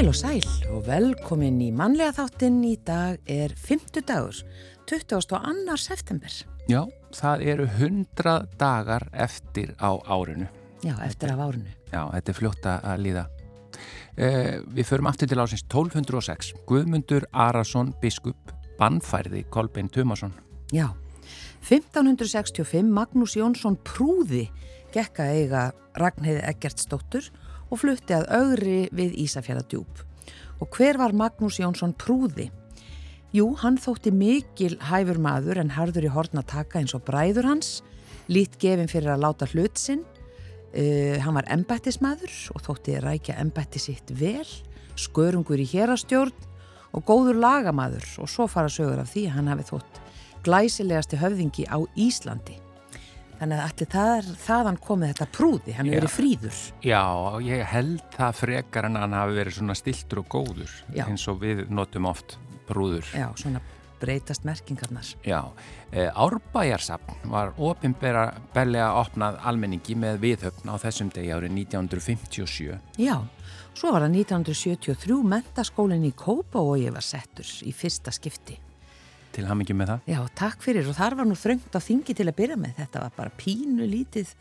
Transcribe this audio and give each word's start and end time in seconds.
Heil 0.00 0.08
og 0.08 0.16
sæl 0.16 0.46
og 0.72 0.86
velkomin 0.86 1.58
í 1.60 1.66
mannlega 1.76 2.14
þáttinn 2.16 2.62
í 2.64 2.76
dag 2.88 3.18
er 3.28 3.52
50 3.52 4.06
dagur, 4.08 4.38
22. 4.88 5.76
september. 5.76 6.38
Já, 6.72 6.80
það 7.12 7.44
eru 7.52 7.66
100 7.68 8.38
dagar 8.56 9.08
eftir 9.12 9.74
á 9.76 9.96
árinu. 10.08 10.48
Já, 10.80 10.94
eftir 11.04 11.34
af 11.34 11.44
árinu. 11.50 11.68
Já, 11.92 12.06
þetta 12.14 12.32
er 12.32 12.38
fljótt 12.40 12.70
að 12.72 13.04
líða. 13.04 13.26
Eh, 14.16 14.60
við 14.66 14.88
förum 14.88 15.08
aftur 15.10 15.30
til 15.30 15.38
ásins 15.40 15.64
1206. 15.66 16.52
Guðmundur 16.68 17.26
Arason 17.32 17.94
biskup 18.02 18.52
bannfærði 18.80 19.44
Kolbein 19.50 19.88
Tumason. 19.88 20.32
Já, 20.72 20.92
1565 21.68 22.88
Magnús 22.88 23.36
Jónsson 23.36 23.76
prúði 23.84 24.48
gekka 24.94 25.28
eiga 25.34 25.70
Ragnheiði 25.98 26.44
Eggertsdóttur 26.50 27.30
og 27.70 27.82
flutti 27.82 28.16
að 28.16 28.28
augri 28.34 28.78
við 28.94 29.18
Ísafjörðadjúb. 29.26 30.06
Og 30.60 30.76
hver 30.76 30.98
var 31.00 31.14
Magnús 31.16 31.60
Jónsson 31.60 31.94
prúði? 31.96 32.50
Jú, 33.32 33.52
hann 33.62 33.78
þótti 33.78 34.10
mikil 34.10 34.74
hæfur 34.90 35.20
maður 35.22 35.60
en 35.62 35.70
harður 35.76 36.08
í 36.08 36.10
hortna 36.10 36.42
taka 36.42 36.80
eins 36.80 36.96
og 36.98 37.04
bræður 37.06 37.46
hans, 37.46 37.76
lít 38.26 38.56
gefin 38.58 38.90
fyrir 38.90 39.14
að 39.14 39.22
láta 39.22 39.46
hlut 39.52 39.78
sinn. 39.78 40.02
Uh, 40.70 41.18
hann 41.18 41.34
var 41.34 41.48
embættismadur 41.50 42.30
og 42.54 42.62
þótti 42.62 43.00
rækja 43.02 43.34
embætti 43.42 43.80
sitt 43.82 44.12
vel, 44.14 44.46
skörungur 44.94 45.58
í 45.58 45.66
hérastjórn 45.66 46.46
og 46.94 47.06
góður 47.06 47.40
lagamadur 47.42 48.06
og 48.22 48.30
svo 48.30 48.46
fara 48.50 48.70
sögur 48.70 49.02
af 49.02 49.10
því 49.10 49.24
að 49.26 49.36
hann 49.38 49.50
hafi 49.50 49.66
þótt 49.72 50.00
glæsilegasti 50.46 51.18
höfðingi 51.20 51.66
á 51.66 51.78
Íslandi. 51.98 52.60
Þannig 53.40 53.56
að 53.56 53.64
allir 53.64 53.90
það, 53.94 54.30
þaðan 54.44 54.78
komið 54.84 55.12
þetta 55.14 55.26
prúði, 55.32 55.74
hann 55.74 55.88
hefur 55.88 56.02
verið 56.02 56.14
fríður. 56.14 56.62
Já, 56.84 57.04
ég 57.46 57.62
held 57.72 58.02
það 58.14 58.40
frekar 58.42 58.88
en 58.90 58.98
hann 59.00 59.16
hafi 59.16 59.38
verið 59.38 59.56
svona 59.56 59.76
stiltur 59.78 60.20
og 60.22 60.30
góður 60.34 60.74
Já. 60.92 61.06
eins 61.06 61.24
og 61.32 61.40
við 61.40 61.62
notum 61.72 62.08
oft 62.10 62.36
brúður. 62.68 63.08
Já, 63.16 63.30
svona 63.40 63.62
breytast 64.00 64.46
merkingarnar. 64.48 65.12
Já, 65.26 65.40
e, 65.92 66.06
Árbæjarsafn 66.08 67.28
var 67.32 67.52
ofinbera 67.58 68.30
bellega 68.54 68.94
opnað 69.00 69.38
almenningi 69.44 69.96
með 69.98 70.22
viðhöfn 70.24 70.72
á 70.72 70.74
þessum 70.80 71.12
degi 71.14 71.34
árið 71.34 71.54
1957. 71.58 72.80
Já, 73.00 73.16
svo 73.74 73.92
var 73.92 74.06
það 74.06 74.18
1973 74.22 75.20
mentaskólinn 75.34 76.08
í 76.08 76.14
Kópavogi 76.16 76.90
var 76.92 77.04
settur 77.06 77.48
í 77.66 77.74
fyrsta 77.76 78.14
skipti. 78.14 78.58
Til 79.30 79.46
hamingi 79.46 79.74
með 79.76 79.92
það? 79.92 80.08
Já, 80.10 80.20
takk 80.40 80.64
fyrir 80.64 80.88
og 80.90 80.96
þar 80.98 81.20
var 81.20 81.28
nú 81.28 81.36
þröngt 81.38 81.76
á 81.76 81.80
þingi 81.82 82.16
til 82.18 82.26
að 82.26 82.38
byrja 82.40 82.56
með. 82.58 82.72
Þetta 82.80 83.04
var 83.04 83.12
bara 83.14 83.34
pínu 83.38 83.86
lítið, 83.86 84.32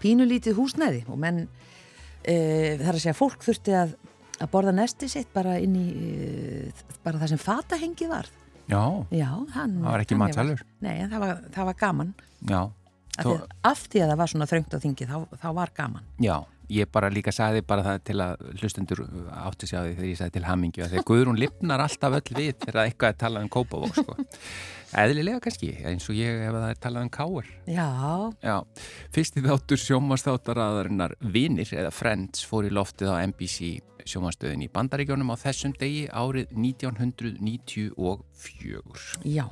pínu 0.00 0.24
lítið 0.28 0.56
húsnæði 0.56 1.02
og 1.12 1.20
menn, 1.20 1.42
e, 2.24 2.78
þar 2.80 2.94
að 2.96 3.02
segja, 3.04 3.18
fólk 3.18 3.44
þurfti 3.44 3.76
að, 3.76 3.92
að 4.40 4.52
borða 4.54 4.72
nesti 4.78 5.10
sitt 5.12 5.28
bara 5.34 5.58
inn 5.60 5.76
í, 5.76 5.88
e, 5.92 6.94
bara 7.04 7.20
það 7.20 7.34
sem 7.34 7.42
fatahengi 7.42 8.08
var. 8.08 8.30
Já, 8.70 8.82
Já, 9.10 9.30
hann... 9.56 9.76
það 9.80 9.88
var 9.90 10.04
ekki 10.04 10.14
þannig 10.14 10.22
matsalur. 10.24 10.62
Nei, 10.86 10.94
það 11.10 11.24
var, 11.24 11.42
það 11.56 11.68
var 11.70 11.78
gaman. 11.80 12.14
Já, 12.50 12.60
af 13.20 13.84
því 13.90 14.02
að 14.04 14.12
það 14.12 14.20
var 14.22 14.32
svona 14.32 14.48
þröngt 14.50 14.76
á 14.76 14.78
þingi, 14.84 15.08
þá, 15.10 15.16
þá 15.42 15.48
var 15.58 15.72
gaman. 15.76 16.08
Já, 16.22 16.36
ég 16.70 16.86
bara 16.92 17.10
líka 17.12 17.32
sagði 17.34 17.62
bara 17.66 17.82
það 17.86 17.98
til 18.08 18.18
að 18.24 18.32
hlustundur 18.60 19.00
átti 19.44 19.64
sig 19.68 19.78
á 19.78 19.82
því 19.84 19.92
þegar 19.96 20.10
ég 20.10 20.18
sagði 20.20 20.34
til 20.36 20.48
hamingju 20.48 20.82
að 20.84 20.90
þegar 20.94 21.08
Guðrún 21.10 21.40
lifnar 21.40 21.80
alltaf 21.84 22.12
öll 22.20 22.32
við 22.38 22.54
þegar 22.64 22.82
eitthvað 22.84 23.10
er 23.12 23.18
talað 23.24 23.44
um 23.46 23.52
kópavók 23.56 23.94
sko. 23.98 24.12
Eðlilega 25.00 25.40
kannski, 25.44 25.70
eins 25.86 26.06
og 26.10 26.14
ég 26.18 26.28
hef 26.42 26.50
að 26.50 26.62
það 26.64 26.72
er 26.72 26.80
talað 26.82 27.04
um 27.06 27.12
káur. 27.14 27.46
Já, 27.70 27.88
Já, 28.42 28.56
fyrsti 29.14 29.40
þáttur 29.44 29.78
sjómanstáttarraðarinnar 29.84 31.12
Vinir 31.20 31.70
eða 31.76 31.92
Friends 31.94 32.42
fór 32.48 32.66
í 32.66 32.74
loftið 32.74 33.08
á 33.14 33.22
NBC 33.30 33.56
sjómanstöðin 34.08 34.66
í 34.66 34.72
Bandaríkjónum 34.72 35.30
á 35.30 35.36
þessum 35.38 35.72
degi 35.78 36.04
árið 36.10 36.46
1994. 36.56 39.24
já. 39.24 39.46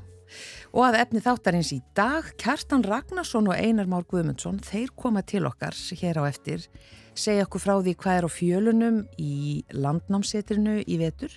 Og 0.76 0.84
að 0.84 0.98
efni 1.00 1.22
þáttarins 1.24 1.70
í 1.72 1.78
dag, 1.96 2.26
Kjartan 2.40 2.84
Ragnarsson 2.84 3.48
og 3.48 3.56
Einar 3.56 3.88
Már 3.88 4.04
Guðmundsson, 4.08 4.60
þeir 4.60 4.92
koma 4.96 5.22
til 5.24 5.46
okkar 5.48 5.72
hér 5.72 6.20
á 6.20 6.28
eftir, 6.28 6.66
segja 7.20 7.46
okkur 7.46 7.64
frá 7.64 7.76
því 7.82 7.94
hvað 8.00 8.18
er 8.18 8.26
á 8.26 8.30
fjölunum 8.32 8.98
í 9.20 9.36
landnámsetrinu 9.74 10.80
í 10.86 10.98
vetur 11.00 11.34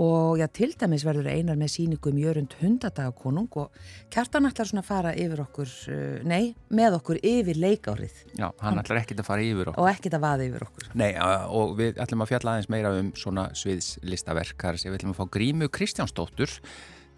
og 0.00 0.38
já, 0.40 0.46
til 0.48 0.70
dæmis 0.78 1.02
verður 1.04 1.28
Einar 1.28 1.58
með 1.60 1.74
síningum 1.74 2.16
Jörund 2.16 2.54
hundadagakonung 2.62 3.50
og 3.60 3.74
Kjartan 4.12 4.48
ætlar 4.48 4.70
svona 4.70 4.80
að 4.80 4.88
fara 4.88 5.12
yfir 5.12 5.42
okkur, 5.44 5.74
uh, 5.92 6.22
nei, 6.24 6.54
með 6.72 6.96
okkur 7.00 7.20
yfir 7.20 7.60
leikárið 7.60 8.22
Já, 8.38 8.48
hann 8.62 8.80
ætlar 8.80 9.02
ekkit 9.02 9.20
að 9.20 9.28
fara 9.28 9.44
yfir 9.44 9.72
okkur. 9.72 9.82
og 9.82 9.90
ekkit 9.92 10.16
að 10.16 10.24
vaða 10.24 10.48
yfir 10.48 10.66
okkur. 10.68 10.88
Nei, 10.96 11.10
og 11.52 11.76
við 11.76 12.00
ætlum 12.00 12.24
að 12.24 12.32
fjalla 12.32 12.56
aðeins 12.56 12.72
meira 12.72 12.94
um 12.96 13.12
svona 13.20 13.50
sviðslistaverk, 13.58 14.56
þar 14.64 14.80
sem 14.80 14.92
við 14.92 15.02
ætlum 15.02 15.12
að 15.12 15.20
fá 15.20 15.32
Grímu 15.36 15.68
Kristjánsdóttur 15.68 16.56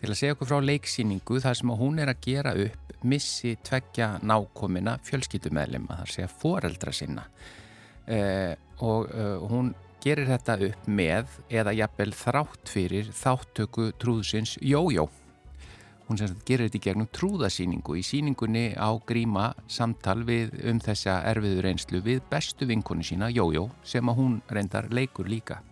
til 0.00 0.10
að 0.10 0.18
segja 0.18 0.34
okkur 0.34 0.50
frá 0.50 0.58
leiksýningu 0.66 1.42
þar 1.44 1.60
sem 1.60 1.76
hún 1.78 2.02
er 2.02 2.10
að 2.10 2.24
gera 2.26 2.58
upp 2.66 3.04
missi 3.04 3.54
tveggja 3.62 4.16
nákomina 4.24 4.98
fjölskyldumæðlim 5.06 5.86
að 5.92 6.02
það 6.02 6.14
segja 6.16 6.32
foreldra 6.40 6.92
sinna 6.96 7.28
eh, 8.06 8.54
og 8.84 9.10
eh, 9.10 9.36
hún 9.50 9.74
gerir 10.04 10.28
þetta 10.28 10.58
upp 10.68 10.88
með 10.88 11.36
eða 11.48 11.72
jafnvel 11.78 12.12
þrátt 12.12 12.72
fyrir 12.72 13.12
þáttöku 13.16 13.92
trúðsins 14.00 14.58
Jójó 14.60 15.08
hún 16.08 16.20
sem 16.20 16.34
gerir 16.44 16.68
þetta 16.68 16.80
í 16.80 16.84
gegnum 16.84 17.08
trúðasýningu 17.16 17.96
í 17.96 18.02
sýningunni 18.04 18.64
á 18.76 18.92
gríma 19.08 19.52
samtal 19.70 20.20
við 20.28 20.52
um 20.68 20.80
þessa 20.84 21.22
erfiður 21.30 21.70
einslu 21.70 22.02
við 22.04 22.20
bestu 22.30 22.68
vinkonu 22.68 23.06
sína 23.06 23.30
Jójó 23.32 23.70
sem 23.86 24.12
að 24.12 24.20
hún 24.20 24.34
reyndar 24.52 24.90
leikur 24.92 25.30
líka 25.30 25.62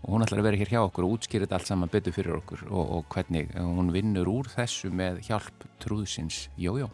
og 0.00 0.14
hún 0.14 0.24
ætlar 0.24 0.40
að 0.42 0.48
vera 0.48 0.60
hér 0.62 0.72
hjá 0.74 0.80
okkur 0.82 1.06
og 1.06 1.18
útskýra 1.18 1.46
þetta 1.46 1.60
allt 1.60 1.70
saman 1.70 1.92
betur 1.92 2.16
fyrir 2.16 2.40
okkur 2.40 2.64
og, 2.70 2.84
og 2.96 3.06
hvernig 3.14 3.52
hún 3.54 3.92
vinnur 3.94 4.32
úr 4.32 4.50
þessu 4.50 4.90
með 4.90 5.22
hjálp 5.28 5.68
trúðsins 5.82 6.48
Jójó. 6.58 6.90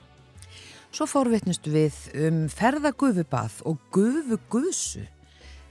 Svo 0.97 1.05
fórvittnust 1.05 1.67
við 1.69 1.97
um 2.25 2.37
ferðagufubað 2.49 3.59
og 3.69 3.83
gufugusu. 3.93 5.03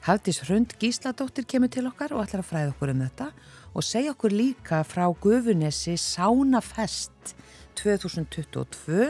Hafdís 0.05 0.37
Hrund 0.43 0.75
Gísladóttir 0.77 1.47
kemur 1.49 1.71
til 1.73 1.87
okkar 1.89 2.13
og 2.13 2.21
ætlar 2.21 2.43
að 2.43 2.49
fræða 2.51 2.73
okkur 2.75 2.91
um 2.93 3.01
þetta 3.01 3.27
og 3.73 3.87
segja 3.87 4.13
okkur 4.13 4.35
líka 4.37 4.83
frá 4.85 5.07
gufunesi 5.23 5.95
Sánafest 5.97 7.33
2022 7.81 9.09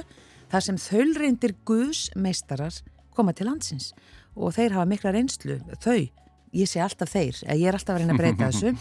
þar 0.55 0.65
sem 0.69 0.79
þaulreindir 0.85 1.57
guðsmeistarar 1.67 2.79
koma 3.11 3.35
til 3.35 3.51
landsins 3.51 3.91
og 4.39 4.55
þeir 4.55 4.79
hafa 4.79 4.87
mikla 4.95 5.15
reynslu, 5.17 5.59
þau, 5.83 5.99
ég 6.55 6.71
sé 6.71 6.79
alltaf 6.79 7.11
þeir, 7.11 7.43
eh, 7.43 7.59
ég 7.59 7.67
er 7.67 7.75
alltaf 7.75 7.97
að 7.97 8.05
reyna 8.05 8.15
að 8.15 8.23
breyta 8.23 8.47
þessu, 8.53 8.75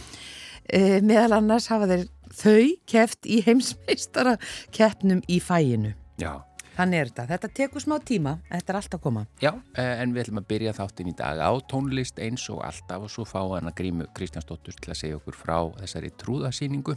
e, 0.70 1.02
meðal 1.02 1.40
annars 1.40 1.66
hafa 1.74 1.90
þeir 1.90 2.08
þau 2.30 2.72
keft 2.94 3.26
í 3.26 3.42
heimsmeistara 3.42 4.38
keppnum 4.70 5.26
í 5.26 5.42
fæinu. 5.42 5.96
Já. 6.22 6.36
Þannig 6.74 6.98
er 7.00 7.10
þetta. 7.10 7.24
Þetta 7.30 7.48
tekur 7.54 7.82
smá 7.84 7.94
tíma, 8.02 8.32
þetta 8.50 8.72
er 8.72 8.78
allt 8.80 8.94
að 8.96 9.02
koma. 9.04 9.20
Já, 9.42 9.52
eh, 9.78 10.02
en 10.02 10.12
við 10.14 10.24
ætlum 10.24 10.40
að 10.40 10.46
byrja 10.50 10.72
þáttin 10.74 11.10
í 11.12 11.16
dag 11.16 11.38
á 11.38 11.50
tónlist 11.70 12.18
eins 12.18 12.48
og 12.50 12.64
alltaf 12.66 13.04
og 13.06 13.10
svo 13.14 13.24
fá 13.24 13.38
hann 13.54 13.70
að 13.70 13.76
grímu 13.78 14.08
Kristjánsdóttur 14.16 14.74
til 14.80 14.90
að 14.90 14.98
segja 14.98 15.16
okkur 15.20 15.38
frá 15.38 15.58
þessari 15.78 16.10
trúðasýningu. 16.18 16.96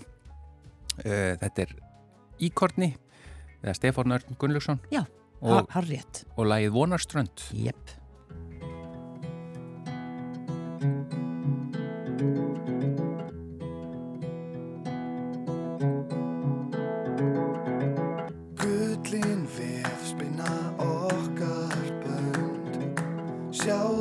Eh, 1.05 1.35
Þetta 1.37 1.61
er 1.67 1.75
Íkorni, 2.39 2.95
eða 3.63 3.73
Stefán 3.77 4.13
Örn 4.17 4.37
Gunnlaugsson 4.37 4.79
Já, 4.91 5.05
og, 5.41 5.69
har 5.69 5.83
rétt. 5.83 6.23
og 6.37 6.45
lagið 6.49 6.71
Vonarströnd. 6.73 7.45
Jepp. 7.53 7.93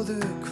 de 0.06 0.45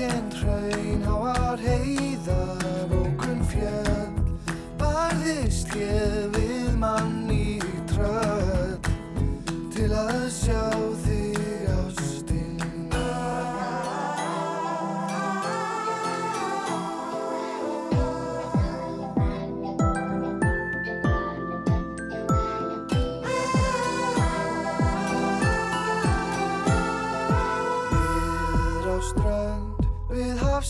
Borgin 0.00 0.30
hraun 0.32 1.02
háar 1.04 1.60
heiðar 1.60 2.92
okkur 2.96 3.42
fjöld 3.50 4.48
Barðist 4.80 5.74
ég 5.76 6.32
við 6.32 6.72
mann 6.80 7.28
í 7.28 7.60
tröll. 7.92 8.80
Til 9.76 9.92
að 9.92 10.24
sjá 10.32 10.64
þér 11.04 11.09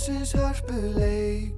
hafsins 0.00 0.32
hörpuleik. 0.32 1.54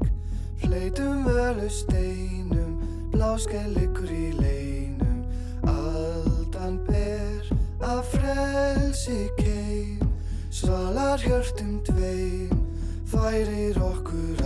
Fleitum 0.56 1.24
völu 1.24 1.68
steinum. 1.70 2.82
Bláskellikur 3.12 4.10
í 4.10 4.32
leinum 4.34 5.22
Aldan 5.62 6.80
ber 6.88 7.52
að 7.86 8.02
frelsi 8.10 9.20
keim. 9.38 10.10
Svalar 10.50 11.22
hjörtum 11.22 11.78
tveim. 11.86 12.58
Færir 13.06 13.78
okkur 13.78 14.41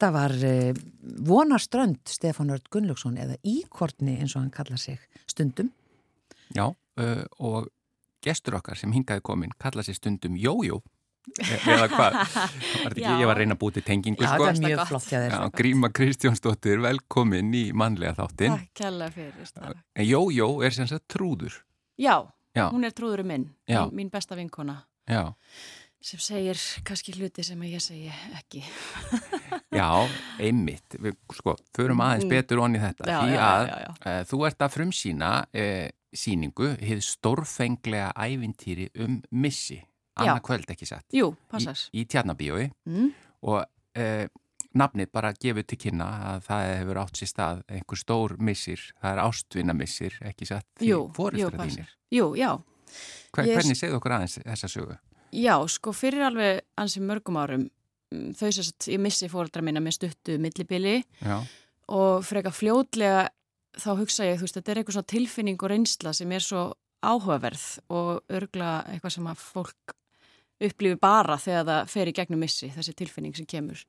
Þetta 0.00 0.14
var 0.16 0.32
uh, 0.32 0.78
Vonarströnd 1.28 1.98
Stefán 2.08 2.48
Örd 2.54 2.70
Gunnlaugsson 2.72 3.18
eða 3.20 3.34
Íkortni 3.44 4.14
eins 4.16 4.32
og 4.32 4.46
hann 4.46 4.54
kallar 4.54 4.80
sig 4.80 4.96
stundum. 5.28 5.68
Já, 6.56 6.70
uh, 6.72 7.26
og 7.36 7.66
gestur 8.24 8.56
okkar 8.56 8.80
sem 8.80 8.94
hingaði 8.96 9.20
komin 9.28 9.52
kalla 9.60 9.84
sér 9.84 9.98
stundum 9.98 10.38
Jójó 10.40 10.78
e- 11.36 11.60
eða 11.68 11.90
hvað, 11.92 12.16
Já. 12.96 13.12
ég 13.12 13.28
var 13.28 13.34
að 13.34 13.42
reyna 13.42 13.58
að 13.58 13.60
búið 13.60 13.76
til 13.76 13.84
tengingu 13.90 14.24
Já, 14.24 14.30
sko. 14.32 14.48
þetta 14.48 14.56
er 14.56 14.64
mjög 14.70 14.82
flott. 14.88 15.12
Já, 15.12 15.38
Gríma 15.60 15.92
Kristjánsdóttir, 16.00 16.80
velkomin 16.88 17.52
í 17.60 17.66
mannlega 17.76 18.16
þáttin. 18.22 18.56
Takk 18.56 18.80
kærlega 18.80 19.18
fyrir 19.18 19.80
Jójó 20.08 20.48
er 20.64 20.80
sem 20.80 20.88
sagt 20.88 21.10
trúður. 21.12 21.60
Já, 22.00 22.22
Já. 22.56 22.70
hún 22.72 22.88
er 22.88 22.96
trúðurum 22.96 23.28
minn, 23.34 23.50
Já. 23.68 23.84
mín, 23.84 24.06
mín 24.06 24.16
besta 24.16 24.40
vinkona 24.40 24.80
Já, 25.10 25.34
sem 26.00 26.18
segir 26.22 26.56
kannski 26.88 27.12
hluti 27.18 27.42
sem 27.44 27.60
ég 27.68 27.80
segi 27.84 28.08
ekki. 28.38 28.62
já, 29.80 29.88
einmitt. 30.40 30.96
Við, 30.96 31.16
sko, 31.36 31.56
förum 31.76 32.00
aðeins 32.04 32.24
Mm. 32.24 32.32
betur 32.32 32.62
onni 32.64 32.80
þetta. 32.80 33.04
Já, 33.10 33.18
því 33.20 33.38
að 33.44 33.64
já, 33.68 33.78
já. 33.84 33.90
Uh, 34.06 34.20
þú 34.30 34.40
ert 34.48 34.64
að 34.64 34.74
frumsýna 34.76 35.30
uh, 35.44 35.88
síningu, 36.16 36.70
hið 36.80 37.02
stórfenglega 37.06 38.12
ævintýri 38.16 38.88
um 39.04 39.20
missi. 39.30 39.80
Annað 40.20 40.40
kvöld 40.48 40.70
ekki 40.72 40.88
satt. 40.88 41.06
Jú, 41.16 41.30
Í, 41.32 41.36
passar. 41.52 41.82
í 41.96 42.04
tjarnabíói 42.04 42.70
Mm. 42.88 43.12
og 43.42 43.60
uh, 43.96 44.26
nafnið 44.74 45.08
bara 45.12 45.32
gefur 45.34 45.64
til 45.66 45.78
kynna 45.78 46.08
að 46.32 46.42
það 46.48 46.64
hefur 46.80 46.98
átt 47.02 47.16
sér 47.20 47.30
stað 47.30 47.62
einhver 47.68 47.98
stór 47.98 48.34
missir, 48.38 48.80
það 49.02 49.12
er 49.16 49.22
ástvinna 49.24 49.74
missir, 49.74 50.16
ekki 50.22 50.46
satt 50.46 50.66
því 50.78 50.90
fóristra 51.16 51.64
þínir. 51.66 51.88
Jú, 52.14 52.32
já. 52.38 52.52
Hver, 53.34 53.46
Ég- 53.46 53.56
Hvernig 53.60 53.78
segðu 53.78 53.98
okkur 54.00 54.16
aðeins 54.18 54.38
þessa 54.42 54.68
sögu? 54.70 54.98
Já, 55.32 55.54
sko 55.70 55.94
fyrir 55.94 56.26
alveg 56.26 56.64
ansi 56.80 57.02
mörgum 57.04 57.38
árum 57.40 57.66
mm, 58.12 58.32
þau 58.38 58.48
sem 58.48 58.66
sagt, 58.66 58.88
ég 58.90 59.02
missi 59.02 59.30
fóreldra 59.30 59.62
mína 59.64 59.82
með 59.82 60.00
stuttu 60.00 60.38
millibili 60.42 61.00
Já, 61.22 61.40
og 61.90 62.24
freka 62.26 62.52
fljótlega 62.54 63.28
þá 63.78 63.90
hugsa 64.00 64.26
ég, 64.26 64.38
þú 64.40 64.46
veist, 64.46 64.58
þetta 64.58 64.72
er 64.72 64.80
eitthvað 64.80 64.98
svona 64.98 65.12
tilfinning 65.14 65.62
og 65.62 65.70
reynsla 65.70 66.14
sem 66.16 66.32
er 66.34 66.44
svo 66.44 66.64
áhugaverð 67.00 67.66
og 67.94 68.34
örgla 68.36 68.72
eitthvað 68.90 69.14
sem 69.16 69.30
að 69.30 69.44
fólk 69.44 69.94
upplifir 70.60 70.98
bara 71.00 71.38
þegar 71.40 71.68
það 71.68 71.94
fer 71.94 72.10
í 72.10 72.16
gegnum 72.16 72.42
missi, 72.44 72.68
þessi 72.74 72.96
tilfinning 72.98 73.36
sem 73.36 73.48
kemur. 73.48 73.80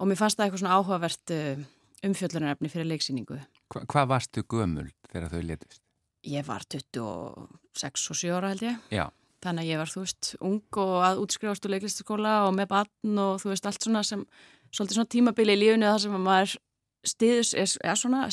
Og 0.00 0.10
mér 0.10 0.18
fannst 0.20 0.36
það 0.36 0.48
eitthvað 0.48 0.62
svona 0.64 0.76
áhugavert 0.78 1.32
uh, 1.32 1.64
umfjöllunarefni 2.04 2.70
fyrir 2.72 2.90
leiksýningu. 2.90 3.38
Hva, 3.72 3.84
hvað 3.88 4.10
varstu 4.12 4.44
gömul 4.50 4.88
þegar 5.08 5.30
þau 5.32 5.44
letist? 5.48 5.80
Ég 6.28 6.44
var 6.46 6.64
26 6.72 8.10
og 8.12 8.18
7 8.20 8.32
ára 8.36 8.52
held 8.52 8.66
ég. 8.66 8.84
Já, 8.92 9.06
Þannig 9.44 9.66
að 9.66 9.70
ég 9.70 9.80
var, 9.82 9.92
þú 9.92 10.02
veist, 10.04 10.30
ung 10.40 10.78
og 10.80 10.94
að 11.04 11.20
útskrifast 11.24 11.66
úr 11.68 11.74
leiklistaskóla 11.74 12.34
og 12.46 12.54
með 12.56 12.70
batn 12.70 13.18
og 13.20 13.42
þú 13.42 13.52
veist, 13.52 13.68
allt 13.68 13.84
svona 13.84 14.02
sem, 14.06 14.24
svolítið 14.72 14.98
svona 14.98 15.12
tímabili 15.12 15.56
í 15.56 15.60
lífunu 15.60 15.90
þar 15.90 16.02
sem 16.06 16.16
að 16.16 16.24
maður 16.24 16.56
stiðus, 17.04 17.52
er, 17.60 17.98
svona, 18.00 18.24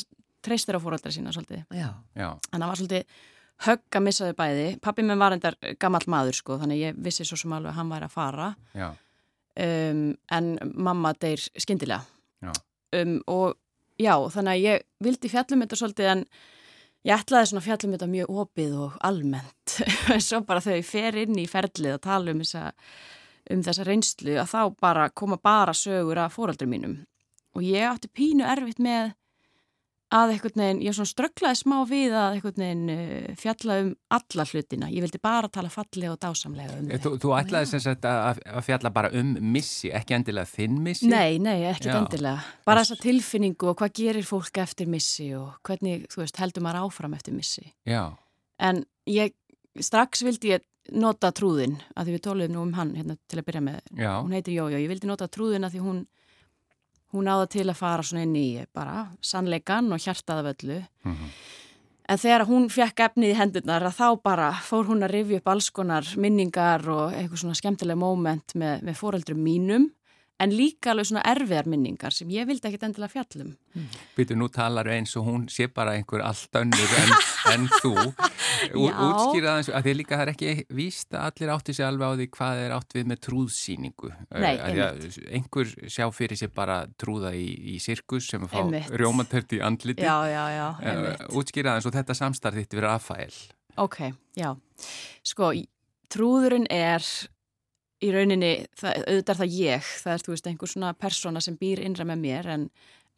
treystir 0.46 0.80
á 0.80 0.84
fóröldra 0.84 1.12
sína 1.12 1.34
svolítið. 1.36 1.66
Já, 1.76 1.90
já, 2.16 2.30
Þannig 2.48 2.56
að 2.56 2.64
það 2.64 2.72
var 2.72 2.82
svolítið 2.82 3.20
högg 3.68 4.00
að 4.00 4.06
missa 4.08 4.30
þau 4.30 4.38
bæði. 4.40 4.68
Pappi 4.82 5.06
minn 5.06 5.22
var 5.22 5.36
endar 5.36 5.58
gamall 5.84 6.08
maður, 6.10 6.40
sko, 6.40 6.58
þannig 6.62 6.80
að 6.80 6.86
ég 6.88 7.02
vissi 7.10 7.28
svo 7.28 7.38
sem 7.38 7.54
alveg 7.58 7.74
að 7.74 7.82
hann 7.82 7.92
væri 7.92 8.08
að 8.08 8.16
fara. 8.16 8.52
já, 8.74 8.90
Um, 9.60 10.14
en 10.32 10.54
mamma 10.80 11.12
deyr 11.20 11.42
skyndilega. 11.60 12.06
Já. 12.40 12.54
Um, 12.96 13.18
og 13.28 13.58
já, 14.00 14.14
þannig 14.32 14.54
að 14.54 14.62
ég 14.64 14.86
vildi 15.04 15.32
fjallum 15.32 15.66
þetta 15.66 15.80
svolítið 15.82 16.08
en 16.14 16.22
ég 17.08 17.16
ætlaði 17.16 17.52
svona 17.52 17.64
fjallum 17.66 17.96
þetta 17.96 18.10
mjög 18.12 18.36
opið 18.44 18.76
og 18.86 19.00
almennt. 19.08 19.78
Svo 20.28 20.42
bara 20.48 20.64
þegar 20.64 20.82
ég 20.82 20.90
fer 20.90 21.22
inn 21.24 21.40
í 21.42 21.48
ferlið 21.50 21.96
að 21.96 22.04
tala 22.08 22.36
um 22.36 22.44
þessa, 22.44 22.66
um 23.54 23.64
þessa 23.68 23.88
reynslu 23.88 24.38
að 24.42 24.52
þá 24.54 24.62
bara 24.88 25.08
koma 25.10 25.40
bara 25.42 25.76
sögur 25.78 26.22
af 26.22 26.38
fóraldri 26.38 26.70
mínum. 26.70 27.00
Og 27.58 27.66
ég 27.68 27.88
átti 27.90 28.12
pínu 28.12 28.46
erfitt 28.48 28.80
með 28.80 29.12
að 30.12 30.34
einhvern 30.34 30.62
veginn, 30.62 30.82
ég 30.84 30.96
svona 30.96 31.10
strögglaði 31.10 31.60
smá 31.62 31.76
við 31.88 32.16
að 32.20 32.36
einhvern 32.36 32.64
veginn 32.64 32.94
uh, 32.94 33.28
fjalla 33.40 33.78
um 33.82 33.92
alla 34.18 34.46
hlutina, 34.50 34.90
ég 34.92 35.06
vildi 35.06 35.22
bara 35.24 35.52
tala 35.52 35.72
fallega 35.72 36.14
og 36.14 36.20
dásamlega 36.22 36.80
um 36.80 36.90
þau. 36.90 37.04
Þú, 37.06 37.12
þú 37.24 37.34
ætlaði 37.38 37.70
sem 37.72 37.84
sagt 37.86 38.08
að, 38.10 38.42
að 38.52 38.66
fjalla 38.68 38.94
bara 38.96 39.12
um 39.22 39.36
missi, 39.54 39.92
ekki 39.96 40.18
endilega 40.18 40.52
þinn 40.52 40.82
missi? 40.84 41.12
Nei, 41.12 41.40
nei, 41.44 41.62
ekki 41.70 41.94
endilega, 41.94 42.44
bara 42.68 42.84
þessa 42.84 43.00
tilfinningu 43.06 43.72
og 43.72 43.78
hvað 43.80 43.96
gerir 44.02 44.28
fólk 44.28 44.62
eftir 44.64 44.92
missi 44.92 45.32
og 45.38 45.62
hvernig, 45.68 46.10
þú 46.12 46.26
veist, 46.26 46.42
heldur 46.44 46.68
maður 46.68 46.90
áfram 46.90 47.16
eftir 47.16 47.38
missi. 47.38 47.66
Já. 47.88 48.04
En 48.62 48.84
ég, 49.10 49.36
strax 49.80 50.26
vildi 50.28 50.56
ég 50.58 50.68
nota 50.98 51.30
trúðin, 51.36 51.78
að 51.96 52.10
því 52.10 52.18
við 52.18 52.24
tóluðum 52.26 52.56
nú 52.58 52.64
um 52.66 52.74
hann 52.76 52.96
hérna, 52.98 53.16
til 53.30 53.40
að 53.40 53.48
byrja 53.48 53.62
með, 53.64 53.84
Já. 53.96 54.12
hún 54.18 54.34
heitir 54.36 54.58
Jójó, 54.58 54.80
ég 54.82 54.90
vildi 54.92 55.08
nota 55.08 55.30
trúðin 55.32 55.68
að 55.68 55.78
því 55.78 55.84
hún 55.86 56.02
hún 57.12 57.30
áða 57.32 57.48
til 57.52 57.68
að 57.70 57.80
fara 57.80 58.04
svona 58.04 58.26
inn 58.26 58.36
í 58.36 58.66
bara 58.74 59.08
sannleikan 59.22 59.92
og 59.92 60.02
hjartaða 60.02 60.52
völlu 60.52 60.80
mm 60.80 61.14
-hmm. 61.14 61.32
en 62.10 62.18
þegar 62.18 62.46
hún 62.48 62.70
fekk 62.70 63.00
efnið 63.00 63.34
í 63.34 63.40
hendurnar 63.40 63.84
að 63.84 63.98
þá 64.02 64.22
bara 64.24 64.52
fór 64.52 64.86
hún 64.86 65.04
að 65.04 65.12
rifja 65.12 65.38
upp 65.38 65.48
alls 65.48 65.70
konar 65.70 66.06
minningar 66.18 66.90
og 66.90 67.14
eitthvað 67.14 67.40
svona 67.40 67.56
skemmtileg 67.56 67.98
móment 67.98 68.56
með, 68.56 68.84
með 68.84 68.96
fóreldrum 68.96 69.44
mínum 69.44 69.92
en 70.42 70.54
líka 70.56 70.92
alveg 70.92 71.08
svona 71.10 71.22
erfiðar 71.30 71.68
minningar 71.70 72.16
sem 72.16 72.30
ég 72.34 72.48
vildi 72.50 72.66
ekkit 72.70 72.86
endilega 72.88 73.14
fjallum. 73.14 73.52
Mm. 73.76 73.90
Býtu, 74.18 74.38
nú 74.40 74.48
talar 74.54 74.88
eins 74.90 75.14
og 75.20 75.28
hún 75.28 75.44
sé 75.52 75.68
bara 75.72 75.94
einhver 75.98 76.24
allt 76.26 76.58
önnur 76.58 76.96
en, 76.98 77.12
en 77.54 77.68
þú. 77.82 77.94
Útskýra 78.72 79.52
það 79.52 79.60
eins 79.60 79.70
og 79.70 79.78
að 79.78 79.88
því 79.88 79.94
líka 80.00 80.18
það 80.18 80.24
er 80.26 80.34
ekki 80.34 80.56
víst 80.78 81.14
að 81.14 81.28
allir 81.30 81.54
átti 81.56 81.76
sér 81.78 81.90
alveg 81.92 82.10
á 82.10 82.18
því 82.18 82.28
hvað 82.38 82.64
er 82.66 82.76
átt 82.78 82.96
við 82.98 83.10
með 83.12 83.22
trúðsýningu. 83.28 84.14
Nei, 84.34 84.54
einmitt. 84.58 85.20
Einhver 85.30 85.74
sjá 85.86 86.08
fyrir 86.16 86.42
sér 86.42 86.54
bara 86.56 86.80
trúða 87.02 87.34
í, 87.38 87.48
í 87.76 87.80
sirkus 87.84 88.32
sem 88.34 88.48
að 88.48 88.56
fá 88.56 88.96
rjómatört 88.98 89.58
í 89.58 89.62
andliti. 89.66 90.06
Já, 90.06 90.18
já, 90.32 90.44
já, 90.56 90.68
einmitt. 90.82 91.28
Útskýra 91.38 91.76
það 91.76 91.82
eins 91.82 91.92
og 91.92 91.98
þetta 92.00 92.18
samstarf 92.18 92.62
þitt 92.62 92.80
við 92.80 92.88
Rafael. 92.88 93.36
Ok, 93.80 94.00
já. 94.36 94.50
Sko, 95.24 95.54
trúðurinn 96.12 96.68
er 96.74 97.06
í 98.02 98.10
rauninni, 98.14 98.52
það, 98.80 99.04
auðvitað 99.06 99.34
er 99.34 99.40
það 99.42 99.56
ég, 99.58 99.92
það 100.04 100.16
er, 100.16 100.26
þú 100.26 100.34
veist, 100.34 100.50
einhver 100.50 100.72
svona 100.72 100.92
persóna 100.98 101.44
sem 101.44 101.58
býr 101.60 101.84
innra 101.86 102.08
með 102.08 102.24
mér, 102.24 102.50
en, 102.56 102.68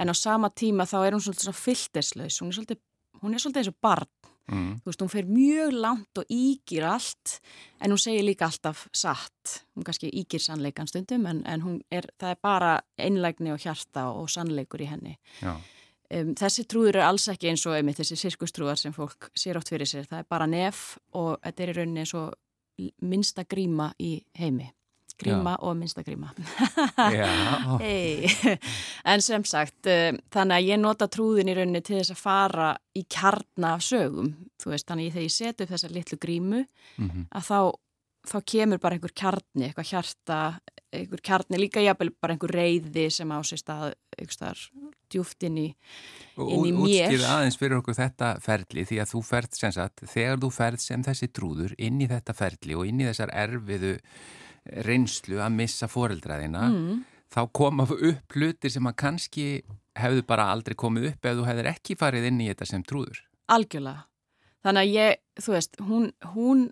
en 0.01 0.11
á 0.11 0.15
sama 0.17 0.51
tíma 0.51 0.87
þá 0.89 0.97
er 1.03 1.15
hún 1.15 1.23
svolítið 1.23 1.47
svona 1.47 1.61
fyllteslaus, 1.61 2.39
hún 2.43 2.51
er 2.51 2.57
svolítið, 2.57 2.81
hún 3.23 3.35
er 3.35 3.43
svolítið 3.43 3.63
eins 3.63 3.71
og 3.71 3.77
barn, 3.87 4.09
mm. 4.51 4.71
þú 4.83 4.91
veist, 4.91 5.05
hún 5.05 5.13
fer 5.13 5.29
mjög 5.29 5.77
langt 5.85 6.23
og 6.23 6.33
ígir 6.35 6.87
allt, 6.89 7.37
en 7.79 7.95
hún 7.95 8.01
segir 8.01 8.27
líka 8.27 8.49
alltaf 8.49 8.87
satt, 8.91 9.59
hún 9.77 9.87
kannski 9.87 10.11
ígir 10.11 10.43
sannleikan 10.43 10.91
stundum, 10.91 11.29
en, 11.31 11.43
en 11.47 11.63
hún 11.63 11.79
er, 11.93 12.09
það 12.19 12.35
er 12.35 12.43
bara 12.43 12.73
einlægni 12.99 13.55
og 13.55 13.63
hjarta 13.63 14.09
og 14.11 14.27
sannleikur 14.33 14.83
í 14.83 14.91
henni. 14.91 15.15
Um, 16.13 16.33
þessi 16.37 16.67
trúður 16.69 16.99
er 16.99 17.07
alls 17.07 17.25
ekki 17.31 17.47
eins 17.49 17.63
og 17.65 17.77
einmitt 17.77 17.97
þessi 17.97 18.19
sirkustrúðar 18.19 18.77
sem 18.77 18.93
fólk 18.93 19.31
sér 19.39 19.57
oft 19.57 19.71
fyrir 19.71 19.87
sér, 19.89 20.03
það 20.09 20.19
er 20.25 20.27
bara 20.29 20.45
nef 20.51 20.81
og 21.17 21.37
þetta 21.41 21.63
er 21.63 21.71
í 21.71 21.75
rauninni 21.77 22.03
eins 22.03 22.13
og 22.19 22.35
minnsta 23.01 23.43
gríma 23.49 23.91
í 23.99 24.17
heimi 24.39 24.71
gríma 25.19 25.53
Já. 25.55 25.61
og 25.61 25.77
minnsta 25.77 26.03
gríma 26.03 26.31
hey. 27.81 28.27
en 29.05 29.21
sem 29.21 29.45
sagt 29.45 29.89
uh, 29.89 30.09
þannig 30.33 30.57
að 30.57 30.69
ég 30.71 30.81
nota 30.81 31.07
trúðin 31.11 31.51
í 31.51 31.55
rauninni 31.57 31.83
til 31.85 31.99
þess 31.99 32.15
að 32.15 32.21
fara 32.23 32.69
í 32.97 33.05
kjarna 33.05 33.75
af 33.77 33.85
sögum, 33.85 34.33
þú 34.61 34.73
veist, 34.73 34.87
þannig 34.89 35.11
að 35.11 35.17
þegar 35.17 35.27
ég 35.27 35.35
set 35.37 35.63
upp 35.63 35.73
þessa 35.73 35.91
litlu 35.93 36.19
grímu 36.21 36.61
mm 36.63 37.09
-hmm. 37.09 37.25
að 37.31 37.47
þá, 37.49 37.59
þá 38.31 38.37
kemur 38.55 38.83
bara 38.83 38.97
einhver 38.97 39.15
kjarni 39.21 39.67
eitthvað 39.67 39.91
hjarta, 39.91 40.39
einhver 40.93 41.21
kjarni 41.25 41.59
líka 41.59 41.81
jafnvel 41.83 42.11
bara 42.21 42.35
einhver 42.35 42.53
reyði 42.53 43.07
sem 43.13 43.31
á 43.33 43.39
sér 43.45 43.61
stað, 43.61 43.95
einhver 44.17 44.61
djúft 45.13 45.45
inn 45.47 45.59
í, 45.61 45.65
inn 46.41 46.67
í 46.69 46.73
mér. 46.75 47.09
Útskýða 47.09 47.33
aðeins 47.37 47.59
fyrir 47.59 47.79
okkur 47.79 47.97
þetta 47.97 48.29
ferli 48.43 48.85
því 48.89 49.01
að 49.03 49.11
þú 49.13 49.23
ferð 49.27 49.59
sem 49.59 49.75
sagt, 49.75 50.05
þegar 50.13 50.39
þú 50.43 50.51
ferð 50.53 50.83
sem 50.83 51.05
þessi 51.05 51.29
trúður 51.33 51.75
inn 51.77 52.01
í 52.01 52.09
þetta 52.11 52.37
ferli 52.37 52.77
og 52.77 52.89
inn 52.89 53.03
í 53.03 53.09
þessar 53.09 53.33
erfiðu 53.43 53.97
reynslu 54.87 55.41
að 55.43 55.57
missa 55.57 55.89
foreldraðina, 55.91 56.67
mm. 56.71 57.03
þá 57.33 57.41
koma 57.51 57.85
upp 57.89 58.37
hlutir 58.37 58.73
sem 58.73 58.87
að 58.87 58.99
kannski 59.03 59.47
hefðu 59.99 60.23
bara 60.29 60.49
aldrei 60.53 60.77
komið 60.79 61.11
upp 61.11 61.27
ef 61.29 61.37
þú 61.37 61.47
hefðir 61.49 61.69
ekki 61.73 61.97
farið 61.99 62.29
inn 62.31 62.41
í 62.41 62.49
þetta 62.49 62.69
sem 62.69 62.85
trúður. 62.87 63.19
Algjörlega. 63.53 64.07
Þannig 64.63 64.85
að 64.85 64.93
ég, 64.95 65.19
þú 65.43 65.53
veist, 65.57 65.81
hún, 65.83 66.07
hún 66.33 66.63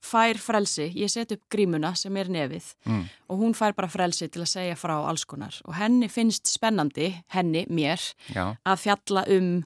fær 0.00 0.38
frelsi, 0.40 0.88
ég 0.96 1.10
set 1.12 1.34
upp 1.34 1.42
grímuna 1.52 1.92
sem 1.98 2.16
er 2.16 2.30
nefið 2.32 2.70
mm. 2.88 3.02
og 3.32 3.42
hún 3.42 3.56
fær 3.56 3.74
bara 3.76 3.90
frelsi 3.92 4.30
til 4.32 4.44
að 4.44 4.52
segja 4.54 4.78
frá 4.80 4.94
alls 4.96 5.26
konar 5.28 5.58
og 5.66 5.76
henni 5.76 6.08
finnst 6.08 6.48
spennandi, 6.48 7.12
henni, 7.34 7.66
mér, 7.68 8.00
Já. 8.32 8.54
að 8.64 8.80
fjalla 8.86 9.26
um 9.36 9.60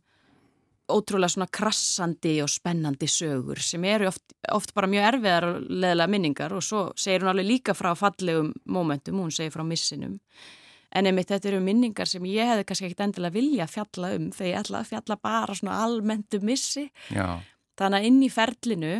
ótrúlega 0.90 1.32
svona 1.32 1.48
krassandi 1.48 2.34
og 2.44 2.50
spennandi 2.52 3.08
sögur 3.08 3.60
sem 3.62 3.84
eru 3.88 4.10
oft, 4.10 4.34
oft 4.52 4.74
bara 4.76 4.90
mjög 4.90 5.06
erfiðar 5.14 5.46
og 5.48 5.62
leðilega 5.70 6.10
minningar 6.12 6.52
og 6.52 6.64
svo 6.64 6.82
segir 6.96 7.24
hún 7.24 7.32
alveg 7.32 7.48
líka 7.48 7.76
frá 7.76 7.94
fallegum 7.96 8.52
mómentum, 8.68 9.22
hún 9.22 9.32
segir 9.32 9.54
frá 9.54 9.64
missinum 9.64 10.18
en 10.94 11.08
einmitt 11.08 11.32
þetta 11.32 11.50
eru 11.50 11.62
minningar 11.64 12.10
sem 12.10 12.24
ég 12.28 12.50
hefði 12.50 12.66
kannski 12.68 12.88
ekkit 12.90 13.04
endilega 13.06 13.36
vilja 13.38 13.68
fjalla 13.70 14.12
um 14.18 14.28
þegar 14.34 14.50
ég 14.50 14.60
ætla 14.60 14.82
að 14.82 14.90
fjalla 14.92 15.18
bara 15.30 15.56
svona 15.58 15.80
almennt 15.86 16.38
um 16.38 16.46
missi 16.50 16.86
Já. 17.08 17.40
þannig 17.80 18.00
að 18.00 18.08
inn 18.10 18.20
í 18.22 18.30
ferlinu 18.32 18.94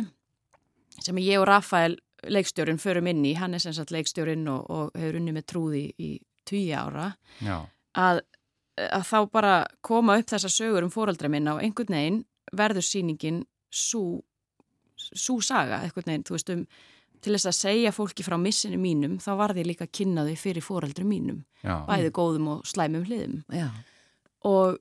sem 1.03 1.17
ég 1.23 1.41
og 1.41 1.47
Rafael 1.49 1.97
leikstjórin 2.25 2.79
förum 2.81 3.09
inn 3.11 3.25
í, 3.25 3.35
hann 3.37 3.53
er 3.53 3.61
sem 3.61 3.73
sagt 3.75 3.93
leikstjórin 3.93 4.47
og, 4.49 4.69
og 4.69 4.95
hefur 4.97 5.19
unni 5.19 5.33
með 5.35 5.47
trúði 5.51 5.83
í 6.01 6.15
tíu 6.47 6.73
ára 6.77 7.11
að, 7.97 8.21
að 8.77 9.05
þá 9.09 9.17
bara 9.33 9.55
koma 9.85 10.17
upp 10.19 10.31
þessa 10.31 10.51
sögur 10.51 10.85
um 10.85 10.93
fóraldra 10.93 11.29
minna 11.31 11.57
og 11.57 11.63
einhvern 11.65 11.97
veginn 11.97 12.23
verður 12.55 12.85
síningin 12.85 13.43
svo 13.69 14.21
svo 14.95 15.39
saga, 15.43 15.81
einhvern 15.83 16.07
veginn, 16.07 16.25
þú 16.25 16.37
veist 16.37 16.51
um 16.53 16.65
til 17.25 17.33
þess 17.33 17.49
að 17.49 17.57
segja 17.57 17.93
fólki 17.95 18.25
frá 18.25 18.35
missinu 18.39 18.77
mínum 18.79 19.17
þá 19.23 19.31
var 19.39 19.53
því 19.55 19.65
líka 19.69 19.87
kynnaði 19.89 20.35
fyrir 20.39 20.65
fóraldru 20.65 21.05
mínum 21.07 21.41
já. 21.63 21.81
bæði 21.87 22.11
góðum 22.13 22.51
og 22.55 22.67
slæmum 22.69 23.05
hliðum 23.07 23.39
já. 23.49 23.69
og 24.45 24.77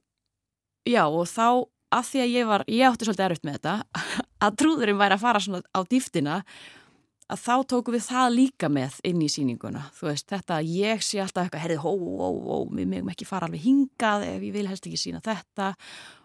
já 0.85 1.04
og 1.06 1.25
þá 1.30 1.47
að 1.94 2.09
því 2.11 2.23
að 2.25 2.35
ég 2.35 2.49
var, 2.50 2.64
ég 2.68 2.88
átti 2.88 3.09
svolítið 3.09 3.26
erfitt 3.28 3.49
með 3.49 3.59
þetta 3.59 4.24
að 4.44 4.56
trúðurinn 4.62 5.00
væri 5.00 5.16
að 5.16 5.24
fara 5.24 5.42
svona 5.42 5.62
á 5.74 5.80
dýftina 5.88 6.40
að 7.32 7.40
þá 7.40 7.54
tóku 7.72 7.94
við 7.94 8.04
það 8.04 8.34
líka 8.34 8.68
með 8.72 8.98
inn 9.08 9.22
í 9.24 9.28
síninguna 9.32 9.86
þú 9.96 10.10
veist, 10.10 10.26
þetta 10.28 10.58
að 10.58 10.72
ég 10.74 11.04
sé 11.04 11.22
alltaf 11.22 11.46
eitthvað 11.46 11.64
herrið, 11.64 11.80
hó, 11.84 11.92
hó, 11.94 12.28
hó, 12.48 12.58
við 12.68 12.90
mögum 12.90 13.14
ekki 13.14 13.28
fara 13.28 13.48
alveg 13.48 13.64
hingað 13.64 14.26
ef 14.28 14.44
ég 14.44 14.56
vil 14.58 14.66
helst 14.68 14.88
ekki 14.88 15.00
sína 15.00 15.22
þetta. 15.24 15.72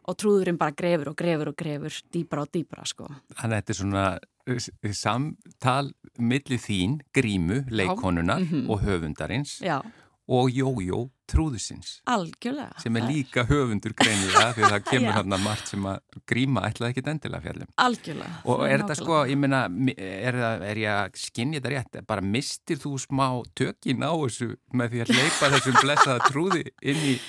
Og 0.10 0.18
trúðurinn 0.18 0.58
bara 0.58 0.74
grefur 0.74 1.12
og 1.12 1.16
grefur 1.20 1.52
og 1.52 1.56
grefur 1.60 1.96
dýbra 2.10 2.42
og 2.42 2.52
dýbra, 2.56 2.86
sko. 2.90 3.06
Þannig 3.38 3.44
að 3.46 3.60
þetta 3.60 3.74
er 3.74 3.78
svona 3.78 4.06
uh, 4.50 4.94
samtal 4.98 5.92
millir 6.18 6.62
þín, 6.64 6.96
grímu, 7.14 7.62
leikonunar 7.70 8.42
mm 8.42 8.48
-hmm. 8.50 8.70
og 8.74 8.82
höfundarins. 8.88 9.60
Já 9.62 9.84
og 10.30 10.52
Jójó 10.54 11.08
trúðusins 11.30 12.00
Algjörlega. 12.10 12.78
sem 12.82 12.96
er 12.98 13.06
líka 13.10 13.46
höfundur 13.50 13.94
greinilega 13.98 14.54
því 14.58 14.70
það 14.74 14.86
kemur 14.88 15.18
hann 15.18 15.36
að 15.36 15.44
margt 15.46 15.72
sem 15.72 15.88
að 15.90 16.22
gríma 16.30 16.64
ætlaði 16.70 16.94
ekki 16.94 17.04
endilega 17.14 17.46
fjallum 17.46 17.74
Algjörlega. 17.86 18.40
og 18.46 18.64
er 18.68 18.84
þetta 18.84 18.98
sko, 19.00 19.20
ég 19.30 19.42
meina 19.42 19.66
er, 19.98 20.40
er 20.70 20.82
ég 20.82 20.94
að 20.94 21.20
skinni 21.24 21.60
þetta 21.60 21.74
rétt 21.76 22.00
bara 22.10 22.26
mistir 22.26 22.82
þú 22.82 22.96
smá 23.02 23.28
tökin 23.58 24.06
á 24.06 24.14
þessu 24.14 24.54
með 24.74 24.96
því 24.96 25.06
að 25.06 25.14
leipa 25.18 25.52
þessum 25.56 25.80
blessaða 25.82 26.30
trúði 26.30 26.66
inn 26.82 27.06
í, 27.14 27.20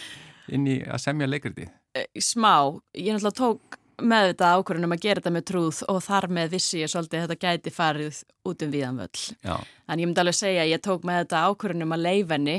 inn 0.56 0.70
í 0.70 0.80
að 0.84 1.04
semja 1.04 1.28
leikriti? 1.30 1.68
Eh, 1.96 2.08
smá, 2.22 2.54
ég 2.94 3.16
náttúrulega 3.16 3.38
tók 3.40 3.80
með 4.00 4.30
þetta 4.30 4.52
ákvörðunum 4.56 4.94
að 4.94 5.02
gera 5.04 5.20
þetta 5.20 5.32
með 5.34 5.46
trúð 5.50 5.80
og 5.92 5.98
þar 6.04 6.26
með 6.32 6.54
vissi 6.54 6.80
ég 6.80 6.88
svolítið 6.92 7.18
að 7.18 7.26
þetta 7.26 7.48
gæti 7.48 7.72
farið 7.74 8.20
út 8.48 8.62
um 8.64 8.70
viðanvöld. 8.72 9.24
En 9.44 10.00
ég 10.00 10.06
myndi 10.08 10.22
alveg 10.22 10.38
segja 10.38 10.62
að 10.64 10.72
ég 10.72 10.84
tók 10.84 11.04
með 11.04 11.24
þetta 11.24 11.42
ákvörðunum 11.50 11.96
að 11.96 12.06
leifinni 12.06 12.56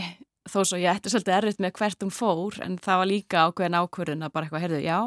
þó 0.51 0.59
svo 0.67 0.79
ég 0.81 0.91
ætti 0.91 1.11
svolítið 1.11 1.37
erfitt 1.37 1.61
með 1.63 1.75
hvert 1.79 2.05
hún 2.05 2.13
fór 2.13 2.57
en 2.65 2.77
það 2.81 3.01
var 3.01 3.09
líka 3.09 3.43
ákveðin 3.47 3.77
ákvörðin 3.79 4.25
að 4.25 4.33
bara 4.35 4.47
eitthvað, 4.47 4.65
heyrðu, 4.65 4.81
já, 4.83 4.99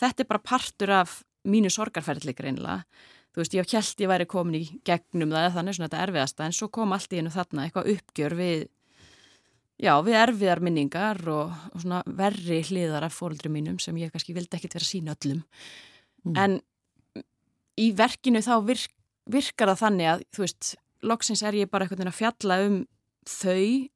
þetta 0.00 0.24
er 0.24 0.30
bara 0.30 0.48
partur 0.50 0.92
af 1.00 1.16
mínu 1.50 1.72
sorgarferðli 1.72 2.34
greinlega. 2.36 2.84
Þú 3.30 3.42
veist, 3.42 3.54
ég 3.54 3.72
held 3.76 4.02
ég 4.02 4.10
væri 4.10 4.26
komin 4.26 4.58
í 4.58 4.64
gegnum 4.86 5.30
það 5.30 5.44
eða 5.44 5.54
þannig 5.56 5.76
svona 5.76 5.88
þetta 5.88 6.04
erfiðasta 6.06 6.46
en 6.46 6.56
svo 6.56 6.68
kom 6.74 6.94
allt 6.96 7.12
í 7.12 7.20
hennu 7.20 7.30
þarna 7.34 7.66
eitthvað 7.66 7.90
uppgjör 7.92 8.34
við, 8.40 8.64
já, 9.78 9.92
við 10.06 10.18
erfiðar 10.18 10.62
minningar 10.66 11.20
og, 11.30 11.54
og 11.70 11.84
svona 11.84 12.00
verri 12.18 12.58
hliðar 12.66 13.06
af 13.06 13.14
fóröldri 13.14 13.52
mínum 13.52 13.78
sem 13.82 14.00
ég 14.02 14.10
kannski 14.10 14.34
vildi 14.34 14.58
ekkit 14.58 14.74
vera 14.80 14.88
sína 14.88 15.14
öllum. 15.14 15.44
Mm. 16.26 16.40
En 16.42 16.58
í 17.80 17.92
verkinu 17.96 18.42
þá 18.44 18.56
virk, 18.66 18.92
virkar 19.30 19.72
það 19.72 19.82
þannig 19.84 20.10
að, 20.10 20.26
þú 20.34 20.44
veist, 20.44 20.74
loksins 21.06 21.44
er 21.46 21.60
ég 21.62 21.70
bara 21.70 21.86
eitthvað 21.86 22.10
að 22.10 22.18
fjalla 22.18 22.60
um 22.66 22.82
þau 23.30 23.88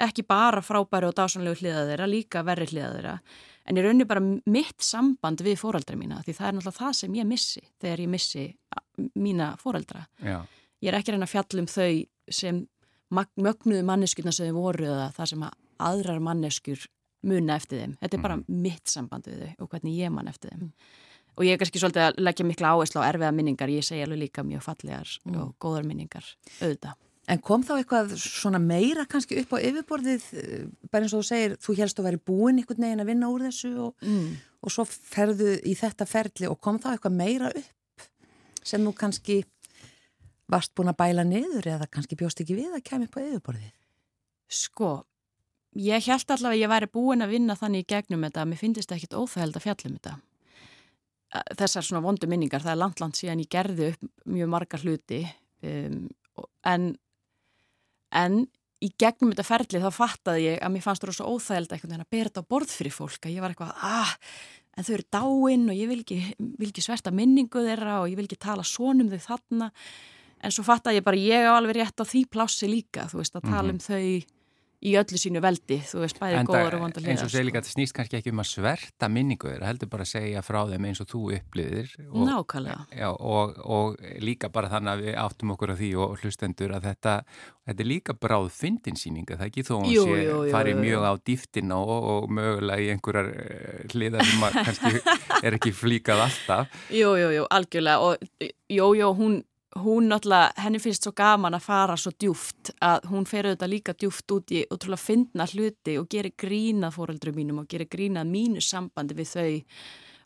ekki 0.00 0.24
bara 0.28 0.62
frábæri 0.64 1.08
og 1.10 1.16
dásanlegu 1.18 1.60
hliða 1.60 1.86
þeirra, 1.90 2.08
líka 2.10 2.44
verri 2.46 2.68
hliða 2.70 2.92
þeirra 2.96 3.16
en 3.68 3.78
ég 3.78 3.86
raunir 3.86 4.08
bara 4.08 4.22
mitt 4.24 4.84
samband 4.84 5.42
við 5.44 5.60
fóreldra 5.60 5.98
mína 5.98 6.22
því 6.24 6.36
það 6.38 6.48
er 6.48 6.56
náttúrulega 6.56 6.78
það 6.80 6.94
sem 7.00 7.18
ég 7.18 7.28
missi 7.28 7.64
þegar 7.82 8.04
ég 8.04 8.12
missi 8.14 8.46
mína 9.14 9.50
fóreldra 9.60 10.06
Já. 10.18 10.38
ég 10.80 10.92
er 10.92 10.98
ekki 10.98 11.14
reyna 11.14 11.28
að 11.28 11.34
fjalla 11.34 11.64
um 11.64 11.70
þau 11.70 11.90
sem 12.40 12.64
mögnuðu 13.10 13.84
manneskjurna 13.86 14.32
sem 14.34 14.50
þau 14.50 14.62
voru 14.62 14.88
eða 14.88 15.10
það 15.16 15.30
sem 15.32 15.46
aðrar 15.80 16.24
manneskjur 16.24 16.88
muna 17.26 17.56
eftir 17.60 17.82
þeim. 17.82 17.94
Þetta 18.00 18.16
er 18.16 18.24
bara 18.24 18.38
mm. 18.40 18.58
mitt 18.64 18.90
samband 18.90 19.28
við 19.28 19.44
þau 19.44 19.64
og 19.64 19.72
hvernig 19.74 19.98
ég 19.98 20.12
man 20.14 20.30
eftir 20.30 20.54
þeim. 20.54 20.66
Mm. 20.68 20.98
Og 21.36 21.46
ég 21.46 21.54
er 21.54 21.60
kannski 21.60 21.80
svolítið 21.80 22.06
að 22.06 22.18
leggja 22.20 22.46
mikla 22.46 22.72
áherslu 22.74 23.02
á 23.02 23.08
erfiða 23.08 23.30
minningar, 23.34 23.70
ég 23.72 23.86
segja 23.86 24.06
alveg 24.06 24.24
líka 24.24 24.44
mjög 24.46 24.64
fallegar 24.66 25.12
mm. 25.24 25.36
og 25.40 25.52
góðar 25.62 25.86
minningar 25.88 26.26
auðvitað. 26.60 26.96
En 27.30 27.38
kom 27.46 27.62
þá 27.62 27.76
eitthvað 27.76 28.14
svona 28.18 28.58
meira 28.62 29.04
kannski 29.06 29.38
upp 29.38 29.52
á 29.54 29.62
yfirborðið, 29.62 30.24
eh, 30.40 30.64
bara 30.90 31.06
eins 31.06 31.14
og 31.14 31.22
þú 31.22 31.28
segir, 31.28 31.56
þú 31.62 31.76
helst 31.78 32.00
að 32.00 32.08
veri 32.08 32.22
búin 32.30 32.58
einhvern 32.58 32.86
veginn 32.86 33.04
að 33.04 33.10
vinna 33.12 33.30
úr 33.30 33.44
þessu 33.46 33.70
og, 33.86 33.92
mm. 34.02 34.30
og 34.66 34.74
svo 34.74 34.86
ferðu 34.88 35.52
í 35.62 35.76
þetta 35.78 36.08
ferli 36.10 36.50
og 36.50 36.58
kom 36.58 36.80
þá 36.82 36.94
eitthvað 36.94 37.18
meira 37.20 37.52
upp 37.54 38.08
sem 38.66 38.82
þú 38.84 38.94
kannski 38.98 39.42
varst 40.50 40.74
búin 40.74 40.90
að 40.90 40.98
bæla 41.00 41.24
niður 41.26 41.68
eða 41.76 41.86
kannski 41.90 42.18
bjóst 42.18 42.42
ekki 42.42 42.58
við 42.58 42.74
að 42.74 42.86
kemja 42.88 43.08
upp 43.08 43.20
á 43.20 43.20
yfirborðið? 43.22 43.70
Sko, 44.50 44.90
ég 45.78 46.08
held 46.10 46.34
allavega 46.34 46.56
að 46.56 46.62
ég 46.64 46.72
væri 46.72 46.90
búin 46.90 47.22
að 47.22 47.36
vinna 47.36 47.56
þannig 47.58 47.84
í 47.84 47.90
gegnum 47.94 48.26
þetta 48.26 48.42
að 48.42 48.50
mér 48.50 48.62
finnist 48.64 48.94
ekkit 48.94 49.14
óþægild 49.14 49.60
að 49.60 49.66
fjallum 49.66 49.98
þetta. 49.98 50.16
Þessar 51.60 51.86
svona 51.86 52.02
vondu 52.02 52.26
minningar, 52.26 52.64
það 52.64 52.72
er 52.72 52.80
langt 52.80 53.02
langt 53.02 53.20
síðan 53.20 53.44
ég 53.44 53.52
gerði 53.54 53.92
upp 53.92 54.08
mjög 54.34 54.50
margar 54.50 54.82
hluti 54.82 55.20
um, 55.62 56.08
en, 56.66 56.90
en 58.10 58.44
í 58.80 58.88
gegnum 59.00 59.34
þetta 59.34 59.44
ferli 59.44 59.82
þá 59.82 59.90
fattaði 59.92 60.46
ég 60.46 60.62
að 60.64 60.72
mér 60.74 60.84
fannst 60.84 61.04
það 61.04 61.18
svo 61.18 61.34
óþægild 61.34 61.74
að 61.76 62.06
bera 62.08 62.30
þetta 62.30 62.42
á 62.42 62.50
borð 62.50 62.72
fyrir 62.72 62.94
fólk, 62.94 63.20
að 63.26 63.34
ég 63.34 63.44
var 63.44 63.52
eitthvað, 63.52 63.74
ah, 63.84 64.14
en 64.76 64.86
þau 64.86 64.94
eru 64.96 65.06
dáinn 65.12 65.68
og 65.68 65.76
ég 65.76 65.90
vil 65.90 66.00
ekki, 66.00 66.20
vil 66.38 66.70
ekki 66.70 66.84
sverta 66.84 67.12
minningu 67.12 67.64
þeirra 67.66 68.00
og 68.00 68.08
ég 68.08 68.16
vil 68.16 68.26
ekki 68.28 68.40
tala 68.40 68.64
svonum 68.64 69.12
þau 69.12 69.20
þarna 69.26 69.70
en 70.40 70.54
svo 70.54 70.64
fattaði 70.64 71.00
ég 71.00 71.06
bara, 71.06 71.20
ég 71.20 71.44
á 71.44 71.52
alveg 71.52 71.76
rétt 71.76 72.00
á 72.00 72.04
því 72.08 72.24
plássi 72.32 72.70
líka, 72.70 73.04
þú 73.10 73.20
veist, 73.20 73.36
að 73.36 73.48
tala 73.50 73.68
mhm. 73.68 73.76
um 73.76 73.84
þau 73.84 74.38
í 74.80 74.94
öllu 74.96 75.18
sínu 75.20 75.42
veldi, 75.44 75.76
þú 75.84 76.00
veist, 76.04 76.18
bæði 76.20 76.40
góður 76.48 76.76
og 76.78 76.84
vandar 76.86 77.02
hliðar. 77.04 77.12
En 77.12 77.20
svo 77.20 77.28
segir 77.28 77.46
líka 77.46 77.60
að 77.60 77.66
þetta 77.66 77.74
snýst 77.74 77.94
kannski 77.96 78.16
ekki 78.16 78.32
um 78.32 78.40
að 78.40 78.48
sverta 78.48 79.08
minningu 79.12 79.50
þeirra, 79.50 79.68
heldur 79.68 79.90
bara 79.92 80.06
að 80.06 80.12
segja 80.14 80.42
frá 80.44 80.60
þeim 80.70 80.86
eins 80.88 81.02
og 81.04 81.08
þú 81.10 81.20
upplýðir. 81.36 81.90
Nákvæmlega. 82.30 82.86
Já, 82.96 83.08
og, 83.12 83.58
og 83.60 83.98
líka 84.24 84.48
bara 84.52 84.70
þannig 84.72 84.92
að 84.94 85.04
við 85.04 85.18
áttum 85.24 85.52
okkur 85.56 85.74
á 85.74 85.76
því 85.82 85.90
og 86.00 86.14
hlustendur 86.22 86.74
að 86.78 86.88
þetta, 86.88 87.16
þetta 87.68 87.84
er 87.84 87.90
líka 87.90 88.16
bráð 88.24 88.48
fyndinsýninga, 88.56 89.38
það 89.42 89.50
ekki 89.50 89.66
þó 89.68 89.74
hún 89.76 89.92
jú, 89.92 90.06
sé 90.08 90.56
farið 90.56 90.80
mjög 90.80 91.06
á 91.06 91.12
dýftina 91.28 91.82
og, 91.84 92.08
og 92.14 92.34
mögulega 92.40 92.86
í 92.86 92.90
einhverjar 92.94 93.30
eh, 93.36 93.84
hliðar 93.92 94.32
sem 94.32 94.48
kannski 94.56 95.04
er 95.44 95.60
ekki 95.60 95.76
flíkað 95.76 96.24
alltaf. 96.24 96.82
Jú, 96.88 97.12
jú, 97.20 97.30
jú, 97.36 97.46
algjörlega 97.52 98.00
og 98.00 98.48
jú, 98.48 98.92
jú, 98.96 99.14
hún 99.20 99.40
hún 99.78 100.08
náttúrulega, 100.10 100.50
henni 100.64 100.80
finnst 100.82 101.06
svo 101.06 101.12
gaman 101.16 101.54
að 101.54 101.66
fara 101.68 101.96
svo 101.98 102.10
djúft 102.18 102.72
að 102.82 103.06
hún 103.12 103.26
fer 103.28 103.46
auðvitað 103.46 103.70
líka 103.70 103.94
djúft 103.94 104.34
út 104.34 104.54
í 104.54 104.64
og 104.66 104.80
trúlega 104.82 105.04
finna 105.04 105.46
hluti 105.46 105.96
og 106.00 106.08
gerir 106.10 106.34
grínað 106.38 106.96
fóreldrum 106.96 107.38
mínum 107.38 107.60
og 107.62 107.68
gerir 107.70 107.90
grínað 107.90 108.32
mínu 108.32 108.64
sambandi 108.64 109.14
við 109.14 109.30
þau 109.34 109.52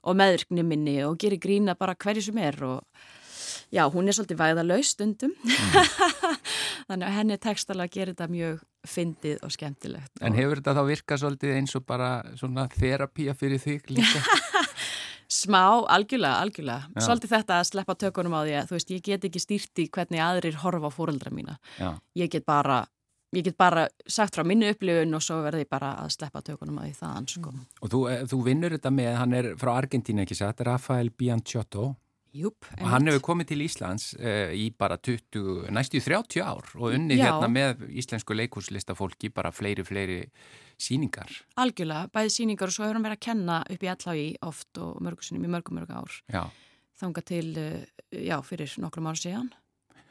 og 0.04 0.16
meðvirkni 0.20 0.64
minni 0.64 0.96
og 1.04 1.18
gerir 1.20 1.42
grínað 1.42 1.78
bara 1.80 1.96
hverju 1.96 2.24
sem 2.28 2.40
er 2.40 2.58
og 2.64 2.80
já, 3.74 3.84
hún 3.92 4.08
er 4.08 4.16
svolítið 4.16 4.40
væðalauð 4.40 4.86
stundum 4.88 5.34
mm. 5.36 5.76
þannig 6.88 7.08
að 7.08 7.16
henni 7.18 7.38
tekstalega 7.42 7.92
gerir 7.92 8.14
þetta 8.14 8.30
mjög 8.32 8.64
fyndið 8.84 9.44
og 9.44 9.52
skemmtilegt 9.52 10.24
En 10.24 10.36
hefur 10.36 10.60
þetta 10.60 10.76
þá 10.76 10.84
virkað 10.88 11.22
svolítið 11.22 11.56
eins 11.58 11.76
og 11.76 11.84
bara 11.88 12.10
svona 12.38 12.66
þerapía 12.72 13.36
fyrir 13.36 13.60
þig 13.60 13.92
líka? 13.92 14.24
Smá, 15.34 15.82
algjörlega, 15.90 16.40
algjörlega. 16.44 16.90
Já. 16.94 17.04
Svolítið 17.08 17.32
þetta 17.34 17.58
að 17.58 17.68
sleppa 17.72 17.96
tökunum 17.98 18.36
á 18.38 18.40
því 18.44 18.52
að 18.58 18.68
þú 18.68 18.76
veist, 18.76 18.92
ég 18.94 19.06
get 19.08 19.24
ekki 19.28 19.42
stýrti 19.42 19.86
hvernig 19.94 20.22
aðrir 20.22 20.60
horfa 20.62 20.90
á 20.90 20.92
fóröldra 20.94 21.32
mína. 21.34 21.56
Já. 21.80 21.90
Ég 22.20 22.30
get 22.30 22.46
bara, 22.46 22.84
ég 23.34 23.48
get 23.48 23.58
bara 23.58 23.88
sagt 24.06 24.38
frá 24.38 24.46
minnu 24.46 24.70
upplifun 24.70 25.18
og 25.18 25.24
svo 25.26 25.40
verði 25.42 25.64
ég 25.64 25.72
bara 25.72 25.96
að 26.04 26.14
sleppa 26.14 26.44
tökunum 26.46 26.78
á 26.78 26.86
því 26.86 26.94
þaðan, 27.00 27.28
sko. 27.34 27.50
Mm. 27.50 27.66
Og 27.80 27.92
þú, 27.94 28.02
eh, 28.12 28.24
þú 28.30 28.40
vinnur 28.46 28.76
þetta 28.78 28.94
með, 28.94 29.12
hann 29.18 29.36
er 29.40 29.50
frá 29.58 29.74
Argentína 29.74 30.22
ekki 30.22 30.38
satt, 30.38 30.62
Rafael 30.68 31.10
Bianciotto. 31.10 31.90
Júp. 32.34 32.66
Og 32.82 32.88
hann 32.90 33.06
hefur 33.06 33.22
komið 33.28 33.52
til 33.52 33.62
Íslands 33.62 34.08
uh, 34.18 34.50
í 34.50 34.66
bara 34.74 34.96
20, 34.98 35.68
næstu 35.74 36.00
30 36.02 36.42
ár 36.42 36.66
og 36.80 36.88
unni 36.90 37.14
Já. 37.14 37.28
hérna 37.28 37.46
með 37.46 37.84
íslensku 37.94 38.34
leikúslista 38.34 38.96
fólki 38.98 39.30
bara 39.30 39.52
fleiri, 39.54 39.84
fleiri 39.86 40.16
síningar. 40.80 41.30
Algjörlega, 41.60 42.10
bæði 42.14 42.32
síningar 42.34 42.70
og 42.70 42.76
svo 42.76 42.86
hefur 42.86 42.98
hann 42.98 43.06
verið 43.06 43.18
að 43.20 43.26
kenna 43.26 43.58
upp 43.74 43.84
í 43.84 43.90
allagi 43.92 44.28
oft 44.46 44.80
og 44.82 45.02
mörgursunum 45.04 45.44
í 45.46 45.52
mörgum 45.54 45.78
mörg 45.78 45.92
ár. 45.94 46.16
Já. 46.32 46.42
Þanga 47.00 47.24
til, 47.26 47.46
uh, 47.58 48.02
já, 48.14 48.36
fyrir 48.46 48.74
nokkrum 48.82 49.10
ára 49.10 49.20
síðan. 49.20 49.52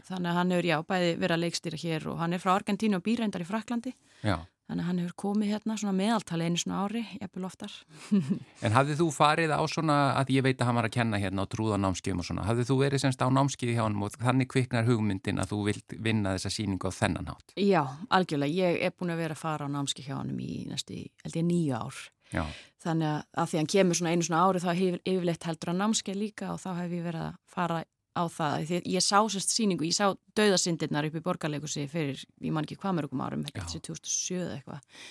Þannig 0.03 0.29
að 0.31 0.39
hann 0.39 0.51
hefur, 0.51 0.67
já, 0.67 0.77
bæði 0.87 1.11
verið 1.21 1.35
að 1.37 1.43
leikstýra 1.45 1.79
hér 1.79 2.07
og 2.11 2.17
hann 2.19 2.35
er 2.35 2.43
frá 2.43 2.53
Argentínu 2.57 2.99
og 2.99 3.05
býrendar 3.05 3.43
í 3.43 3.47
Fraklandi. 3.47 3.93
Já. 4.23 4.41
Þannig 4.73 4.87
að 4.87 4.89
hann 4.89 4.99
hefur 5.03 5.13
komið 5.21 5.49
hérna 5.53 5.73
svona 5.77 5.91
meðaltali 5.93 6.45
einu 6.47 6.57
svona 6.57 6.77
ári, 6.81 7.01
jafnvel 7.19 7.43
oftar. 7.45 7.73
en 8.65 8.73
hafðið 8.73 9.03
þú 9.03 9.05
farið 9.13 9.51
á 9.53 9.61
svona, 9.69 9.97
að 10.17 10.31
ég 10.33 10.45
veit 10.47 10.55
að 10.57 10.65
hann 10.65 10.79
var 10.79 10.87
að 10.87 10.95
kenna 10.95 11.19
hérna 11.21 11.45
á 11.45 11.51
trúðanámskjöfum 11.53 12.23
og 12.23 12.25
svona, 12.25 12.45
hafðið 12.47 12.71
þú 12.71 12.77
verið 12.79 13.03
semst 13.03 13.21
á 13.21 13.29
námskjöfi 13.29 13.75
hjá 13.77 13.83
hann 13.83 13.99
og 14.01 14.17
þannig 14.17 14.49
kviknar 14.49 14.89
hugmyndin 14.89 15.43
að 15.43 15.53
þú 15.53 15.59
vilt 15.67 15.95
vinna 16.07 16.33
þessa 16.33 16.53
síningu 16.55 16.89
á 16.89 16.97
þennan 16.97 17.29
hátt? 17.29 17.53
Já, 17.53 17.83
algjörlega. 18.17 18.57
Ég 18.63 18.81
er 18.89 18.97
búin 18.97 19.13
að 19.13 19.21
vera 19.21 19.37
að 19.37 19.43
fara 19.43 19.69
á 19.69 19.73
námskjöf 19.77 20.09
hjá 20.09 20.17
hann 20.17 20.33
í 20.41 20.51
næstu, 20.71 21.05
held 21.21 21.37
ég, 21.37 21.47
nýju 21.51 21.77
ár. 21.77 22.03
Já. 22.33 22.43
Þannig 22.81 23.11
að, 23.13 23.49
því 23.51 23.61
hann 23.61 23.73
kemur 23.77 24.01
svona 24.01 24.17
einu 24.17 24.25
svona 24.25 24.41
ári 24.47 24.63
þá 24.65 24.71
hefur 24.73 25.01
yfirleitt 25.05 25.49
heldur 25.51 25.75
að 25.75 25.81
námskjöf 25.83 26.17
líka 26.17 26.49
og 26.55 26.63
þá 26.65 26.71
hef 26.81 26.97
ég 26.97 27.05
verið 27.11 27.27
að 27.27 27.37
fara 27.53 27.83
á 28.13 28.23
það, 28.29 28.65
því 28.69 28.79
ég 28.93 29.03
sá 29.03 29.17
sérst 29.31 29.53
síningu, 29.53 29.87
ég 29.87 29.97
sá 29.97 30.13
dauðasindirnar 30.37 31.09
upp 31.09 31.17
í 31.17 31.23
borgarleikusi 31.25 31.85
fyrir, 31.91 32.23
ég 32.41 32.55
man 32.55 32.67
ekki 32.67 32.79
hvað 32.81 32.97
mörgum 32.99 33.23
árum, 33.25 33.45
þetta 33.47 33.65
er 33.65 33.83
2007 33.89 34.39
eða 34.39 34.57
eitthvað. 34.57 35.03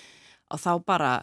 Og 0.53 0.61
þá 0.63 0.71
bara, 0.87 1.13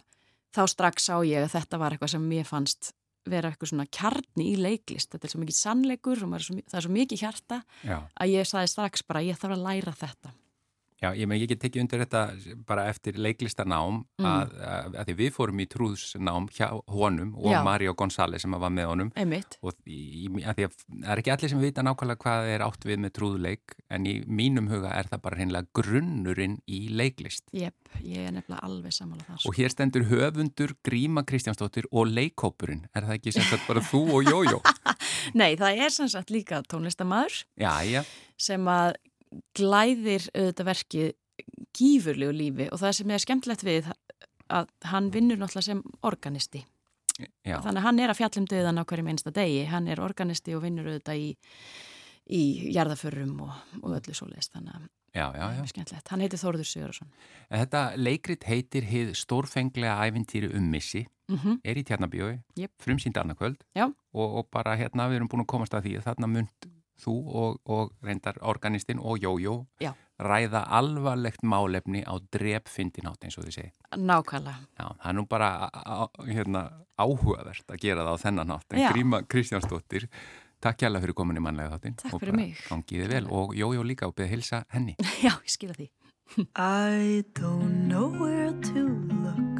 þá 0.55 0.63
strax 0.69 1.07
sá 1.09 1.15
ég 1.27 1.45
að 1.45 1.55
þetta 1.55 1.81
var 1.81 1.95
eitthvað 1.95 2.13
sem 2.15 2.27
mér 2.33 2.49
fannst 2.49 2.93
vera 3.29 3.51
eitthvað 3.51 3.73
svona 3.73 3.87
kjarni 3.93 4.47
í 4.49 4.57
leiklist. 4.57 5.11
Þetta 5.13 5.27
er 5.27 5.33
svo 5.35 5.41
mikið 5.43 5.57
sannleikur 5.57 6.23
og 6.25 6.37
svo, 6.41 6.57
það 6.57 6.77
er 6.79 6.85
svo 6.87 6.93
mikið 6.95 7.25
hjarta 7.25 7.59
Já. 7.85 7.97
að 8.01 8.31
ég 8.33 8.49
saði 8.49 8.71
strax 8.71 9.05
bara 9.05 9.25
ég 9.25 9.37
þarf 9.37 9.57
að 9.57 9.65
læra 9.67 9.93
þetta 9.97 10.33
Já, 11.01 11.15
ég 11.17 11.25
með 11.25 11.47
ekki 11.47 11.55
tekið 11.63 11.81
undir 11.81 12.01
þetta 12.03 12.19
bara 12.69 12.83
eftir 12.91 13.15
leiklistanám 13.17 14.03
mm. 14.21 14.25
að, 14.29 14.51
að, 14.69 14.97
að 15.01 15.11
við 15.17 15.31
fórum 15.33 15.63
í 15.63 15.65
trúðsnám 15.71 16.45
hjá 16.53 16.67
honum 16.93 17.31
og 17.39 17.55
Já. 17.55 17.57
Mario 17.65 17.95
González 17.97 18.45
sem 18.45 18.53
var 18.53 18.69
með 18.69 18.89
honum 18.91 19.09
Einmitt. 19.17 19.57
og 19.65 19.73
í, 19.89 20.29
að 20.45 20.61
að 20.67 20.75
það 20.77 21.09
er 21.15 21.23
ekki 21.23 21.33
allir 21.33 21.53
sem 21.55 21.65
vita 21.65 21.87
nákvæmlega 21.87 22.21
hvað 22.21 22.51
er 22.53 22.65
átt 22.67 22.85
við 22.85 23.01
með 23.01 23.15
trúðleik 23.17 23.75
en 23.89 24.05
í 24.05 24.15
mínum 24.29 24.69
huga 24.69 24.93
er 24.93 25.09
það 25.09 25.25
bara 25.25 25.41
hreinlega 25.41 25.71
grunnurinn 25.81 26.59
í 26.69 26.83
leiklist. 26.93 27.49
Jep, 27.49 27.97
ég 28.05 28.29
er 28.29 28.37
nefnilega 28.37 28.61
alveg 28.69 28.93
samála 28.93 29.25
þar. 29.25 29.43
Og 29.49 29.57
hér 29.57 29.73
stendur 29.73 30.05
höfundur 30.11 30.77
Gríma 30.85 31.25
Kristjánsdóttir 31.25 31.89
og 31.89 32.13
leikópurinn, 32.13 32.85
er 32.93 33.09
það 33.09 33.17
ekki 33.17 33.39
sem 33.39 33.49
sagt 33.49 33.65
bara 33.65 33.81
þú 33.89 34.05
og 34.19 34.29
Jójó? 34.29 34.61
Nei, 35.41 35.55
það 35.57 35.87
er 35.87 35.95
sem 35.97 36.13
sagt 36.13 36.29
líka 36.29 36.61
tónlistamæður 36.69 37.41
sem 38.41 38.69
að 38.69 38.99
glæðir 39.57 40.27
auðvitað 40.35 40.69
verkið 40.71 41.11
gífurlegu 41.77 42.35
lífi 42.35 42.67
og 42.71 42.81
það 42.81 42.97
sem 42.97 43.13
er 43.13 43.23
skemmtilegt 43.23 43.65
við 43.65 43.89
að 44.51 44.71
hann 44.91 45.09
vinnur 45.13 45.39
náttúrulega 45.39 45.69
sem 45.71 45.83
organisti 46.07 46.65
Já. 47.45 47.59
þannig 47.61 47.81
að 47.81 47.85
hann 47.85 47.99
er 48.01 48.11
að 48.11 48.19
fjallum 48.19 48.47
döðan 48.49 48.81
á 48.81 48.83
hverjum 48.87 49.11
einsta 49.11 49.33
degi, 49.35 49.65
hann 49.69 49.87
er 49.91 50.01
organisti 50.03 50.55
og 50.57 50.65
vinnur 50.65 50.89
auðvitað 50.89 51.21
í, 51.21 51.29
í 52.31 52.41
jarðaförrum 52.75 53.37
og, 53.45 53.53
og 53.81 53.95
öllu 53.99 54.17
svo 54.17 54.29
leiðist 54.31 54.57
þannig 54.57 54.79
að 54.79 54.89
Já, 55.11 55.25
já, 55.35 55.43
já. 55.57 55.65
Skemmtilegt. 55.67 56.07
Hann 56.07 56.21
heitir 56.23 56.39
Þórður 56.39 56.67
Sigurðarsson. 56.69 57.09
Þetta 57.51 57.79
leikrit 57.99 58.45
heitir 58.47 58.85
Hið 58.87 59.09
stórfenglega 59.19 60.05
ævintýri 60.07 60.47
um 60.55 60.69
missi, 60.71 61.01
mm 61.27 61.37
-hmm. 61.37 61.57
er 61.67 61.75
í 61.75 61.83
tjarnabíói, 61.83 62.37
yep. 62.55 62.71
frumsýnd 62.79 63.19
annarkvöld 63.19 63.59
og, 63.75 64.37
og 64.37 64.47
bara 64.47 64.77
hérna 64.79 65.09
við 65.09 65.19
erum 65.19 65.27
búin 65.27 65.43
að 65.43 65.51
komast 65.51 65.73
að 65.73 65.83
því 65.83 65.97
að 65.97 66.07
þarna 66.07 66.27
mynd 66.27 66.69
þú 67.01 67.15
og, 67.41 67.59
og 67.65 67.91
reyndar 68.05 68.39
organistinn 68.41 69.01
og 69.01 69.21
Jójó 69.23 69.61
ræða 70.21 70.61
alvarlegt 70.69 71.41
málefni 71.41 72.03
á 72.05 72.13
drepfyndinátt 72.33 73.25
eins 73.25 73.39
og 73.39 73.47
þið 73.47 73.55
segi. 73.55 73.71
Nákvæmlega. 73.97 74.67
Já, 74.77 74.85
það 74.85 75.09
er 75.09 75.17
nú 75.17 75.25
bara 75.29 75.49
hérna, 76.27 76.61
áhugavert 77.01 77.73
að 77.73 77.81
gera 77.81 78.05
það 78.05 78.13
á 78.13 78.23
þennan 78.25 78.51
nátt. 78.53 78.67
En 78.69 78.83
Já. 78.83 78.89
Gríma 78.93 79.23
Kristjánsdóttir, 79.25 80.05
takk 80.61 80.85
hjálpa 80.85 81.01
fyrir 81.01 81.17
komin 81.17 81.41
í 81.41 81.43
mannlega 81.43 81.73
þáttin. 81.73 81.97
Takk 82.03 82.19
fyrir 82.21 82.37
mig. 82.37 82.53
Og 82.67 82.75
gangiði 82.75 83.09
vel 83.15 83.25
og 83.33 83.57
Jójó 83.57 83.87
líka 83.87 84.11
og 84.11 84.15
beði 84.19 84.35
hilsa 84.35 84.63
henni. 84.75 84.95
Já, 85.25 85.33
ég 85.33 85.57
skilja 85.57 85.79
því. 85.79 85.89
I 86.55 87.25
don't 87.33 87.89
know 87.89 88.07
where 88.07 88.53
to 88.53 88.87
look 89.09 89.51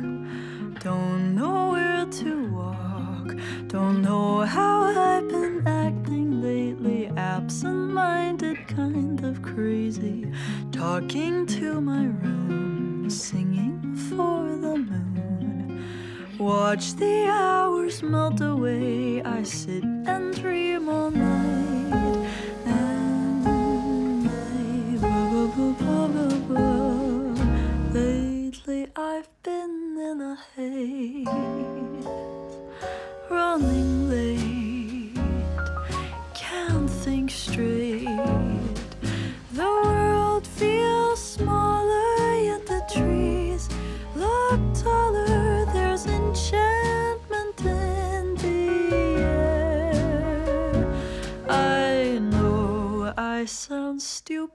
Don't 0.83 1.35
know 1.35 1.73
where 1.73 2.05
to 2.05 2.49
walk 2.55 2.90
Don't 3.71 4.01
know 4.01 4.41
how 4.41 4.81
I've 4.83 5.29
been 5.29 5.65
acting 5.65 6.41
lately, 6.41 7.07
absent 7.15 7.93
minded, 7.93 8.67
kind 8.67 9.23
of 9.23 9.41
crazy. 9.41 10.29
Talking 10.73 11.45
to 11.45 11.79
my 11.79 12.03
room, 12.03 13.09
singing 13.09 13.95
for 14.09 14.57
the 14.57 14.75
moon. 14.75 15.85
Watch 16.37 16.95
the 16.95 17.27
hours 17.29 18.03
melt 18.03 18.41
away, 18.41 19.23
I 19.23 19.43
sit 19.43 19.85
and 19.85 20.35
dream 20.35 20.89
all 20.89 21.09
night. 21.09 22.00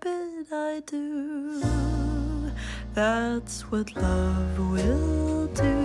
could 0.07 0.53
I 0.53 0.81
do? 0.87 1.61
That's 2.95 3.63
what 3.71 3.97
love 3.97 4.59
will 4.71 5.47
do 5.49 5.79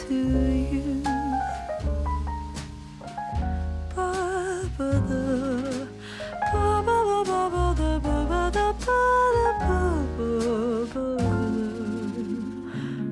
to 0.00 0.18
you. 0.72 1.02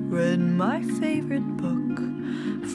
Read 0.09 0.39
my 0.39 0.81
favorite 0.99 1.49
book 1.63 1.97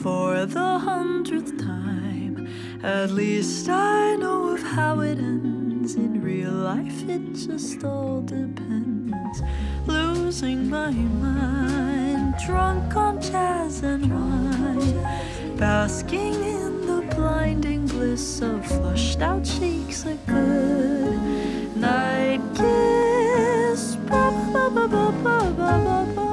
for 0.01 0.45
the 0.47 0.79
hundredth 0.79 1.55
time. 1.59 2.47
At 2.83 3.11
least 3.11 3.69
I 3.69 4.15
know 4.15 4.55
of 4.55 4.63
how 4.63 5.01
it 5.01 5.19
ends. 5.19 5.56
In 5.95 6.21
real 6.21 6.51
life, 6.51 7.07
it 7.07 7.33
just 7.33 7.81
all 7.85 8.19
depends. 8.19 9.41
Losing 9.85 10.69
my 10.69 10.91
mind, 10.91 12.35
drunk 12.45 12.93
on 12.97 13.21
jazz 13.21 13.83
and 13.83 14.11
wine, 14.13 15.55
basking 15.55 16.33
in 16.43 16.85
the 16.85 17.03
blinding 17.15 17.87
bliss 17.87 18.41
of 18.41 18.65
flushed 18.65 19.21
out 19.21 19.45
cheeks, 19.45 20.05
a 20.05 20.15
good 20.25 21.77
night 21.77 22.41
kiss. 22.53 23.95
Ba, 24.07 24.31
ba, 24.51 24.69
ba, 24.69 24.87
ba, 24.89 25.11
ba, 25.23 25.53
ba, 25.55 26.05
ba. 26.13 26.29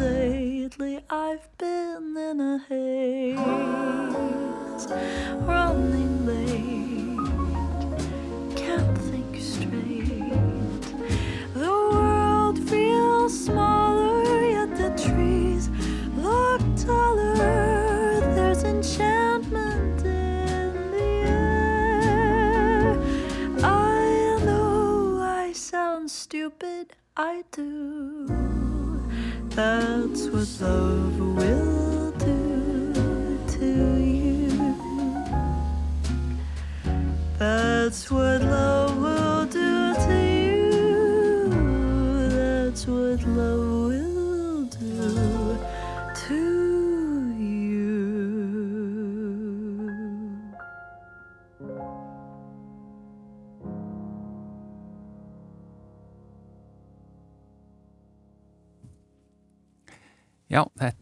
Lately, 0.00 0.98
I've 1.08 1.46
been 1.56 2.16
in 2.16 2.40
a 2.40 2.58
haze, 2.68 3.38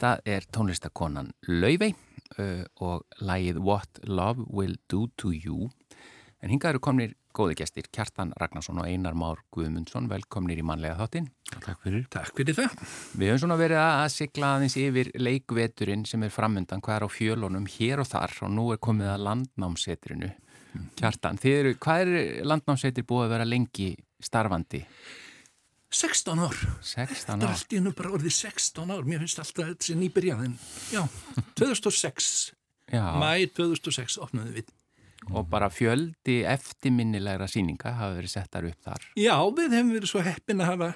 þetta 0.00 0.22
er 0.24 0.46
tónlistakonan 0.48 1.34
Laufey 1.44 1.92
uh, 2.40 2.64
og 2.80 3.02
lægið 3.20 3.58
What 3.60 4.00
Love 4.08 4.46
Will 4.48 4.78
Do 4.88 5.10
To 5.20 5.32
You. 5.34 5.68
En 6.40 6.48
hingað 6.48 6.74
eru 6.74 6.80
komnir 6.80 7.12
góði 7.36 7.58
gestir, 7.60 7.90
Kjartan 7.92 8.32
Ragnarsson 8.40 8.80
og 8.80 8.88
Einar 8.88 9.14
Már 9.14 9.42
Guðmundsson, 9.52 10.08
velkomnir 10.10 10.58
í 10.58 10.64
mannlega 10.64 10.96
þáttinn. 10.98 11.28
Takk 11.52 11.84
fyrir. 11.84 12.06
Takk 12.10 12.32
fyrir 12.34 12.56
það. 12.56 12.80
Við 13.20 13.28
höfum 13.28 13.42
svona 13.44 13.60
verið 13.60 13.82
að 13.82 14.06
sigla 14.16 14.54
aðeins 14.56 14.78
yfir 14.80 15.12
leikveturinn 15.20 16.06
sem 16.08 16.24
er 16.24 16.32
framöndan, 16.32 16.80
hvað 16.80 16.96
er 16.96 17.06
á 17.06 17.10
fjölunum 17.12 17.68
hér 17.76 18.00
og 18.00 18.08
þar 18.08 18.38
og 18.48 18.54
nú 18.56 18.70
er 18.72 18.80
komið 18.82 19.12
að 19.12 19.26
landnámsetrinu. 19.28 20.32
Kjartan, 20.96 21.38
þið 21.42 21.58
eru, 21.58 21.76
hvað 21.84 22.06
er 22.06 22.46
landnámsetri 22.48 23.04
búið 23.04 23.28
að 23.28 23.34
vera 23.36 23.50
lengi 23.52 23.92
starfandi? 24.24 24.86
16 25.90 26.38
ár. 26.38 26.56
16 26.86 27.16
Þetta 27.18 27.34
er 27.34 27.46
ár. 27.48 27.54
allt 27.54 27.72
í 27.74 27.78
hennu 27.80 27.92
bara 27.98 28.12
orðið 28.14 28.34
16 28.36 28.92
ár. 28.94 29.06
Mér 29.08 29.22
finnst 29.24 29.40
alltaf 29.42 29.70
þetta 29.72 29.86
sé 29.88 29.96
nýbyrjaðin. 29.98 30.52
Já, 30.94 31.02
2006, 31.60 32.28
Já, 32.94 33.04
mæ 33.18 33.32
2006 33.56 34.18
opnaði 34.22 34.60
við. 34.60 34.70
og 35.34 35.48
bara 35.50 35.68
fjöldi 35.70 36.38
eftirminnilegra 36.48 37.46
síninga 37.50 37.92
hafa 37.98 38.14
verið 38.16 38.32
settar 38.32 38.64
upp 38.70 38.78
þar. 38.86 39.02
Já, 39.20 39.34
við 39.58 39.74
hefum 39.76 39.90
verið 39.96 40.10
svo 40.14 40.22
heppin 40.24 40.62
að 40.64 40.70
hafa 40.72 40.92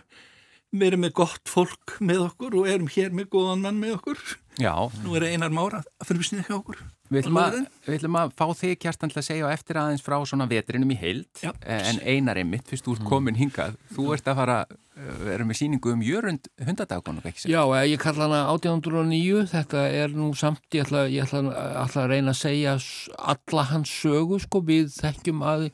verið 0.74 1.02
með 1.04 1.12
gott 1.20 1.50
fólk 1.52 1.98
með 2.02 2.22
okkur 2.30 2.56
og 2.62 2.70
erum 2.70 2.88
hér 2.90 3.12
með 3.14 3.28
góðan 3.34 3.60
mann 3.66 3.78
með 3.82 3.92
okkur. 3.98 4.22
Já, 4.60 4.74
Nú 5.02 5.16
er 5.18 5.26
einar 5.32 5.50
mára 5.50 5.80
að 5.98 6.10
fyrir 6.12 6.28
snið 6.28 6.46
hjá 6.46 6.54
okkur. 6.60 6.82
Við 7.12 7.20
ætlum, 7.26 7.36
að, 7.42 7.56
við 7.84 7.96
ætlum 7.98 8.16
að 8.16 8.30
fá 8.38 8.44
þig 8.56 8.78
kjartan 8.80 9.10
til 9.12 9.18
að 9.20 9.26
segja 9.26 9.48
á 9.50 9.54
eftir 9.54 9.76
aðeins 9.76 10.02
frá 10.02 10.14
svona 10.24 10.46
vetrinum 10.48 10.94
í 10.94 10.96
heild. 10.96 11.26
Já. 11.42 11.50
eh, 11.60 11.82
en 11.90 11.98
einar 12.00 12.38
einmitt, 12.40 12.64
fyrst 12.70 12.86
þú 12.86 12.94
ert 12.96 13.04
komin 13.10 13.36
hingað. 13.36 13.74
Þú 13.92 14.06
ert 14.14 14.30
að 14.30 14.38
fara, 14.40 14.56
eh, 14.70 15.10
vera 15.26 15.44
með 15.44 15.58
síningu 15.58 15.92
um 15.92 16.00
jörund 16.06 16.48
hundadagun 16.64 17.18
og 17.20 17.26
ekki 17.28 17.42
sér 17.44 17.52
Já, 17.52 17.60
eh, 17.76 17.90
ég 17.92 18.00
kalla 18.00 18.24
hana 18.24 18.40
1809, 18.54 19.42
þetta 19.52 19.82
er 19.90 20.14
nú 20.16 20.30
samt, 20.38 20.62
ég 20.72 20.86
ætla, 20.86 21.02
ég 21.12 21.26
ætla, 21.26 21.42
ætla 21.84 22.04
að 22.06 22.08
reyna 22.14 22.32
að 22.32 22.40
segja 22.40 22.76
alla 23.18 23.64
hans 23.68 23.90
sögu, 23.90 24.40
sko, 24.40 24.62
við 24.64 24.94
þekkjum 24.96 25.42
að 25.44 25.66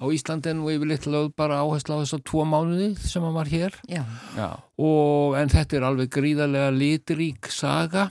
á 0.00 0.04
Íslandin 0.08 0.62
og 0.64 0.72
yfirleitt 0.72 1.10
lögð 1.10 1.34
bara 1.36 1.60
áherslu 1.60 1.98
á 1.98 2.02
þess 2.02 2.16
að 2.16 2.24
tvo 2.32 2.46
mánuði 2.48 2.96
sem 2.96 3.22
hann 3.22 3.36
var 3.36 3.50
hér. 3.52 3.76
Já, 3.86 4.06
Já, 4.38 4.48
og 4.78 5.36
en 5.36 5.52
þetta 5.52 5.76
er 5.76 5.86
alveg 5.90 6.08
gríðarlega 6.16 6.72
litrík 6.72 7.52
saga 7.52 8.08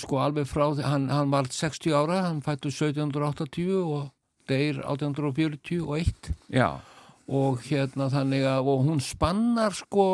sko 0.00 0.18
alveg 0.22 0.46
frá, 0.50 0.66
því- 0.74 0.84
hann, 0.88 1.08
hann 1.08 1.30
var 1.30 1.44
60 1.50 1.92
ára, 1.94 2.22
hann 2.28 2.40
fættu 2.42 2.70
1780 2.70 3.74
og 3.82 4.10
deyr 4.48 4.80
1841 4.84 6.32
já, 6.50 6.80
og 7.28 7.58
hérna 7.68 8.08
þannig 8.12 8.46
að 8.48 8.70
og 8.72 8.86
hún 8.88 9.00
spannar 9.04 9.74
sko 9.76 10.06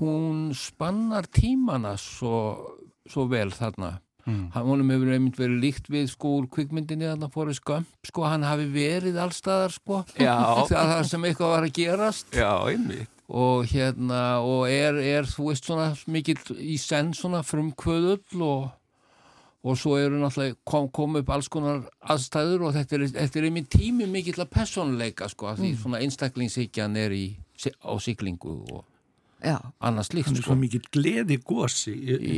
hún 0.00 0.54
spannar 0.56 1.26
tímana 1.28 1.96
svo, 2.00 2.76
svo 3.08 3.26
vel 3.28 3.50
þarna. 3.52 3.98
Mm. 4.26 4.50
hann 4.52 4.90
hefur 4.90 5.10
einmitt 5.14 5.38
verið 5.40 5.60
líkt 5.62 5.86
við 5.90 6.10
sko 6.12 6.34
úr 6.42 6.46
kvikmyndinni 6.52 7.06
þarna 7.08 7.30
fóri 7.32 7.54
skömp 7.56 7.86
sko 8.04 8.26
hann 8.28 8.42
hafi 8.44 8.66
verið 8.68 9.16
allstaðar 9.18 9.72
sko. 9.72 10.02
Það 10.68 11.04
sem 11.08 11.24
eitthvað 11.24 11.54
var 11.54 11.64
að 11.66 11.72
gerast. 11.78 12.28
Já, 12.36 12.52
einmitt 12.68 13.08
og 13.30 13.64
hérna 13.70 14.40
og 14.42 14.66
er, 14.70 14.98
er 14.98 15.28
þú 15.30 15.50
veist 15.50 15.68
svona 15.68 15.92
mikill 16.10 16.40
í 16.58 16.76
senn 16.82 17.14
svona 17.14 17.44
frumkvöðull 17.46 18.42
og 18.42 18.68
og 19.60 19.76
svo 19.76 19.98
eru 20.00 20.16
náttúrulega 20.16 20.56
kom, 20.64 20.86
kom 20.88 21.18
upp 21.20 21.30
alls 21.34 21.48
konar 21.52 21.82
aðstæður 22.00 22.62
og 22.64 22.76
þetta 22.78 22.96
er, 22.96 23.02
þetta 23.12 23.38
er 23.40 23.46
einmitt 23.50 23.68
tími 23.74 24.06
mikill 24.08 24.40
að 24.40 24.54
personleika 24.54 25.28
sko 25.28 25.50
að 25.50 25.60
því 25.60 25.72
svona 25.82 26.00
einstaklingshyggjan 26.00 26.96
er 26.96 27.12
í, 27.12 27.26
á 27.84 27.92
siglingu 28.00 28.54
og 28.72 28.86
annars 29.80 30.10
líkt 30.12 30.28
Hann 30.28 30.36
er 30.36 30.42
sko. 30.42 30.50
svo 30.50 30.56
mikið 30.60 30.88
gleði 30.92 31.38
gósi. 31.46 31.94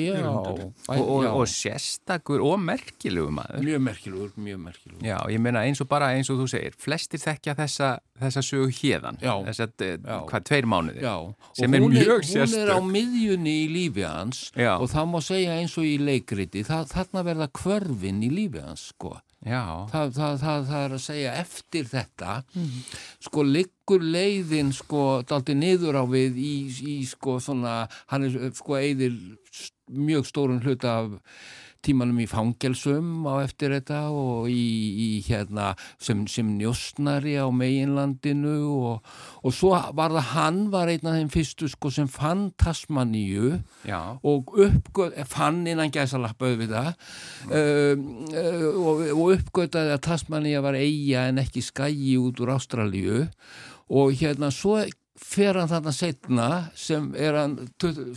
Já, 0.07 0.21
og, 0.29 0.61
og, 0.89 1.27
og 1.27 1.47
sérstakur 1.51 2.43
og 2.47 2.61
merkilegu 2.63 3.31
maður 3.35 3.65
mjög 3.67 3.83
merkilugur, 3.89 4.31
mjög 4.37 4.61
merkilugur 4.67 5.07
Já, 5.07 5.17
ég 5.33 5.43
meina 5.43 5.65
eins 5.67 5.83
og 5.83 5.89
bara 5.91 6.13
eins 6.17 6.31
og 6.33 6.41
þú 6.43 6.49
segir 6.53 6.77
flestir 6.79 7.23
þekkja 7.23 7.57
þessa, 7.59 7.91
þessa 8.23 8.45
sögu 8.47 8.71
hérðan 8.79 9.19
Já. 9.23 9.35
þess 9.49 9.65
að, 9.67 9.87
hvað, 10.31 10.47
tveir 10.51 10.71
mánuði 10.71 11.03
Já, 11.03 11.17
Sem 11.59 11.73
og 11.73 11.79
er 11.81 11.87
mjög 11.89 12.31
hún 12.31 12.57
er 12.61 12.73
á 12.73 12.79
miðjunni 12.93 13.57
í 13.65 13.67
lífi 13.73 14.07
hans 14.07 14.45
Já. 14.55 14.77
og 14.79 14.89
það 14.93 15.13
má 15.13 15.19
segja 15.25 15.59
eins 15.59 15.77
og 15.81 15.89
í 15.89 15.99
leikriti 15.99 16.65
það, 16.69 16.89
þarna 16.95 17.27
verða 17.27 17.51
kvörfin 17.61 18.23
í 18.23 18.33
lífi 18.33 18.63
hans 18.63 18.91
sko 18.93 19.17
Já, 19.43 19.89
það, 19.91 20.13
það, 20.15 20.35
það, 20.39 20.67
það 20.69 20.85
er 20.85 20.93
að 20.95 21.01
segja 21.03 21.31
eftir 21.41 21.89
þetta 21.91 22.35
sko 23.27 23.43
liggur 23.43 24.05
leiðin 24.07 24.71
sko 24.77 25.01
daldi 25.27 25.57
niður 25.59 25.99
á 25.99 26.05
við 26.07 26.39
í, 26.39 26.55
í 26.71 26.95
sko 27.11 27.41
svona 27.43 27.81
hann 28.13 28.29
er 28.29 28.53
sko 28.55 28.79
eðir 28.79 29.17
mjög 29.91 30.29
stórun 30.31 30.63
hluta 30.63 30.95
af 31.01 31.17
tímanum 31.83 32.21
í 32.23 32.29
fangelsum 32.31 33.27
á 33.27 33.43
eftir 33.43 33.75
þetta 33.75 34.05
og 34.15 34.49
í, 34.51 34.67
í 34.95 35.09
hérna 35.27 35.73
sem, 36.01 36.25
sem 36.31 36.49
njóstnari 36.59 37.35
á 37.39 37.47
meginlandinu 37.51 38.55
og, 38.71 39.11
og 39.43 39.57
svo 39.57 39.75
var 39.97 40.15
það 40.15 40.31
hann 40.33 40.61
var 40.73 40.93
einn 40.93 41.09
af 41.11 41.19
þeim 41.19 41.33
fyrstu 41.35 41.71
sko 41.73 41.93
sem 41.95 42.09
fann 42.11 42.49
Tasmaníu 42.61 43.59
Já. 43.89 44.17
og 44.23 44.55
uppgöð, 44.55 45.19
fann 45.31 45.65
innan 45.67 45.93
gæsalappa 45.95 46.55
við 46.61 46.75
það 46.77 46.93
um, 47.51 48.09
uh, 48.31 48.67
og, 48.71 49.05
og 49.17 49.37
uppgötaði 49.37 49.97
að 49.97 50.05
Tasmaníu 50.09 50.63
var 50.65 50.79
eiga 50.79 51.29
en 51.31 51.43
ekki 51.43 51.65
skægi 51.67 52.17
út 52.23 52.43
úr 52.43 52.55
Ástralíu 52.57 53.25
og 53.93 54.15
hérna 54.17 54.53
svo 54.55 54.79
fer 55.23 55.59
hann 55.59 55.71
þarna 55.71 55.95
setna 55.95 56.49
sem 56.79 57.11
er 57.19 57.39
hann 57.39 57.59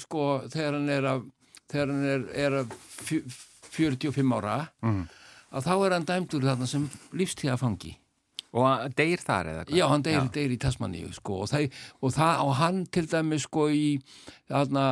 sko 0.01 0.45
þegar 0.53 0.77
hann 0.77 0.93
er 0.93 1.09
að 1.09 1.25
þegar 1.71 1.91
hann 1.91 2.07
er, 2.13 2.25
er 2.45 2.57
að 2.61 2.73
45 3.75 4.39
ára 4.39 4.57
að 5.55 5.67
þá 5.67 5.75
er 5.75 5.95
hann 5.97 6.09
dæmdur 6.09 6.49
þarna 6.49 6.67
sem 6.69 6.89
lífstíðafangi 7.15 7.95
Og 8.55 8.63
hann 8.63 8.93
deyr 8.95 9.19
þar 9.19 9.49
eða 9.51 9.63
hvað? 9.65 9.75
Já, 9.75 9.85
hann 9.91 10.03
deyr, 10.05 10.27
deyr 10.31 10.53
í 10.55 10.57
Tasmaníu 10.63 11.09
sko 11.15 11.41
og, 11.43 11.49
það, 11.51 11.65
og, 11.99 12.13
það, 12.15 12.43
og 12.45 12.53
hann 12.61 12.81
til 12.95 13.03
dæmis 13.11 13.47
sko 13.49 13.65
í 13.67 13.85
þarna, 14.47 14.85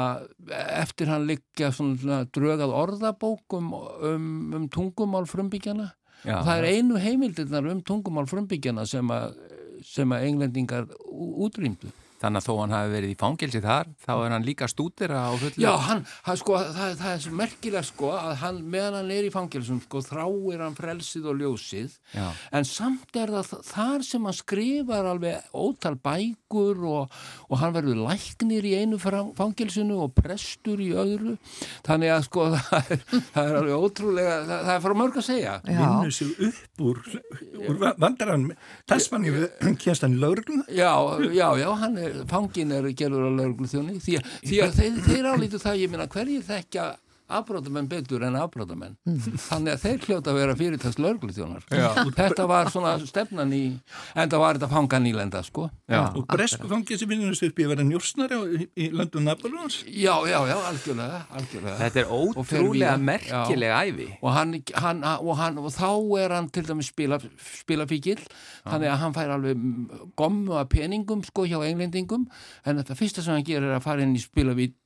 eftir 0.81 1.11
hann 1.13 1.27
liggja 1.29 1.71
svona 1.75 2.23
drögað 2.35 2.75
orðabókum 2.81 3.71
um, 3.73 4.29
um 4.59 4.67
tungumál 4.73 5.23
frumbyggjana 5.31 5.93
Já. 6.23 6.41
og 6.41 6.47
það 6.49 6.57
er 6.57 6.69
einu 6.73 6.99
heimildirnar 6.99 7.71
um 7.71 7.79
tungumál 7.87 8.27
frumbyggjana 8.27 8.83
sem 8.89 9.15
að 9.15 10.27
englendingar 10.27 10.91
útrýmdu 11.07 11.91
Þannig 12.23 12.39
að 12.39 12.45
þó 12.47 12.53
hann 12.61 12.73
hafi 12.77 12.91
verið 12.93 13.11
í 13.11 13.17
fangelsi 13.19 13.61
þar, 13.63 13.89
þá 14.05 14.11
er 14.13 14.33
hann 14.35 14.45
líka 14.47 14.67
stúdira 14.71 15.23
á 15.27 15.31
fullu. 15.35 15.59
Já, 15.59 15.71
hann, 15.89 16.03
hann 16.23 16.39
sko, 16.39 16.59
það, 16.77 16.93
það 17.01 17.09
er 17.11 17.23
svo 17.25 17.33
merkilega 17.41 17.83
sko 17.89 18.11
að 18.15 18.35
hann, 18.43 18.61
meðan 18.73 18.97
hann 19.01 19.11
er 19.11 19.27
í 19.27 19.31
fangelsum 19.33 19.81
sko, 19.83 20.03
þráir 20.07 20.63
hann 20.63 20.77
frelsið 20.77 21.27
og 21.33 21.41
ljósið. 21.41 21.97
Já. 22.13 22.29
en 22.55 22.67
samt 22.69 23.19
er 23.19 23.33
það 23.33 23.51
þar 23.67 24.05
sem 24.07 24.27
hann 24.29 24.37
skrifar 24.37 25.09
alveg 25.11 25.51
ótal 25.51 25.95
bækur 25.99 26.83
og, 26.87 27.17
og 27.49 27.59
hann 27.59 27.75
verður 27.75 28.03
læknir 28.07 28.69
í 28.69 28.73
einu 28.79 29.01
fangelsinu 29.01 29.99
og 30.05 30.15
prestur 30.15 30.79
í 30.83 30.93
öðru. 30.95 31.35
Þannig 31.83 32.15
að 32.15 32.27
sko 32.29 32.47
það 32.55 32.93
er, 32.95 33.03
það 33.33 33.43
er 33.43 33.59
alveg 33.59 33.87
ótrúlega, 33.87 34.39
það, 34.47 34.63
það 34.69 34.73
er 34.77 34.85
frá 34.87 34.97
mörg 35.03 35.19
að 35.19 35.27
segja. 35.27 35.57
Vinnu 35.67 36.13
sig 36.13 36.33
upp 36.47 36.87
úr, 36.87 37.03
úr 37.67 37.83
vandarann 37.99 38.47
Tasmanni 38.89 39.31
kemst 39.81 40.03
hann 40.05 40.15
í 40.17 40.19
laurugluna 40.21 40.65
Já, 40.73 40.91
já, 41.33 41.47
já, 41.59 41.67
hann 41.79 41.97
er, 42.01 42.12
fangin 42.29 42.71
er 42.75 42.89
gerður 42.97 43.27
á 43.27 43.31
lauruglu 43.33 43.69
þjóni 43.69 43.99
því 44.03 44.19
að, 44.65 44.77
þeir, 44.77 44.99
þeir 45.07 45.29
álítu 45.31 45.61
það, 45.61 45.79
ég 45.83 45.93
minna, 45.93 46.07
hverjir 46.11 46.45
þekkja 46.47 46.87
afbrótamenn 47.39 47.87
betur 47.91 48.23
en 48.27 48.35
afbrótamenn 48.39 48.95
þannig 49.49 49.73
að 49.75 49.81
þeir 49.85 50.05
hljóta 50.07 50.31
að 50.33 50.39
vera 50.39 50.55
fyrirtast 50.59 50.99
lauruglu 51.03 51.33
þjónar 51.35 51.65
þetta 52.17 52.47
var 52.49 52.69
svona 52.73 52.95
stefnan 53.05 53.53
í 53.55 53.63
en 54.15 54.29
það 54.31 54.39
var 54.43 54.59
þetta 54.59 54.69
fanga 54.73 54.99
nýlenda, 55.03 55.41
sko. 55.43 55.69
Já. 55.89 56.01
og 56.15 56.27
bresku 56.29 56.69
fangilsi 56.71 57.07
vinnur 57.09 57.35
sig 57.37 57.51
upp 57.51 57.59
í 57.59 57.65
að 57.67 57.73
vera 57.75 57.85
njósnari 57.87 58.37
á- 58.37 58.47
í, 58.53 58.67
í 58.77 58.89
landum 58.93 59.25
Napoleons 59.27 59.81
Já, 59.87 60.15
já, 60.29 60.37
já, 60.47 60.55
algjörlega, 60.69 61.19
algjörlega. 61.33 61.75
Þetta 61.81 61.99
er 62.03 62.11
ótrúlega 62.13 62.95
merkileg 62.99 63.73
æfi. 63.73 64.07
og, 64.21 64.29
hann, 64.33 64.53
hann, 64.75 65.03
og, 65.19 65.33
hann, 65.37 65.57
og 65.57 65.71
þá 65.73 65.89
er 66.23 66.35
hann 66.37 66.49
til 66.53 66.63
dæmis 66.67 66.89
spila, 66.93 67.19
spilafíkil 67.63 68.19
þannig 68.63 68.89
að 68.93 69.01
hann 69.03 69.15
fær 69.15 69.33
alveg 69.35 69.57
mm, 69.59 70.11
gommu 70.19 70.55
af 70.59 70.69
peningum 70.71 71.23
sko 71.27 71.45
hjá 71.49 71.59
englendingum. 71.67 72.27
En 72.65 72.79
þetta 72.79 72.97
fyrsta 72.99 73.23
sem 73.25 73.35
hann 73.35 73.45
gerir 73.47 73.69
er 73.71 73.77
að 73.79 73.85
fara 73.87 74.05
inn 74.05 74.15
í 74.15 74.21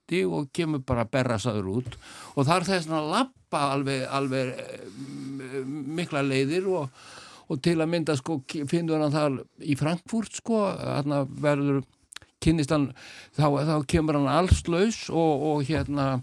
spilavíti 0.08 0.26
og 0.26 0.52
kemur 0.54 0.84
bara 0.86 1.06
berrasaður 1.06 1.68
út. 1.78 1.98
Og 2.36 2.46
það 2.46 2.58
er 2.58 2.66
þess 2.68 2.88
að 2.90 3.12
lappa 3.12 3.74
alveg, 3.74 4.08
alveg 4.10 4.54
eh, 4.58 5.66
mikla 5.66 6.22
leiðir 6.22 6.68
og, 6.68 6.90
og 7.50 7.62
til 7.62 7.80
að 7.82 7.90
mynda 7.90 8.16
sko 8.16 8.42
finnur 8.68 9.02
hann 9.02 9.12
þar 9.12 9.44
í 9.62 9.76
Frankfurt 9.76 10.34
sko 10.36 10.68
hann 10.78 11.28
verður 11.42 11.84
kynnist 12.40 12.72
hann 12.72 12.94
þá, 13.36 13.66
þá 13.66 13.86
kemur 13.88 14.18
hann 14.18 14.28
allslaus 14.28 15.10
og, 15.10 15.42
og 15.52 15.64
hérna 15.68 16.20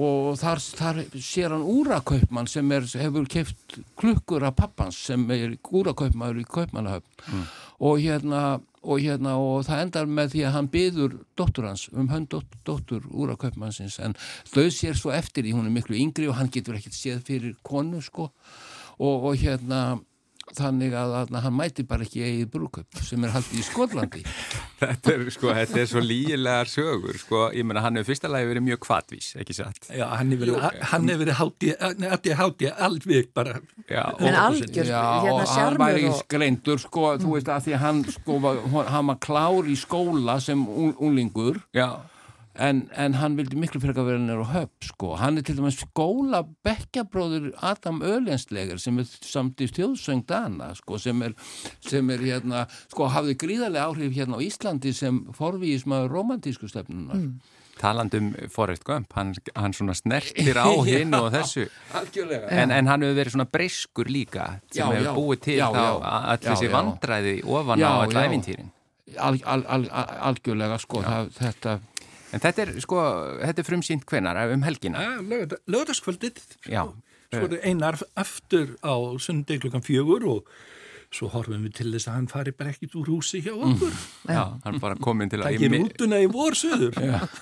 og 0.00 0.36
þar, 0.38 0.60
þar 0.60 1.00
sér 1.18 1.54
hann 1.54 1.64
úrakaupmann 1.66 2.48
sem 2.48 2.68
er, 2.72 2.84
hefur 2.98 3.26
keft 3.26 3.78
klukkur 3.98 4.44
af 4.46 4.56
pappans 4.58 4.98
sem 5.08 5.24
er 5.30 5.56
úrakaupmaður 5.70 6.42
í 6.42 6.46
kaupmannahöfn 6.50 7.46
og 7.80 8.00
hérna 8.02 8.60
og 8.80 9.00
hérna 9.02 9.34
og 9.36 9.66
það 9.66 9.82
endar 9.84 10.06
með 10.08 10.34
því 10.34 10.42
að 10.46 10.54
hann 10.54 10.68
byður 10.72 11.16
dóttur 11.36 11.66
hans 11.68 11.82
um 11.92 12.08
hönd 12.08 12.30
dótt, 12.32 12.54
dóttur 12.64 13.04
úrakaupmannsins 13.12 13.98
en 14.00 14.16
þau 14.48 14.70
sér 14.72 14.96
svo 14.96 15.12
eftir 15.12 15.44
því 15.44 15.56
hún 15.56 15.68
er 15.68 15.74
miklu 15.74 15.98
yngri 16.00 16.28
og 16.30 16.38
hann 16.38 16.52
getur 16.52 16.78
ekkert 16.78 16.96
séð 16.96 17.20
fyrir 17.28 17.58
konu 17.66 18.00
sko. 18.04 18.30
Og, 19.00 19.26
og 19.30 19.36
hérna 19.40 19.98
þannig 20.58 20.94
að, 20.98 21.12
að 21.20 21.36
hann 21.44 21.54
mæti 21.56 21.84
bara 21.86 22.02
ekki 22.06 22.22
eigið 22.26 22.48
brúköp 22.54 23.00
sem 23.06 23.24
er 23.24 23.32
haldið 23.34 23.60
í 23.60 23.64
Skotlandi 23.68 24.22
Þetta 24.80 25.12
er, 25.12 25.24
sko, 25.34 25.50
þetta 25.52 25.80
er 25.82 25.88
svo 25.90 26.00
lígilegar 26.00 26.68
sögur, 26.72 27.18
sko. 27.20 27.40
Ég 27.52 27.66
meina, 27.68 27.82
hann 27.84 27.98
hefur 28.00 28.14
fyrsta 28.14 28.30
lagi 28.32 28.46
verið 28.48 28.64
mjög 28.64 28.78
kvatvís, 28.86 29.26
ekki 29.42 29.52
satt? 29.58 29.90
Já, 29.92 30.06
hann 30.16 30.30
hefur 30.32 30.54
verið, 31.20 31.34
hátti, 31.36 32.70
alveg 32.86 33.28
bara 33.36 33.58
Já. 33.90 34.04
En 34.18 34.34
og- 34.34 34.40
algjör, 34.46 34.86
Já, 34.88 35.02
hérna 35.26 35.42
og 35.42 35.48
hann 35.58 35.76
væri 35.82 36.06
og... 36.08 36.16
skreindur 36.24 36.80
sko, 36.80 37.04
þú 37.20 37.34
veist 37.36 37.50
að 37.52 37.66
því 37.68 37.76
hann 37.82 38.00
sko, 38.08 38.38
var- 38.40 38.88
hann 38.88 39.06
var 39.12 39.18
klár 39.20 39.68
í 39.68 39.76
skóla 39.76 40.38
sem 40.40 40.64
ung- 40.66 40.96
unglingur 40.96 41.60
Já. 41.76 42.00
En, 42.60 42.82
en 43.00 43.14
hann 43.20 43.36
vildi 43.38 43.56
miklu 43.60 43.80
frekar 43.82 44.04
vera 44.08 44.20
nýr 44.20 44.42
á 44.44 44.48
höpp 44.52 44.86
sko, 44.90 45.14
hann 45.20 45.40
er 45.40 45.46
til 45.46 45.56
dæmis 45.58 45.78
skóla 45.82 46.42
bekkjabróður 46.66 47.50
Adam 47.64 48.02
Öljensleger 48.06 48.80
sem 48.82 48.98
er 49.02 49.08
samt 49.08 49.60
í 49.64 49.68
stjóðsöng 49.70 50.26
Dana 50.28 50.72
sko, 50.78 50.98
sem 51.00 51.22
er, 51.26 51.34
sem 51.84 52.10
er 52.14 52.20
hérna, 52.26 52.66
sko, 52.92 53.08
hafði 53.12 53.38
gríðarlega 53.40 53.88
áhrif 53.88 54.12
hérna 54.18 54.36
á 54.36 54.44
Íslandi 54.44 54.92
sem 54.96 55.22
forvíismaður 55.36 56.12
romantísku 56.18 56.68
stefnunar 56.70 57.24
Taland 57.80 58.12
um 58.18 58.26
Forrest 58.52 58.82
Gump, 58.84 59.14
hann, 59.16 59.30
hann 59.56 59.72
svona 59.72 59.94
snertir 59.96 60.58
á 60.60 60.68
hinn 60.84 61.14
og 61.16 61.30
þessu. 61.32 61.62
Algjörlega 61.96 62.50
En, 62.52 62.68
en 62.76 62.90
hann 62.90 63.00
hefur 63.06 63.16
verið 63.16 63.32
svona 63.38 63.46
breyskur 63.48 64.10
líka 64.12 64.50
sem 64.68 64.82
Já, 64.82 64.90
hefur 64.92 65.06
já. 65.06 65.14
búið 65.16 65.40
til 65.46 65.56
Já, 65.62 65.68
að 65.72 65.96
Já, 66.04 66.36
þessi 66.44 66.68
vandræði 66.74 67.32
ofan 67.48 67.80
Já, 67.80 67.88
á 67.88 67.92
all 68.02 68.12
já. 68.12 68.20
æfintýrin. 68.28 68.68
al, 69.16 69.38
al, 69.54 69.64
al, 69.78 69.86
al, 70.02 70.10
algjörlega 70.28 70.76
sko, 70.84 71.00
það, 71.08 71.32
þetta 71.40 71.72
En 72.30 72.42
þetta 72.42 72.64
er, 72.64 72.74
sko, 72.82 72.98
þetta 73.40 73.62
er 73.62 73.66
frumsýnt 73.66 74.04
hvenar 74.08 74.38
um 74.54 74.62
helgina. 74.66 75.04
lögðarskvöldið 75.66 76.42
Já. 76.70 76.84
svo 77.30 77.46
er 77.48 77.64
einar 77.66 77.98
aftur 78.18 78.76
á 78.86 78.94
sundi 79.22 79.58
klukkan 79.62 79.84
fjögur 79.86 80.26
og 80.30 80.52
svo 81.10 81.26
horfum 81.32 81.64
við 81.66 81.72
til 81.80 81.88
þess 81.90 82.06
að 82.06 82.16
hann 82.16 82.28
fari 82.30 82.52
bara 82.54 82.70
ekkit 82.70 82.92
úr 83.00 83.08
húsi 83.10 83.40
hjá 83.42 83.50
okkur 83.56 83.94
Já, 84.30 84.44
hann 84.62 84.76
er 84.76 84.82
bara 84.82 84.98
komin 85.02 85.30
til 85.30 85.40
að... 85.40 85.48
það 85.48 85.64
ger 85.64 85.74
útuna 85.80 86.20
í 86.22 86.28
vorsöður 86.30 87.00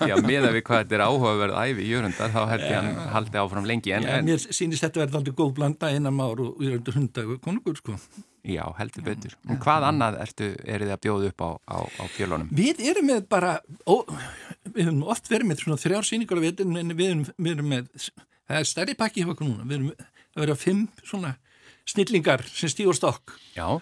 Já, 0.09 0.15
meða 0.25 0.53
við 0.55 0.63
hvað 0.69 0.81
þetta 0.85 0.97
er 0.97 1.05
áhugaverð 1.05 1.59
æfi 1.61 1.85
í 1.85 1.91
jörundar, 1.91 2.33
þá 2.33 2.41
held 2.53 2.65
ég 2.65 2.75
hann 2.79 3.11
haldi 3.13 3.41
áfram 3.43 3.69
lengi. 3.69 3.93
En, 3.93 4.07
Já, 4.09 4.15
en, 4.17 4.29
mér 4.29 4.41
sýnist 4.47 4.87
þetta 4.87 5.03
verði 5.03 5.19
aldrei 5.21 5.37
góð 5.41 5.53
blanda 5.59 5.91
einan 5.93 6.17
már 6.17 6.41
og 6.41 6.57
við 6.63 6.79
erum 6.79 6.97
hundagu 6.97 7.39
konungur 7.45 7.77
sko. 7.77 7.97
já, 8.49 8.63
heldur 8.79 9.05
betur. 9.05 9.35
En 9.51 9.61
hvað 9.61 9.89
annað 9.91 10.17
ertu, 10.25 10.49
eru 10.65 10.89
þið 10.89 10.95
að 10.95 11.03
bjóða 11.05 11.33
upp 11.33 11.45
á, 11.45 11.51
á, 11.69 11.79
á 11.85 12.05
fjölunum? 12.15 12.53
Við 12.57 12.81
erum 12.89 13.11
með 13.11 13.27
bara, 13.29 13.59
ó, 13.85 13.97
við 14.73 14.89
höfum 14.89 15.03
oft 15.13 15.29
verið 15.29 15.51
með 15.51 15.65
svona 15.65 15.83
þrjár 15.83 16.09
sýningar 16.09 16.41
og 16.41 16.47
við 16.47 16.63
erum, 16.65 16.95
við 16.95 17.11
erum, 17.11 17.27
við 17.37 17.53
erum 17.53 17.69
með, 17.75 17.91
það 18.49 18.63
er 18.63 18.71
stærri 18.71 18.97
pakki 18.97 19.27
hjá 19.27 19.35
okkur 19.35 19.51
núna, 19.51 19.69
við 19.69 19.77
erum 19.81 19.93
að 19.93 20.43
vera 20.47 20.57
fimm 20.57 20.87
svona 21.03 21.35
snillingar 21.89 22.45
sem 22.53 22.71
stígur 22.73 22.97
stokk. 22.99 23.35
Já, 23.57 23.81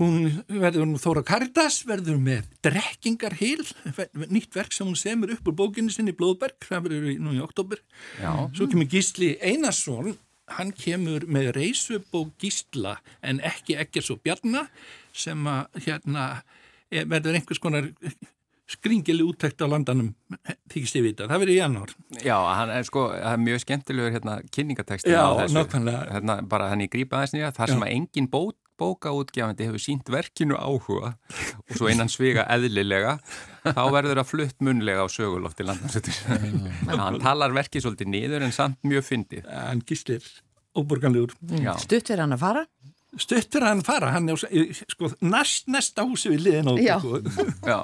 Hún 0.00 0.44
verður 0.48 0.86
nú 0.88 0.98
Þóra 1.00 1.22
Karitas, 1.24 1.82
verður 1.88 2.18
með 2.20 2.46
Drekkingar 2.64 3.34
Hill, 3.40 3.64
nýtt 4.32 4.54
verk 4.56 4.72
sem 4.76 4.88
hún 4.88 4.96
semur 4.96 5.32
upp 5.34 5.48
úr 5.48 5.56
bókinni 5.56 5.92
sinni 5.92 6.12
Blóðberg, 6.16 6.56
það 6.68 6.86
verður 6.86 7.06
nú 7.24 7.32
í 7.36 7.40
oktober. 7.44 7.80
já, 8.20 8.32
Svo 8.56 8.68
kemur 8.68 8.88
Gísli 8.92 9.34
Einarsson, 9.40 10.14
hann 10.56 10.72
kemur 10.76 11.24
með 11.28 11.52
reysubók 11.56 12.32
Gísla 12.40 12.98
en 13.24 13.40
ekki 13.44 13.76
ekkert 13.80 14.08
svo 14.08 14.16
bjarna 14.20 14.66
sem 15.12 15.48
að 15.48 15.82
hérna 15.86 16.26
er, 16.90 17.04
verður 17.08 17.36
einhvers 17.40 17.60
konar 17.62 17.90
skringili 18.70 19.24
úttækt 19.26 19.62
á 19.62 19.66
landanum 19.70 20.12
þykist 20.70 20.96
ég 21.00 21.04
vita, 21.08 21.26
það 21.30 21.42
verður 21.42 21.52
í 21.52 21.58
janúar. 21.58 21.92
Já, 22.22 22.36
hann 22.54 22.70
er 22.76 22.86
sko, 22.86 23.08
það 23.12 23.32
er 23.34 23.44
mjög 23.44 23.62
skemmtilegur 23.64 24.14
hérna 24.16 24.34
kynningateksti 24.54 25.10
Já, 25.14 25.22
á 25.26 25.30
þessu. 25.42 25.56
nákvæmlega. 25.58 26.02
Hérna, 26.14 26.36
bara 26.50 26.68
hann 26.72 26.84
í 26.84 26.90
grípa 26.92 27.18
aðeins 27.18 27.34
nýja, 27.36 27.52
þar 27.56 27.72
sem 27.74 27.82
að 27.86 27.94
engin 27.96 28.28
bó, 28.30 28.42
bókaútgefandi 28.80 29.66
hefur 29.68 29.82
sínt 29.82 30.08
verkinu 30.08 30.56
áhuga 30.56 31.10
og 31.12 31.74
svo 31.76 31.90
innan 31.92 32.08
sviga 32.08 32.46
eðlilega, 32.48 33.18
þá 33.66 33.82
verður 33.92 34.22
það 34.22 34.30
flutt 34.30 34.62
munlega 34.64 35.04
á 35.04 35.08
sögulofti 35.12 35.66
landnarsötur. 35.68 36.20
hann 36.88 37.18
talar 37.20 37.52
verkið 37.58 37.84
svolítið 37.84 38.12
niður 38.14 38.46
en 38.46 38.54
samt 38.56 38.78
mjög 38.86 39.04
fyndið. 39.10 39.50
hann 39.50 39.82
Gísli 39.84 40.16
er 40.16 40.30
óborganlegur 40.78 41.34
Já, 41.60 41.74
Stutt 41.82 42.08
fyrir 42.08 42.24
hann 42.24 42.38
að 42.38 42.44
fara? 42.46 42.64
Stuttur 43.20 43.64
hann 43.66 43.80
fara, 43.82 44.12
hann 44.14 44.30
er 44.30 44.38
sko, 44.38 45.10
næst 45.26 45.66
næsta 45.68 46.04
húsi 46.06 46.30
við 46.30 46.44
liðin 46.46 46.70
á 46.70 46.74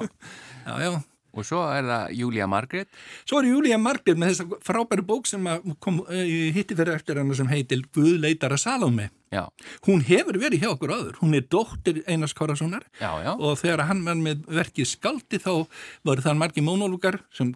Já. 0.67 0.81
já. 0.83 0.97
Og 1.37 1.45
svo 1.45 1.59
er 1.69 1.85
það 1.85 2.13
Júlia 2.17 2.47
Margrét. 2.49 2.89
Svo 3.27 3.41
er 3.41 3.49
Júlia 3.51 3.77
Margrét 3.77 4.17
með 4.17 4.31
þessa 4.33 4.59
frábæru 4.65 5.05
bók 5.05 5.27
sem 5.29 5.45
kom 5.83 5.99
uh, 6.01 6.23
hitti 6.55 6.77
fyrir 6.77 6.95
eftir 6.97 7.19
hana 7.21 7.37
sem 7.37 7.49
heitil 7.51 7.83
Guð 7.93 8.17
leitara 8.23 8.57
Salome. 8.57 9.11
Já, 9.33 9.43
Hún 9.85 10.01
hefur 10.07 10.39
verið 10.39 10.63
hjá 10.63 10.69
okkur 10.71 10.93
áður. 10.95 11.15
Hún 11.21 11.35
er 11.37 11.45
dóttir 11.51 11.99
Einars 12.07 12.33
já. 12.33 13.35
og 13.35 13.57
þegar 13.59 13.85
hann 13.89 14.05
var 14.07 14.15
með 14.15 14.45
verkið 14.47 14.87
Skaldi 14.87 15.37
þá 15.43 15.67
voru 16.07 16.23
það 16.23 16.39
margi 16.39 16.63
mónólúkar 16.63 17.19
sem 17.35 17.51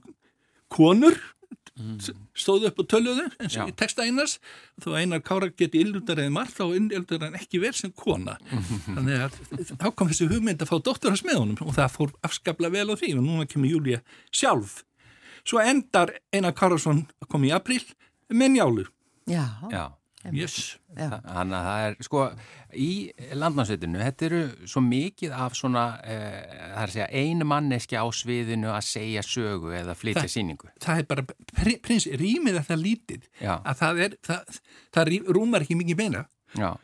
konur 0.69 1.15
stóðu 2.37 2.67
upp 2.69 2.79
og 2.83 2.87
töluðu 2.91 3.25
eins 3.41 3.55
og 3.57 3.71
í 3.71 3.75
texta 3.77 4.05
Einars. 4.05 4.37
Þó 4.83 4.91
Einar 4.99 5.21
Kára 5.25 5.49
geti 5.49 5.81
illundar 5.81 6.19
eða 6.21 6.33
margt 6.35 6.57
þá 6.57 6.65
illundar 6.75 7.23
hann 7.25 7.37
ekki 7.39 7.61
vel 7.63 7.73
sem 7.77 7.93
kona. 7.95 8.37
Þannig 8.95 9.25
að 9.25 9.39
þá 9.71 9.87
kom 9.95 10.11
þessi 10.11 10.29
hugmynd 10.31 10.61
að 10.63 10.71
fá 10.71 10.77
dóttur 10.79 11.13
hans 11.13 11.23
með 11.27 11.39
honum 11.41 11.63
og 11.65 11.75
það 11.77 11.95
fór 11.95 12.13
afskaplega 12.27 12.75
vel 12.75 12.93
á 12.93 12.95
því 12.99 13.13
og 13.17 13.25
núna 13.25 13.47
kemur 13.49 13.71
Júlia 13.71 14.01
sjálf. 14.29 14.81
Svo 15.47 15.61
endar 15.63 16.13
Einar 16.35 16.53
Kárasson 16.57 17.05
að 17.23 17.31
koma 17.33 17.49
í 17.49 17.55
april 17.55 17.81
með 18.29 18.55
njálu. 18.57 18.85
Já, 19.29 19.45
Já, 19.71 19.85
yes. 20.33 20.57
já. 20.95 21.07
þannig 21.25 21.57
að 21.57 21.67
það 21.67 21.85
er, 21.85 21.95
sko, 22.07 22.25
í 22.77 22.89
landnámsveitinu, 23.41 24.01
þetta 24.05 24.27
eru 24.29 24.41
svo 24.73 24.83
mikið 24.85 25.37
af 25.37 25.55
svona, 25.59 25.85
eh, 26.03 26.35
það 26.73 26.81
er 26.81 26.87
að 26.87 26.95
segja, 26.95 27.07
einu 27.23 27.47
manneski 27.51 27.99
á 27.99 28.05
sviðinu 28.15 28.73
að 28.73 28.83
segja 28.89 29.25
sögu 29.25 29.73
eða 29.81 29.95
flytja 29.97 30.27
síningu. 30.31 30.69
það 30.81 31.03
er 31.03 31.09
bara 31.09 31.25
pri- 31.55 31.79
prins, 31.83 32.07
rýmið 32.07 32.61
er 32.61 32.67
það 32.69 32.85
lítið 32.87 33.25
Já. 33.41 33.55
að 33.59 33.81
það 33.81 34.03
er, 34.05 34.19
það, 34.29 34.61
það 34.93 35.15
rúmar 35.31 35.65
ekki 35.65 35.79
mikið 35.81 35.97
meina 36.05 36.27
Já, 36.51 36.75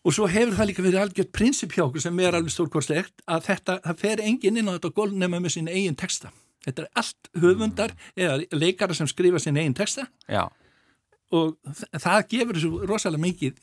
Og 0.00 0.14
svo 0.16 0.24
hefur 0.32 0.54
það 0.56 0.70
líka 0.70 0.84
verið 0.84 1.02
algjört 1.02 1.32
prinsip 1.36 1.74
hjá 1.76 1.82
okkur 1.84 2.00
sem 2.00 2.20
er 2.24 2.36
alveg 2.36 2.54
stórkostlegt 2.54 3.20
að 3.28 3.42
þetta, 3.50 3.74
það 3.84 3.98
fer 4.00 4.22
enginn 4.24 4.56
inn 4.56 4.70
á 4.72 4.76
þetta 4.78 4.92
gólf 4.96 5.12
nema 5.12 5.40
með 5.44 5.58
sín 5.58 5.68
eigin 5.68 5.98
texta. 5.98 6.30
Þetta 6.64 6.84
er 6.84 6.88
allt 7.02 7.28
höfundar 7.42 7.92
eða 8.16 8.38
leikara 8.56 8.96
sem 8.96 9.08
skrifa 9.08 9.40
sín 9.40 9.60
eigin 9.60 9.76
texta 9.76 10.06
já, 10.24 10.46
og 11.30 11.56
það 12.00 12.24
gefur 12.32 12.58
þessu 12.58 12.70
rosalega 12.90 13.22
mikið 13.26 13.58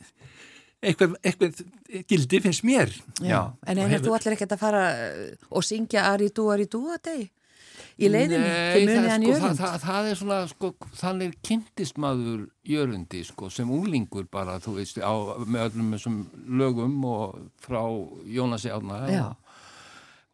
eitthvað, 0.78 1.16
eitthvað 1.26 1.62
gildi 2.08 2.38
finnst 2.44 2.62
mér. 2.64 2.92
Já. 3.20 3.40
En 3.66 3.78
Og 3.78 3.82
einar 3.84 3.90
hefur- 3.96 4.06
þú 4.08 4.14
ætlir 4.18 4.36
ekki 4.36 4.46
að 4.48 4.60
fara 4.60 4.84
uh, 4.94 5.48
og 5.50 5.64
syngja 5.66 6.04
Ari 6.12 6.28
dú, 6.30 6.46
Ari 6.54 6.68
dú 6.70 6.84
að 6.94 7.02
deg 7.10 7.24
í 7.98 8.06
leiðinni, 8.06 8.46
til 8.46 8.84
það, 8.86 8.94
munið 8.94 9.08
hann 9.10 9.22
sko, 9.24 9.32
það, 9.32 9.42
jörund. 9.42 9.58
það, 9.58 9.72
það 9.82 10.08
er 10.12 10.18
svona, 10.20 10.36
sko, 10.52 10.68
þannig 11.00 11.32
kynntist 11.42 11.96
maður 11.98 12.44
jörundi, 12.70 13.24
sko, 13.26 13.48
sem 13.50 13.70
úlingur 13.74 14.28
bara, 14.30 14.54
þú 14.62 14.74
veist, 14.76 15.00
á, 15.02 15.14
með 15.42 15.64
öllum 15.66 15.88
þessum 15.96 16.18
lögum 16.60 16.94
og 17.10 17.40
frá 17.66 17.82
Jónasi 18.30 18.70
Árna 18.70 19.00
Já. 19.10 19.24
og, 19.26 19.36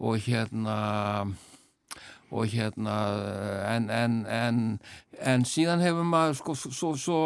og 0.05 0.21
hérna 0.29 0.77
og 2.35 2.51
hérna 2.51 2.97
en, 3.71 3.91
en, 3.95 4.17
en, 4.27 4.63
en 5.23 5.47
síðan 5.47 5.85
hefur 5.85 6.09
maður, 6.09 6.41
sko, 6.41 6.57
svo, 6.59 6.95
svo 6.99 7.21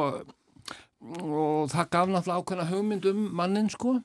og 0.98 1.70
það 1.70 1.90
gaf 1.94 2.10
náttúrulega 2.10 2.42
ákveðna 2.42 2.70
hugmynd 2.72 3.06
um 3.12 3.20
mannin, 3.38 3.70
sko 3.70 3.98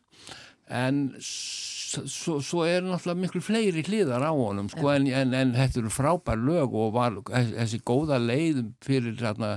en 0.70 1.00
svo, 1.20 2.38
svo 2.42 2.68
er 2.70 2.86
náttúrulega 2.86 3.22
miklu 3.24 3.42
fleiri 3.44 3.84
hliðar 3.86 4.26
á 4.26 4.32
honum 4.32 4.70
sko, 4.72 4.88
en, 4.94 5.10
en, 5.10 5.34
en 5.38 5.56
þetta 5.58 5.82
eru 5.82 5.92
frábær 5.94 6.40
lög 6.40 6.78
og 6.78 6.94
var 6.96 7.20
þessi 7.30 7.82
góða 7.86 8.22
leið 8.22 8.64
fyrir 8.86 9.18
þarna, 9.20 9.56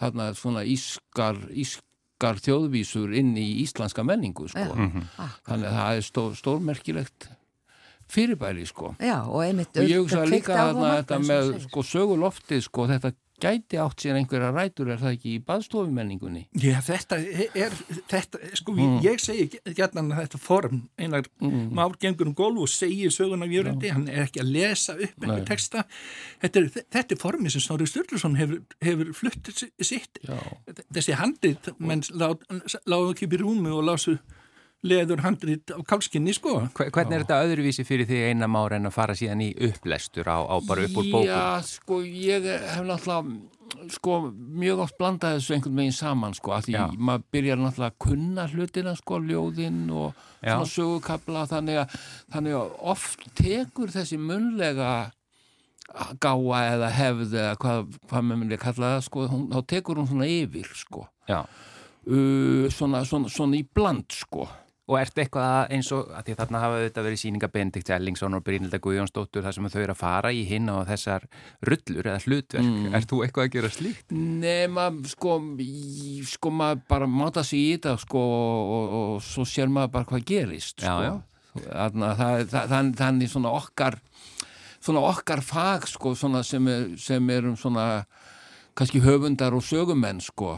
þarna 0.00 0.30
svona 0.38 0.64
ískar, 0.66 1.40
ískar 1.50 2.40
þjóðvísur 2.46 3.14
inn 3.18 3.34
í 3.38 3.48
íslenska 3.64 4.06
menningu 4.06 4.48
sko. 4.50 4.70
Já. 4.70 5.28
þannig 5.50 5.68
að 5.68 5.78
það 5.80 6.00
er 6.00 6.08
stó, 6.08 6.24
stórmerkilegt 6.38 7.30
fyrirbæri 8.08 8.66
sko. 8.66 8.94
Já, 9.00 9.20
og 9.28 9.42
einmitt 9.44 9.76
og 9.76 9.84
ég 9.88 10.00
hugsa 10.02 10.24
líka 10.24 10.56
honum, 10.68 10.88
þetta 11.02 11.18
með 11.28 11.54
sko, 11.68 11.82
söguloftið 11.82 12.62
sko, 12.64 12.86
þetta 12.88 13.12
gæti 13.38 13.78
átt 13.78 14.00
sér 14.02 14.16
einhverja 14.18 14.48
rætur 14.50 14.88
er 14.90 14.96
það 14.98 15.12
ekki 15.14 15.32
í 15.36 15.40
baðstofumenningunni 15.46 16.40
Já, 16.58 16.80
þetta 16.82 17.18
er, 17.54 17.70
þetta, 18.10 18.40
sko, 18.58 18.72
Mm. 18.74 18.96
ég 19.04 19.20
segi 19.22 19.60
gætna 19.78 20.02
að 20.02 20.24
þetta 20.24 20.38
form, 20.42 20.80
einar 20.98 21.22
Mm. 21.40 21.68
már 21.72 21.94
gengur 22.02 22.26
um 22.26 22.34
gólf 22.34 22.58
og 22.64 22.68
segir 22.68 23.12
sögun 23.14 23.44
af 23.44 23.48
jörundi, 23.48 23.92
hann 23.92 24.08
er 24.08 24.24
ekki 24.26 24.40
að 24.42 24.50
lesa 24.56 24.96
upp 24.98 25.22
einhver 25.22 25.44
texta. 25.46 25.84
Þetta 26.42 26.56
er, 26.64 26.68
þetta 26.90 27.12
er 27.14 27.16
formi 27.22 27.48
sem 27.50 27.60
Snorri 27.60 27.86
Sturluson 27.86 28.34
hefur, 28.36 28.58
hefur 28.82 29.12
flutt 29.14 29.52
si- 29.54 29.70
sitt. 29.82 30.18
Já. 30.26 30.34
Þessi 30.92 31.14
handrit, 31.14 31.68
menn 31.78 32.02
láðu 32.10 33.12
ekki 33.14 33.26
upp 33.28 33.38
í 33.38 33.38
rúmi 33.44 33.70
og 33.70 33.84
lásu 33.86 34.18
leður 34.86 35.20
handrit 35.24 35.72
á 35.74 35.78
kálskinni, 35.82 36.30
sko. 36.36 36.60
Hve- 36.70 36.90
hvernig 36.94 37.16
er 37.18 37.24
þetta 37.24 37.42
öðruvísi 37.48 37.84
fyrir 37.86 38.06
því 38.06 38.18
eina 38.30 38.46
mára 38.46 38.76
en 38.78 38.86
að 38.86 38.94
fara 38.94 39.14
síðan 39.18 39.42
í 39.42 39.52
upplestur 39.68 40.28
á, 40.30 40.38
á 40.38 40.56
bara 40.62 40.84
upp 40.86 40.96
úr 41.02 41.08
bókum? 41.10 41.26
Já, 41.26 41.60
sko, 41.66 42.02
ég 42.06 42.46
hef 42.46 42.84
náttúrulega 42.86 43.90
sko, 43.92 44.14
mjög 44.32 44.78
oft 44.86 44.96
blandað 44.98 45.36
þessu 45.38 45.54
einhvern 45.56 45.76
veginn 45.82 45.92
saman, 45.98 46.34
sko, 46.34 46.54
að 46.56 46.68
því 46.68 46.76
Já. 46.78 46.84
maður 46.96 47.24
byrjar 47.34 47.58
náttúrulega 47.60 47.90
að 47.92 47.98
kunna 48.06 48.46
hlutina, 48.48 48.94
sko, 48.96 49.18
ljóðinn 49.20 49.82
og 49.92 50.14
svona 50.40 50.70
sögukabla, 50.72 51.42
þannig 51.50 51.80
að, 51.82 51.98
þannig 52.32 52.56
að 52.60 52.72
oft 52.94 53.26
tekur 53.34 53.92
þessi 53.92 54.18
munlega 54.22 54.92
gáa 56.22 56.62
eða 56.74 56.88
hefð 56.92 57.34
eða 57.34 57.58
hvað, 57.60 57.92
hvað 58.08 58.24
með 58.30 58.40
munlega 58.42 58.62
kalla 58.62 58.94
það, 58.94 59.04
sko, 59.08 59.26
hún, 59.32 59.44
þá 59.52 59.60
tekur 59.74 60.00
hún 60.00 60.08
svona 60.10 60.30
yfir, 60.30 60.72
sko, 60.78 61.04
uh, 61.28 62.68
svona, 62.72 63.04
svona, 63.08 63.28
svona 63.32 63.58
í 63.58 63.64
bland, 63.74 64.06
sko. 64.22 64.48
Og 64.88 64.96
ert 64.96 65.18
eitthvað 65.20 65.44
að 65.52 65.72
eins 65.76 65.88
og, 65.92 66.06
að 66.16 66.22
því 66.30 66.34
þarna 66.38 66.60
hafa 66.62 66.76
þetta 66.86 67.02
verið 67.04 67.18
síninga 67.20 67.48
Benedikt 67.52 67.90
Ellingsson 67.92 68.36
og 68.38 68.44
Brynilda 68.46 68.78
Guðjónsdóttur 68.80 69.42
þar 69.44 69.52
sem 69.58 69.66
þau 69.68 69.80
eru 69.82 69.92
að 69.92 69.98
fara 70.00 70.30
í 70.32 70.44
hinn 70.48 70.70
og 70.72 70.86
þessar 70.88 71.26
rullur 71.68 72.08
eða 72.08 72.22
hlutverk. 72.24 72.64
Mm. 72.64 72.94
Ert 72.96 73.10
þú 73.10 73.18
eitthvað 73.26 73.44
að 73.44 73.52
gera 73.58 73.70
slíkt? 73.74 74.14
Nema, 74.16 74.86
sko, 75.12 75.34
í- 75.60 76.22
sko 76.24 76.52
maður 76.56 76.80
bara 76.88 77.06
máta 77.18 77.44
sig 77.44 77.60
í 77.66 77.74
þetta, 77.76 77.98
sko, 78.00 78.22
og, 78.38 78.72
og, 78.78 78.96
og 79.02 79.22
svo 79.28 79.44
sér 79.44 79.68
maður 79.68 79.92
bara 79.98 80.08
hvað 80.14 80.24
gerist, 80.32 80.80
Já, 80.80 80.94
sko. 80.96 81.04
já. 81.04 81.12
Þannig 81.68 82.08
að 82.08 82.16
það, 82.22 82.40
það, 82.54 82.66
það, 82.72 82.90
þannig 83.02 83.30
svona 83.32 83.52
okkar, 83.60 83.98
svona 84.88 85.04
okkar 85.10 85.40
fag, 85.42 85.86
sko, 85.90 86.14
svona 86.16 86.40
sem, 86.46 86.68
er, 86.72 86.88
sem 87.02 87.30
erum 87.36 87.56
svona, 87.60 87.86
kannski 88.78 89.00
höfundar 89.04 89.52
og 89.56 89.64
sögumenn, 89.68 90.20
sko. 90.22 90.54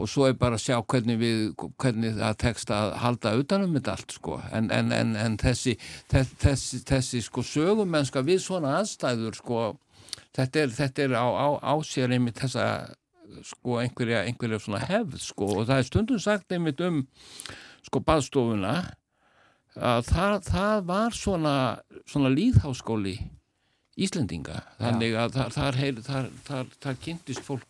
Og 0.00 0.08
svo 0.08 0.24
er 0.24 0.38
bara 0.40 0.56
að 0.56 0.64
sjá 0.64 0.78
hvernig 0.88 1.18
við, 1.20 1.40
hvernig 1.80 2.14
það 2.16 2.38
tekst 2.40 2.70
að 2.72 2.94
halda 3.02 3.34
utanum 3.36 3.74
þetta 3.76 3.96
allt, 3.96 4.14
sko. 4.16 4.38
En, 4.56 4.70
en, 4.72 4.88
en, 4.96 5.12
en 5.20 5.36
þessi, 5.40 5.76
þessi, 6.10 6.38
þessi, 6.40 6.80
þessi, 6.88 7.20
sko, 7.26 7.44
sögumennska 7.44 8.22
við 8.24 8.40
svona 8.46 8.78
aðstæður, 8.78 9.36
sko, 9.36 9.60
þetta 10.32 10.64
er, 10.64 10.72
þetta 10.78 11.04
er 11.04 11.16
á, 11.20 11.26
á, 11.28 11.48
á 11.60 11.74
sér 11.84 12.16
einmitt 12.16 12.40
þessa 12.40 12.66
sko 13.48 13.78
einhverja, 13.80 14.24
einhverja 14.28 14.60
svona 14.62 14.80
hefð 14.86 15.20
sko. 15.24 15.50
Og 15.58 15.68
það 15.68 15.78
er 15.78 15.88
stundum 15.88 16.22
sagt 16.22 16.52
einmitt 16.52 16.80
um 16.84 17.02
sko 17.86 18.02
baðstofuna 18.04 18.74
að 19.72 20.08
það, 20.08 20.34
það 20.48 20.82
var 20.88 21.16
svona 21.16 21.54
svona 22.08 22.32
líðháskóli 22.32 23.16
Íslendinga. 24.02 24.62
Þannig 24.80 25.14
að 25.20 25.34
þar, 25.36 25.76
þar, 25.76 26.28
þar, 26.46 26.68
þar 26.80 26.94
kynntist 27.04 27.42
fólk 27.44 27.66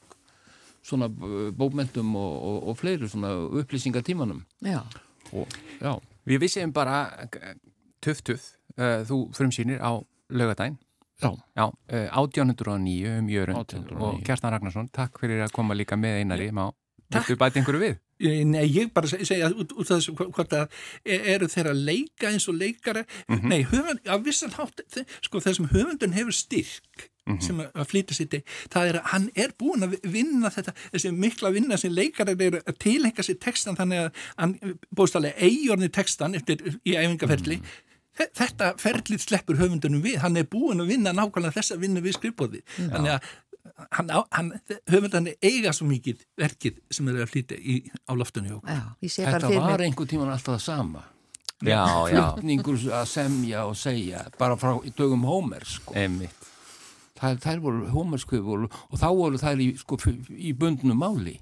svona 0.82 1.08
bókmentum 1.08 2.14
og, 2.18 2.32
og, 2.42 2.68
og 2.68 2.78
fleiri 2.78 3.08
svona 3.08 3.30
upplýsingatímanum 3.62 4.42
Já, 4.64 4.80
og 5.32 5.46
já, 5.80 5.92
Við 6.26 6.38
vissum 6.44 6.72
bara 6.72 7.26
tuff 8.02 8.22
tuff, 8.22 8.52
uh, 8.78 9.02
þú 9.06 9.24
frumsýnir 9.34 9.80
á 9.82 9.98
laugadaginn. 10.30 10.76
já, 11.22 11.30
Já, 11.56 11.64
uh, 11.66 12.08
1809 12.22 13.18
um 13.18 13.26
Jörund 13.28 13.58
1809. 13.58 13.98
og 14.02 14.22
Kjartan 14.26 14.52
Ragnarsson, 14.54 14.88
takk 14.94 15.18
fyrir 15.18 15.42
að 15.46 15.52
koma 15.52 15.74
líka 15.74 15.96
með 15.96 16.20
einari. 16.22 16.50
Má, 16.50 16.70
viltu 17.10 17.36
bæta 17.38 17.58
einhverju 17.60 17.80
við? 17.82 17.98
Eh, 18.22 18.44
Nei, 18.46 18.66
ég 18.70 18.92
bara 18.94 19.08
seg- 19.10 19.24
segja 19.26 19.48
út, 19.50 19.72
út 19.74 19.90
af 19.90 19.98
þessu 19.98 20.12
hvort 20.14 20.52
að 20.54 20.68
e- 21.04 21.22
eru 21.34 21.48
þeir 21.50 21.70
að 21.72 21.80
leika 21.88 22.28
eins 22.30 22.46
og 22.48 22.54
leikara? 22.60 23.02
Nei, 23.28 23.62
höfund, 23.64 24.04
af 24.06 24.22
vissan 24.24 24.52
hátt 24.54 24.80
sko 25.26 25.40
þessum 25.42 25.66
höfundun 25.72 26.14
hefur 26.14 26.32
styrk 26.32 27.08
sem 27.40 27.60
að 27.62 27.68
að 27.78 27.86
flytja 27.86 28.14
sitt 28.18 28.32
í, 28.34 28.40
það 28.68 28.88
er 28.88 28.96
að 28.98 29.04
hann 29.12 29.26
er 29.38 29.52
búin 29.58 29.84
að 29.86 29.92
vinna 30.10 30.50
þetta 30.50 30.72
þessi 30.92 31.12
mikla 31.14 31.52
vinna 31.54 31.76
sem 31.78 31.92
leikarar 31.94 32.34
eru 32.42 32.58
að 32.66 32.78
tilhenga 32.82 33.22
sér 33.22 33.38
textan 33.38 33.76
þannig 33.78 34.00
að 34.08 34.24
hann 34.40 34.56
bóðstallega 34.90 35.38
eigorni 35.38 35.88
textan 35.94 36.34
eftir 36.34 36.58
í 36.84 36.96
æfingaferli. 36.98 37.60
Þe- 38.18 38.28
Þetta 38.36 38.72
ferlið 38.76 39.22
sleppur 39.22 39.56
höfundunum 39.56 40.02
við, 40.02 40.18
hann 40.20 40.36
er 40.36 40.44
búin 40.50 40.82
að 40.82 40.90
vinna 40.90 41.12
nákvæmlega 41.14 41.54
þessa 41.60 41.78
vinnu 41.80 42.02
við 42.04 42.18
skrifbóði 42.18 42.60
þannig 42.76 43.14
að 43.14 43.30
hann, 43.90 44.10
hann, 44.30 44.52
höfundan 44.90 45.30
eiga 45.42 45.72
svo 45.76 45.86
mikið 45.90 46.22
verkið 46.40 46.80
sem 46.92 47.08
eru 47.12 47.24
að 47.24 47.32
flytja 47.32 47.58
í, 47.58 47.78
á 48.08 48.12
loftunni 48.18 48.54
þetta 49.02 49.50
var 49.52 49.74
mér. 49.74 49.86
einhver 49.86 50.10
tíman 50.10 50.32
alltaf 50.32 50.56
það 50.56 50.64
sama. 50.66 51.04
Já, 51.62 51.82
já, 52.10 52.22
flutningur 52.34 52.80
að 52.90 53.04
semja 53.06 53.66
og 53.70 53.76
segja 53.78 54.24
bara 54.38 54.56
frá 54.58 54.74
dögum 54.98 55.22
Hómers 55.28 55.76
sko. 55.78 55.94
þær, 57.22 57.38
þær 57.44 57.62
voru 57.62 57.88
Hómerskvið 57.92 58.52
og 58.66 58.98
þá 58.98 59.08
voru 59.14 59.38
þær 59.38 59.62
í, 59.62 59.70
sko, 59.78 59.98
í 60.34 60.52
bundnu 60.58 60.98
máli. 60.98 61.38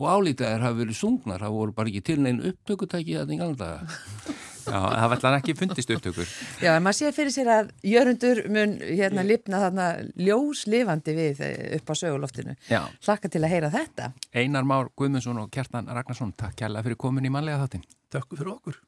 Og 0.00 0.06
álítaðir 0.10 0.64
hafa 0.64 0.80
verið 0.80 0.96
sungnar 0.98 1.44
það 1.44 1.54
voru 1.54 1.74
bara 1.76 1.92
ekki 1.92 2.02
til 2.08 2.18
neinn 2.24 2.42
upptökutæki 2.50 3.14
þetta 3.20 3.36
í 3.36 3.38
galdaga 3.38 3.84
Já, 4.66 4.80
það 4.80 5.14
var 5.24 5.36
ekki 5.38 5.54
fundist 5.58 5.92
upptökur. 5.94 6.34
Já, 6.62 6.72
en 6.74 6.84
maður 6.84 6.98
sé 6.98 7.12
fyrir 7.16 7.34
sér 7.34 7.52
að 7.54 7.72
jörundur 7.86 8.42
mun 8.52 8.76
hérna 8.82 9.24
lifna 9.26 9.62
þarna 9.64 9.88
ljóslifandi 10.20 11.16
við 11.16 11.42
eh, 11.46 11.56
upp 11.78 11.92
á 11.92 11.94
söguloftinu. 12.02 12.56
Já. 12.70 12.82
Hlakka 13.06 13.32
til 13.32 13.44
að 13.44 13.54
heyra 13.54 13.72
þetta. 13.74 14.12
Einar 14.34 14.68
Már 14.68 14.92
Guðmundsson 14.98 15.42
og 15.42 15.50
Kjartan 15.54 15.90
Ragnarsson, 15.90 16.34
takk 16.38 16.58
kærlega 16.60 16.88
fyrir 16.88 17.00
komin 17.00 17.28
í 17.28 17.32
manlega 17.32 17.64
þáttin. 17.64 17.86
Takk 18.10 18.36
fyrir 18.36 18.54
okkur. 18.56 18.80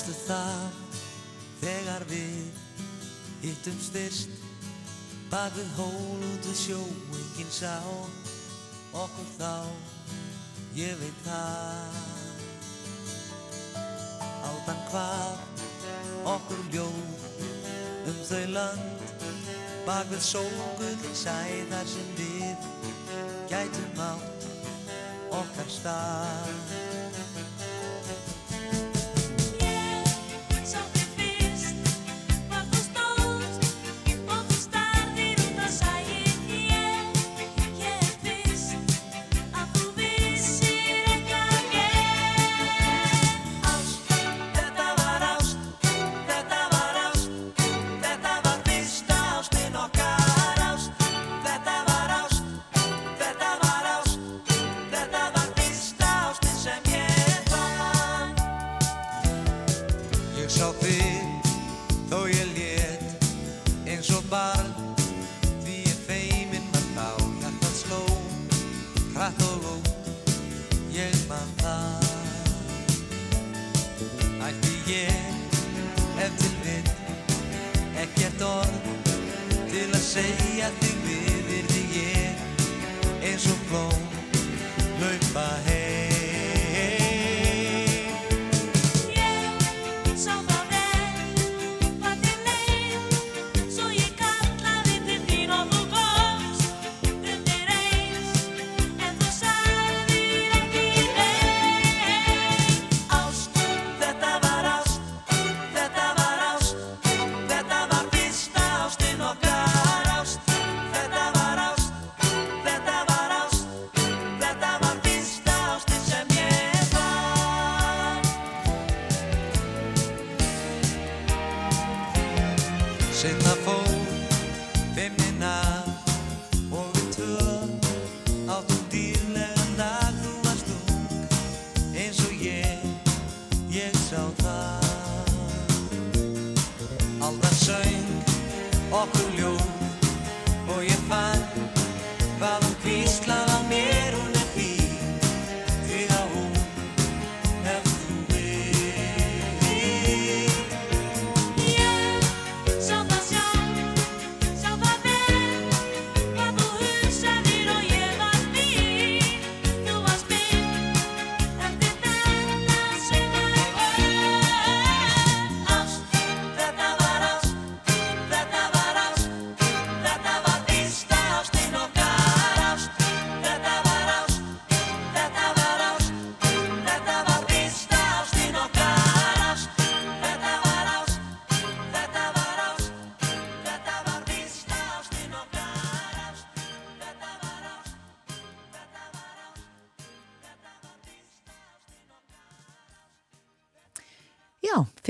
Manstu 0.00 0.14
það 0.24 0.92
þegar 1.60 2.04
við 2.08 2.60
hittum 3.42 3.74
styrst? 3.84 4.30
Bak 5.28 5.52
við 5.52 5.74
hól 5.76 6.22
út 6.24 6.46
við 6.48 6.56
sjó 6.56 6.78
enginn 7.18 7.52
sá 7.52 7.74
okkur 8.96 9.28
þá. 9.34 9.68
Ég 10.78 10.96
veit 11.02 11.20
það. 11.26 12.00
Aldan 14.48 14.82
hvað 14.88 16.24
okkur 16.32 16.64
ljóð 16.72 17.28
um 18.08 18.24
þau 18.32 18.44
land 18.56 19.16
bak 19.84 20.08
við 20.14 20.28
sólgull 20.30 21.16
sæðar 21.26 21.92
sem 21.92 22.14
við 22.16 22.68
gætum 23.52 24.06
átt 24.08 24.52
okkar 25.42 25.74
stað 25.76 26.79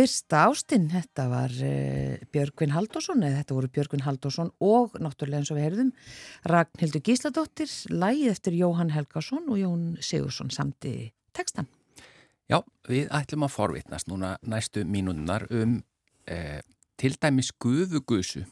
fyrsta 0.01 0.44
ástinn, 0.48 0.86
þetta 0.88 1.26
var 1.28 1.53
uh, 1.53 2.20
Björgvin 2.32 2.72
Halldórsson, 2.72 3.24
eða 3.26 3.42
þetta 3.42 3.57
voru 3.57 3.70
Björgvin 3.74 4.05
Halldórsson 4.07 4.53
og 4.64 4.94
náttúrulega 5.03 5.42
eins 5.42 5.51
og 5.53 5.59
við 5.59 5.66
heyrðum 5.66 5.90
Ragnhildur 6.48 7.05
Gísladóttir, 7.05 7.72
lægið 7.92 8.32
eftir 8.32 8.57
Jóhann 8.57 8.94
Helgason 8.94 9.51
og 9.51 9.61
Jón 9.61 9.84
Sigursson 10.05 10.53
samti 10.55 11.11
textan. 11.36 11.68
Já, 12.51 12.62
við 12.88 13.11
ætlum 13.14 13.44
að 13.46 13.55
forvitnast 13.59 14.09
núna 14.11 14.34
næstu 14.42 14.86
mínúnar 14.88 15.44
um 15.53 15.76
eh, 16.26 16.62
til 16.98 17.14
dæmis 17.20 17.53
gufugusu 17.61 18.46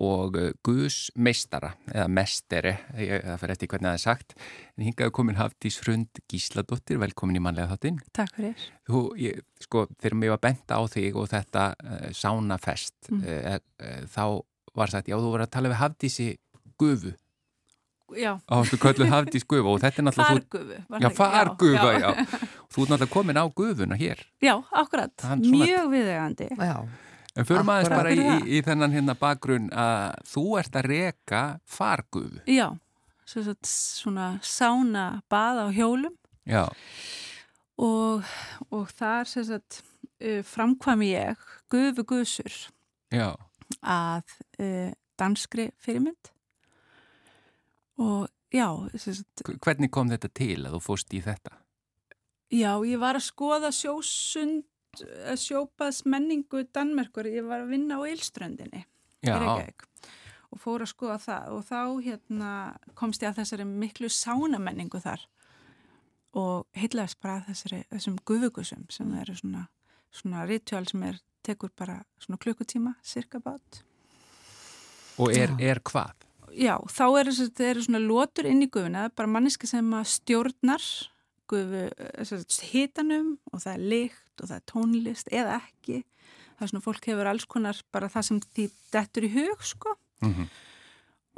og 0.00 0.36
uh, 0.40 0.50
gusmeistara 0.64 1.74
eða 1.92 2.06
mesteri, 2.08 2.72
ég, 2.96 3.20
það 3.26 3.38
fyrir 3.42 3.54
eftir 3.54 3.68
hvernig 3.72 3.88
það 3.90 3.98
er 3.98 4.02
sagt 4.04 4.34
en 4.78 4.84
hingaðu 4.88 5.14
komin 5.18 5.36
Hafdís 5.40 5.76
Hrund 5.84 6.22
Gísladóttir, 6.32 6.98
velkomin 7.02 7.36
í 7.36 7.42
mannlega 7.44 7.74
þáttinn 7.74 7.98
Takk 8.16 8.34
fyrir. 8.38 8.66
Þú, 8.88 9.02
ég, 9.20 9.40
sko, 9.60 9.86
þegar 10.00 10.16
mér 10.22 10.32
var 10.36 10.42
benda 10.48 10.78
á 10.80 10.82
þig 10.88 11.18
og 11.20 11.28
þetta 11.32 11.66
uh, 11.76 12.06
sánafest 12.16 13.10
Mm. 13.10 13.24
uh, 13.26 13.58
uh, 13.82 14.04
þá 14.12 14.24
var 14.78 14.90
sagt, 14.92 15.08
já, 15.10 15.16
þú 15.18 15.32
voru 15.34 15.44
að 15.44 15.50
tala 15.56 15.72
við 15.72 15.80
Hafdísi 15.82 16.28
gufu 16.78 17.12
Já, 18.18 18.32
Hafdís 18.50 19.44
gufu 19.46 19.70
og 19.70 19.80
þetta 19.84 20.00
er 20.02 20.06
náttúrulega 20.08 20.26
þú- 20.26 20.40
fargufu. 20.40 20.78
var 20.90 21.04
Já, 21.04 21.10
fargufa, 21.14 21.90
já. 21.94 22.10
Þú 22.70 22.82
ert 22.82 22.90
náttúrulega 22.90 23.12
komin 23.12 23.38
á 23.38 23.44
gufuna 23.54 23.98
hér. 24.00 24.24
Já, 24.42 24.56
akkurat. 24.74 25.12
Er 25.22 25.36
Mjög 25.44 25.92
viðegandi. 25.92 26.48
En 27.40 27.70
aðeins 27.72 27.88
Akkúrat. 27.88 27.96
bara 27.96 28.12
í, 28.12 28.20
í, 28.20 28.58
í 28.58 28.62
þennan 28.66 28.94
hérna 28.94 29.16
bakgrunn 29.18 29.68
að 29.72 30.20
þú 30.28 30.44
ert 30.60 30.78
að 30.80 30.88
reka 30.90 31.42
fargufu. 31.64 32.42
Já, 32.50 32.68
svo, 33.24 33.44
svo, 33.46 33.54
svona 33.64 34.32
sána 34.44 35.06
bað 35.30 35.64
á 35.64 35.66
hjólum 35.74 36.16
Já, 36.48 36.66
og, 37.80 38.26
og 38.72 38.90
þar 38.96 39.28
sagt, 39.28 39.80
uh, 40.20 40.42
framkvæmi 40.46 41.12
ég 41.14 41.46
gufu 41.72 42.04
gusur 42.04 42.58
já, 43.12 43.32
að 43.80 44.36
uh, 44.60 44.90
danskri 45.20 45.70
fyrirmynd 45.80 46.32
og 48.00 48.28
já, 48.52 48.68
sagt, 48.96 49.44
hvernig 49.60 49.92
kom 49.92 50.10
þetta 50.12 50.32
til 50.32 50.60
að 50.64 50.78
þú 50.78 50.84
fóst 50.84 51.16
í 51.16 51.22
þetta? 51.24 51.56
Já, 52.50 52.72
ég 52.82 52.98
var 52.98 53.14
að 53.14 53.28
skoða 53.28 53.68
sjósund, 53.70 54.64
eh, 54.64 54.69
sjópaðs 55.40 56.04
menningu 56.08 56.64
Danmerkur, 56.74 57.28
ég 57.30 57.46
var 57.46 57.64
að 57.64 57.74
vinna 57.74 58.00
á 58.00 58.02
Reykjavík 59.20 59.86
og 60.50 60.58
fór 60.58 60.82
að 60.82 60.90
skoða 60.90 61.18
það 61.22 61.50
og 61.54 61.66
þá 61.68 61.82
hérna, 62.06 62.52
komst 62.98 63.22
ég 63.22 63.30
að 63.30 63.42
þessari 63.42 63.66
miklu 63.68 64.10
sánamenningu 64.10 65.00
þar 65.02 65.26
og 66.38 66.66
heitlaðist 66.78 67.20
bara 67.22 67.40
að 67.40 67.52
þessari, 67.52 67.82
þessum 67.90 68.16
gufugusum 68.26 68.88
sem 68.90 69.12
eru 69.18 69.36
svona, 69.38 69.66
svona 70.14 70.46
ritual 70.48 70.82
sem 70.90 71.04
er, 71.06 71.20
tekur 71.46 71.70
bara 71.78 72.00
svona 72.22 72.40
klukkutíma, 72.42 72.96
cirka 73.06 73.40
bát. 73.42 73.82
og 75.18 75.32
er, 75.34 75.54
er 75.62 75.80
hvað? 75.86 76.26
Já, 76.50 76.74
þá 76.90 77.04
eru, 77.20 77.34
þetta 77.36 77.66
eru 77.70 77.86
svona 77.86 78.02
lotur 78.02 78.50
inn 78.50 78.64
í 78.64 78.70
gufuna, 78.70 79.06
bara 79.14 79.30
manneski 79.30 79.70
sem 79.70 79.86
að 79.94 80.10
stjórnar 80.16 80.86
gufu 81.50 81.86
hitanum 82.70 83.36
og 83.50 83.62
það 83.62 83.72
er 83.72 83.86
lykt 83.92 84.29
og 84.42 84.50
það 84.50 84.56
er 84.58 84.66
tónlist 84.72 85.30
eða 85.32 85.60
ekki. 85.60 86.02
Það 86.56 86.66
er 86.66 86.72
svona 86.72 86.84
fólk 86.84 87.06
hefur 87.10 87.30
alls 87.30 87.46
konar 87.48 87.78
bara 87.92 88.10
það 88.12 88.26
sem 88.28 88.40
því 88.44 88.66
dettur 88.92 89.28
í 89.28 89.32
hug 89.36 89.64
sko. 89.64 89.96
Mm 90.24 90.34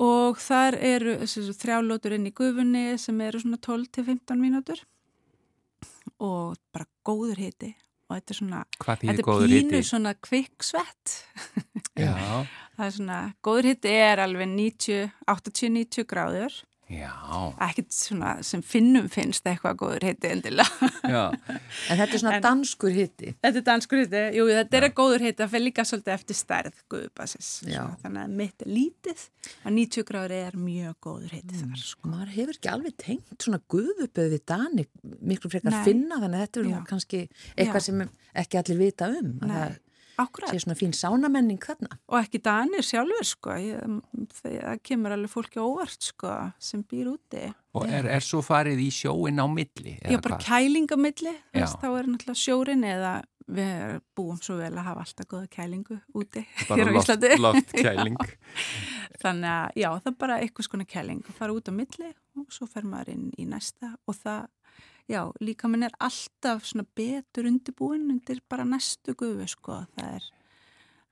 Og 0.02 0.38
þar 0.40 0.74
eru 0.80 1.18
þrjálótur 1.28 2.14
inn 2.16 2.26
í 2.26 2.32
gufunni 2.32 2.96
sem 2.98 3.20
eru 3.20 3.38
svona 3.38 3.58
12-15 3.60 4.40
mínútur 4.40 4.80
og 6.18 6.56
bara 6.72 6.86
góður 7.04 7.38
hiti 7.38 7.74
og 8.08 8.16
þetta 8.16 8.32
er 8.32 8.38
svona, 8.38 8.62
þetta 8.80 9.12
er 9.12 9.28
pínu 9.28 9.52
hiti? 9.52 9.82
svona 9.88 10.14
kvikksvett. 10.14 11.14
Það 12.72 12.86
er 12.86 12.94
svona, 12.96 13.18
góður 13.44 13.68
hiti 13.68 13.92
er 13.94 14.20
alveg 14.24 14.48
90, 14.48 15.10
80-90 15.28 16.06
gráður. 16.08 16.54
Ekkert 17.66 17.92
svona 17.94 18.32
sem 18.46 18.62
finnum 18.62 19.08
finnst 19.12 19.46
eitthvað 19.48 19.76
góður 19.80 20.04
hiti 20.08 20.28
endilega. 20.28 20.88
já, 21.08 21.22
En 21.90 21.98
þetta 22.00 22.06
er 22.16 22.20
svona 22.22 22.34
En- 22.38 22.44
danskur 22.44 22.92
hitti. 22.94 23.32
Þetta 23.42 23.60
er 23.62 23.66
danskur 23.68 24.02
hiti, 24.02 24.22
jú 24.36 24.46
þetta 24.50 24.78
er 24.80 24.86
góður 24.98 25.24
hiti, 25.26 25.36
það 25.42 25.52
fyrir 25.54 25.66
líka 25.68 25.84
svolítið 25.88 26.14
eftir 26.16 26.38
stærð 26.38 26.80
guðbasis. 26.92 27.50
Já. 27.70 27.82
Þannig 28.02 28.22
að 28.26 28.34
mitt 28.42 28.64
er 28.66 28.72
lítið, 28.76 29.24
að 29.64 29.76
90 29.78 30.06
gráður 30.10 30.36
er 30.40 30.58
mjög 30.68 30.96
góður 31.08 31.36
hiti 31.38 31.54
Mm. 31.54 31.62
þar. 31.72 31.84
Sko. 31.92 32.08
Maður 32.12 32.34
hefur 32.38 32.56
ekki 32.58 32.72
alveg 32.72 32.96
tengt 33.06 33.38
svona 33.46 33.60
guðupöð 33.72 34.32
við 34.36 34.44
Dani, 34.52 34.86
miklu 35.22 35.50
frekar 35.52 35.72
Nei. 35.76 35.84
finna 35.84 36.20
þannig 36.22 36.38
að 36.38 36.44
þetta 36.46 36.60
er 36.66 36.84
kannski 36.92 37.22
eitthvað 37.56 37.80
Já. 37.82 37.86
sem 37.88 38.04
ekki 38.44 38.58
allir 38.62 38.78
vita 38.78 39.08
um. 39.08 39.32
að 39.42 39.48
Nei, 39.48 39.56
Það 39.62 39.78
akkurat. 40.20 40.50
sé 40.52 40.60
svona 40.64 40.76
fín 40.78 40.92
sánamenning 40.96 41.60
þarna. 41.62 41.98
Og 42.12 42.18
ekki 42.20 42.40
danir 42.44 42.84
sjálfur 42.84 43.24
sko, 43.24 43.56
það 44.42 44.78
kemur 44.84 45.14
alveg 45.16 45.32
fólki 45.32 45.60
á 45.60 45.64
óvart 45.64 46.08
sko, 46.12 46.32
sem 46.58 46.82
býr 46.84 47.12
úti. 47.14 47.44
og 47.74 47.86
er, 47.88 48.06
er 48.18 48.20
svo 48.24 48.42
farið 48.44 48.80
í 48.84 48.90
sjóin 48.92 49.40
á 49.40 49.46
milli? 49.48 49.96
Já, 50.04 50.18
bara 50.20 50.36
hvað? 50.36 50.46
kæling 50.48 50.88
á 50.92 50.96
milli, 51.00 51.32
Já. 51.52 51.62
þess, 51.62 51.76
þá 51.80 51.86
er 51.98 52.10
náttúrulega 52.12 52.42
sjórin 52.42 52.84
eða 52.84 53.12
við 53.52 53.96
búum 54.16 54.36
svo 54.40 54.54
vel 54.60 54.70
að 54.72 54.86
hafa 54.86 55.02
alltaf 55.02 55.26
góða 55.28 55.48
kælingu 55.50 55.96
úti 56.14 56.44
Bara 56.68 56.78
hér 56.78 56.88
á 56.88 56.94
loft, 56.94 57.08
Íslandi. 57.10 57.30
loftkæling. 57.42 58.16
Þannig 59.22 59.50
að 59.50 59.80
já, 59.82 59.88
það 59.98 60.10
er 60.12 60.18
bara 60.22 60.36
eitthvað 60.42 60.66
skona 60.68 60.86
kæling 60.88 61.20
að 61.26 61.36
fara 61.40 61.56
út 61.56 61.68
á 61.68 61.72
milli 61.74 62.12
og 62.38 62.46
svo 62.54 62.68
fer 62.70 62.86
maður 62.88 63.12
inn 63.16 63.26
í 63.38 63.44
næsta 63.50 63.92
og 64.08 64.16
það, 64.16 64.46
já, 65.08 65.22
líka 65.40 65.68
minn 65.68 65.82
er 65.82 65.92
alltaf 66.00 66.64
svona 66.64 66.84
betur 66.96 67.46
undirbúin 67.50 68.10
undir 68.10 68.40
bara 68.48 68.64
næstu 68.64 69.14
gufu, 69.14 69.46
sko, 69.48 69.86
það 69.98 70.14
er 70.16 70.22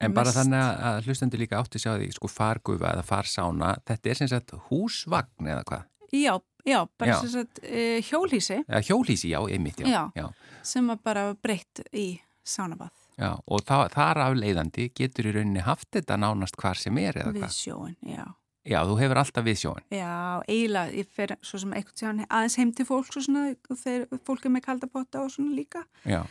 En 0.03 0.15
bara 0.15 0.31
mest- 0.31 0.37
þannig 0.39 0.63
að- 0.81 1.03
hlustendur 1.05 1.39
líka 1.39 1.59
átti 1.61 1.79
sjá 1.79 1.99
því, 1.99 2.13
sko, 2.15 2.29
fargufa 2.29 2.95
eða 2.95 3.03
farsána, 3.05 3.75
þetta 3.85 4.11
er 4.11 4.15
sem 4.15 4.29
sagt 4.29 4.51
húsvagn 4.71 5.45
eða 5.47 5.65
hvað? 5.65 5.85
Já, 6.13 6.41
já, 6.65 6.87
bara 6.99 7.11
Já. 7.13 7.21
sem 7.21 7.29
sagt 7.31 7.59
uh, 7.63 8.01
hjólhísi 8.01 8.65
Eða 8.69 8.81
hjólísi, 8.83 9.29
já, 9.31 9.39
einmitt, 9.47 9.77
já. 9.85 10.11
Já. 10.17 10.31
sem 10.63 10.89
að 10.91 11.03
bara 11.05 11.35
breytt 11.35 11.83
í 11.93 12.21
sánabað 12.45 12.91
Já, 13.21 13.37
og 13.47 13.61
þar 13.69 14.17
af 14.17 14.35
leiðandi 14.35 14.89
getur 14.97 15.27
í 15.29 15.33
rauninni 15.37 15.61
haft 15.61 15.91
þetta 15.93 16.17
nánast 16.17 16.57
hvar 16.57 16.75
sem 16.81 16.97
er 16.99 17.13
eða 17.21 17.33
við 17.35 17.43
hvað? 17.45 17.53
sjóin, 17.53 17.97
já. 18.03 18.25
Já, 18.69 18.83
þú 18.85 18.99
hefur 19.01 19.19
alltaf 19.23 19.45
við 19.47 19.57
sjóin. 19.63 19.85
Já, 19.95 20.43
eiginlega, 20.45 20.93
ég 21.01 21.09
fer 21.17 21.33
svo 21.41 21.61
sem 21.63 21.73
eitthvað 21.73 21.97
tíðan 21.97 22.23
aðeins 22.29 22.59
heim 22.61 22.73
til 22.77 22.85
fólks 22.89 23.17
og 23.17 23.25
svona, 23.25 23.45
þeir, 23.81 24.05
fólk 24.29 24.45
er 24.45 24.53
með 24.53 24.67
kaldapotta 24.67 25.23
og 25.25 25.33
svona 25.33 25.55
líka. 25.57 25.87
Já, 26.05 26.23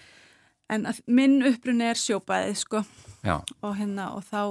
En 0.69 0.85
að, 0.85 0.99
minn 1.09 1.39
upprunni 1.49 1.87
er 1.89 1.97
sjópaðið, 1.97 2.59
sko, 2.61 2.83
já, 3.25 3.39
og 3.65 3.71
hérna, 3.79 4.11
og 4.13 4.21
þá, 4.27 4.41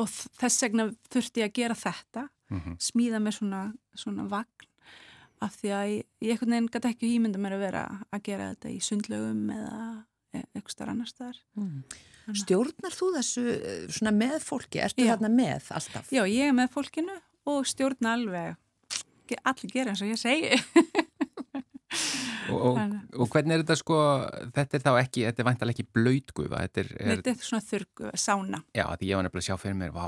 og 0.00 0.08
þess 0.10 0.64
vegna 0.64 0.88
þurfti 1.12 1.44
ég 1.44 1.52
að 1.52 1.54
gera 1.60 1.76
þetta, 1.78 2.24
mhm, 2.50 2.74
smíða 2.82 3.20
mér 3.22 3.36
svona, 3.36 3.60
svona 3.94 4.26
vagn, 4.32 4.66
af 5.46 5.54
því 5.60 5.70
að 5.76 5.92
ég, 5.92 6.08
ég 6.26 6.34
einhvern 6.34 6.56
veginn 6.56 6.68
gæti 6.74 6.90
ekki 6.90 7.12
ímynda 7.14 7.38
mér 7.38 7.54
að 7.54 7.64
vera 7.68 7.84
að 8.10 8.24
gera 8.26 8.50
þetta 8.50 8.74
í 8.74 8.80
sundlögum 8.82 9.44
eða 9.54 9.78
e- 10.34 10.42
eitthvað 10.50 10.74
starf 10.74 10.94
annar 10.96 11.12
staðar. 11.12 11.38
Stjórnar 12.42 12.92
þú 12.98 13.12
þessu 13.14 13.44
eh, 13.54 13.84
svona 13.94 14.12
með 14.12 14.42
fólki? 14.44 14.82
Ertu 14.82 15.06
Já. 15.06 15.12
þarna 15.14 15.30
með 15.32 15.70
alltaf? 15.78 16.10
Já, 16.12 16.24
ég 16.26 16.50
er 16.50 16.58
með 16.58 16.74
fólkinu 16.74 17.14
og 17.48 17.66
stjórna 17.68 18.14
alveg, 18.18 18.56
allir 19.44 19.72
gera 19.72 19.94
eins 19.94 20.02
og 20.04 20.12
ég 20.12 20.20
segi. 20.20 20.58
og, 22.52 22.60
og, 22.68 22.78
og 23.22 23.30
hvernig 23.32 23.56
er 23.56 23.62
þetta 23.62 23.76
sko, 23.80 23.96
þetta 24.56 24.78
er 24.78 24.84
þá 24.84 24.90
ekki, 25.00 25.24
þetta 25.28 25.42
er 25.42 25.48
væntalega 25.48 25.76
ekki 25.76 25.86
blöytgufa, 25.96 26.60
þetta 26.66 26.82
er, 26.82 26.90
er 26.98 27.10
Þetta 27.14 27.32
er 27.32 27.48
svona 27.48 27.66
þurrgu, 27.68 28.12
sána. 28.20 28.60
já, 28.76 28.84
því 29.00 29.10
ég 29.10 29.20
var 29.20 29.26
nefnilega 29.26 29.44
að 29.44 29.48
sjá 29.48 29.58
fyrir 29.62 29.78
mér, 29.80 29.92
vá, 29.96 30.06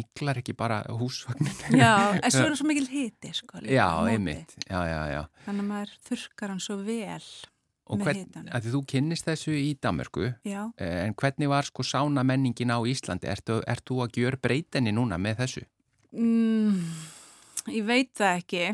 miklar 0.00 0.42
ekki 0.42 0.56
bara 0.58 0.82
húsvagnin? 0.90 1.54
Já, 1.78 1.92
en 2.22 2.34
svo 2.34 2.44
er 2.44 2.52
það 2.52 2.60
svo 2.62 2.68
mikil 2.70 2.86
hiti, 2.90 3.32
sko. 3.38 3.62
líka 3.62 3.74
Já, 3.78 3.88
einmitt, 4.10 4.54
já, 4.68 4.78
já, 4.90 5.00
já. 5.14 5.20
Þannig 5.48 5.66
að 5.66 5.72
maður 5.72 5.98
þurrkar 6.10 6.54
hann 6.54 6.64
svo 6.66 6.78
vel. 6.84 7.28
Og 7.84 8.00
hvern, 8.00 8.46
þú 8.64 8.78
kynnist 8.88 9.26
þessu 9.28 9.52
í 9.60 9.74
Danmörku, 9.76 10.30
Já, 10.48 10.62
eh, 10.80 11.02
en 11.04 11.12
hvernig 11.20 11.50
var 11.52 11.66
sko 11.68 11.84
sána 11.84 12.22
menningin 12.24 12.72
á 12.72 12.80
Íslandi? 12.80 13.28
Ertu, 13.28 13.58
ert 13.68 13.84
þú 13.84 13.98
að 14.06 14.22
gjör 14.22 14.38
breytinni 14.40 14.94
núna 14.96 15.18
með 15.20 15.42
þessu? 15.42 15.64
Mm, 16.14 16.80
ég 17.74 17.84
veit 17.86 18.10
það 18.14 18.38
ekki. 18.40 18.64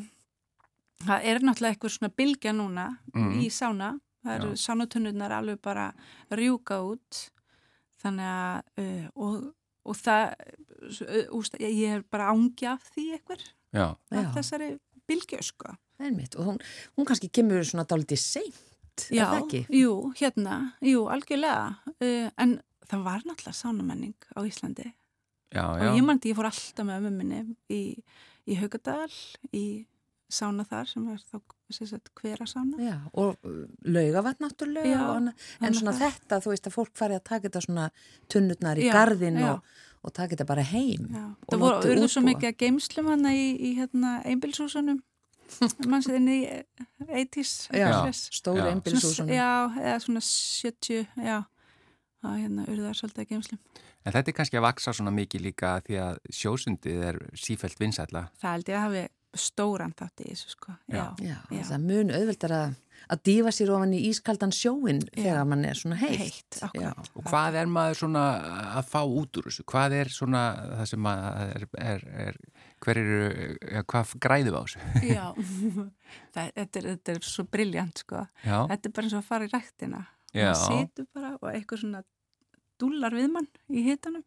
Það 1.06 1.24
er 1.30 1.38
náttúrulega 1.40 1.74
eitthvað 1.74 1.94
svona 1.96 2.12
bylgja 2.20 2.52
núna 2.52 2.86
Mhm. 3.14 3.40
í 3.40 3.48
sána. 3.50 4.00
Það 4.24 4.34
eru 4.36 4.50
Já. 4.52 4.56
sánutunnurnar 4.66 5.32
alveg 5.32 5.60
bara 5.62 5.92
rjúka 6.30 6.76
út. 6.84 7.30
Þannig 8.02 8.28
að, 8.28 8.62
uh, 8.78 9.08
og, 9.16 9.54
og 9.86 9.96
það, 9.96 10.34
uh, 10.82 11.24
úst, 11.36 11.56
ég 11.60 11.88
er 11.96 12.02
bara 12.10 12.30
ángi 12.32 12.66
af 12.68 12.82
því 12.94 13.06
eitthvað, 13.16 13.40
Já, 13.72 13.96
Já. 14.10 14.18
af 14.18 14.34
þessari 14.34 14.78
bylgju, 15.08 15.42
sko. 15.42 15.74
Einmitt. 16.00 16.34
Og 16.36 16.44
hún, 16.46 16.58
hún 16.96 17.06
kannski 17.06 17.28
kemur 17.30 17.60
svona 17.64 17.84
dálítið 17.86 18.18
seint, 18.18 18.54
er 19.10 19.24
það 19.24 19.40
ekki? 19.44 19.66
jú, 19.70 20.12
hérna, 20.16 20.72
jú, 20.82 21.06
algjörlega. 21.08 21.76
Uh, 22.00 22.30
en 22.38 22.60
það 22.88 23.02
var 23.04 23.20
náttúrulega 23.24 23.56
sánamenning 23.56 24.14
á 24.36 24.40
Íslandi. 24.44 24.92
Já, 25.52 25.64
og 25.66 25.78
já. 25.82 25.92
ég 25.96 26.04
mandi, 26.06 26.32
ég 26.32 26.38
fór 26.38 26.50
alltaf 26.50 26.86
með 26.86 27.00
ömmu 27.00 27.12
minni 27.18 27.40
í, 27.70 27.82
í 28.46 28.58
Haugadal, 28.60 29.10
í 29.52 29.64
sána 30.30 30.64
þar 30.68 30.88
sem 30.88 31.08
er 31.10 31.20
þá 31.26 31.40
sem 31.74 31.86
sagt, 31.90 32.10
hvera 32.18 32.46
sána. 32.48 32.78
Já, 32.82 32.96
og 33.18 33.36
laugavat 33.86 34.40
náttúrulega 34.42 34.90
Já, 34.90 35.02
og 35.04 35.20
annað. 35.20 35.44
en 35.60 35.76
svona 35.76 35.94
það. 35.94 36.16
þetta, 36.16 36.40
þú 36.44 36.54
veist 36.54 36.66
að 36.66 36.74
fólk 36.74 36.96
fari 36.98 37.18
að 37.18 37.22
taka 37.28 37.46
þetta 37.48 37.62
svona 37.66 37.86
tunnurnar 38.32 38.80
í 38.80 38.88
já. 38.88 39.52
og, 39.52 39.62
og 40.02 40.14
taka 40.16 40.34
þetta 40.34 40.48
bara 40.48 40.64
heim 40.66 41.06
og 41.10 41.54
það 41.54 41.62
voru, 41.64 41.92
urðu 41.92 42.08
svo 42.10 42.24
mikið 42.26 42.50
að 42.50 42.58
geimslum 42.64 43.12
hana 43.12 43.34
í, 43.34 43.46
í 43.54 43.70
hérna, 43.78 44.16
einbilshúsunum, 44.26 45.00
mannsiðin 45.90 46.28
í 46.30 46.40
80s. 47.06 47.54
Já, 47.70 47.86
eitthvað. 47.86 48.20
stóri 48.40 48.62
Já. 48.62 48.70
einbílisúsunum 48.74 49.34
Já, 49.34 49.50
eða 49.82 49.96
svona 50.06 50.24
70, 50.26 51.06
já, 51.26 51.38
það 52.22 52.36
hérna 52.42 52.66
urðu 52.68 52.84
það 52.88 52.98
svolítið 53.00 53.24
að 53.24 53.30
geimslum. 53.34 53.62
En 54.04 54.12
þetta 54.16 54.32
er 54.32 54.36
kannski 54.40 54.60
að 54.60 54.66
vaksa 54.66 54.94
svona 54.96 55.14
mikið 55.16 55.46
líka 55.48 55.72
því 55.86 55.98
að 56.04 56.20
sjósundið 56.40 57.02
er 57.10 57.18
sífælt 57.36 57.80
vinsætla. 57.80 58.28
Það 58.40 58.54
held 58.56 58.70
ég 58.72 58.78
að 58.80 58.86
hafi 58.88 59.08
stóran 59.38 59.92
þátt 59.94 60.22
í 60.24 60.30
þessu, 60.32 60.48
sko. 60.56 60.72
Já, 60.90 61.04
Já, 61.22 61.36
Já. 61.54 61.60
það 61.68 61.84
mun 61.86 62.08
auðveldar 62.16 62.54
að, 62.56 62.72
að 63.14 63.20
dífa 63.28 63.52
sér 63.54 63.70
ofan 63.76 63.92
í 63.94 64.00
ískaldan 64.08 64.54
sjóin 64.56 65.02
þegar 65.14 65.44
mann 65.46 65.62
er 65.68 65.78
svona 65.78 65.98
heitt. 66.00 66.18
heitt. 66.18 66.58
Og 67.14 67.28
hvað 67.28 67.60
er 67.60 67.70
maður 67.70 68.00
svona 68.00 68.24
að 68.80 68.88
fá 68.90 68.98
út 69.06 69.38
úr 69.38 69.46
þessu? 69.46 69.66
Hvað 69.70 69.94
er 70.00 70.10
svona 70.10 70.42
það 70.80 70.90
sem 70.90 71.06
að 71.12 71.28
er, 71.44 71.68
er, 71.78 72.04
er 72.26 72.40
hver 72.80 73.00
eru, 73.04 73.20
ja, 73.70 73.84
hvað 73.92 74.16
græðum 74.26 74.58
á 74.58 74.62
þessu? 74.64 74.82
Já, 75.12 75.24
það, 76.34 76.50
þetta, 76.58 76.82
er, 76.82 76.88
þetta 76.90 77.14
er 77.14 77.26
svo 77.30 77.44
briljant, 77.54 78.02
sko. 78.02 78.24
Já, 78.42 78.56
Þetta 78.72 78.90
er 78.90 78.96
bara 78.98 79.06
eins 79.10 79.14
og 79.16 79.22
að 79.22 79.30
fara 79.30 79.46
í 79.46 79.52
ræktina. 79.54 80.02
Maður 80.34 80.60
situr 80.64 81.08
bara 81.14 81.32
og 81.38 81.48
eitthvað 81.52 81.82
svona 81.84 82.02
dúlar 82.80 83.14
við 83.16 83.28
mann 83.34 83.48
í 83.68 83.84
hitanum. 83.86 84.24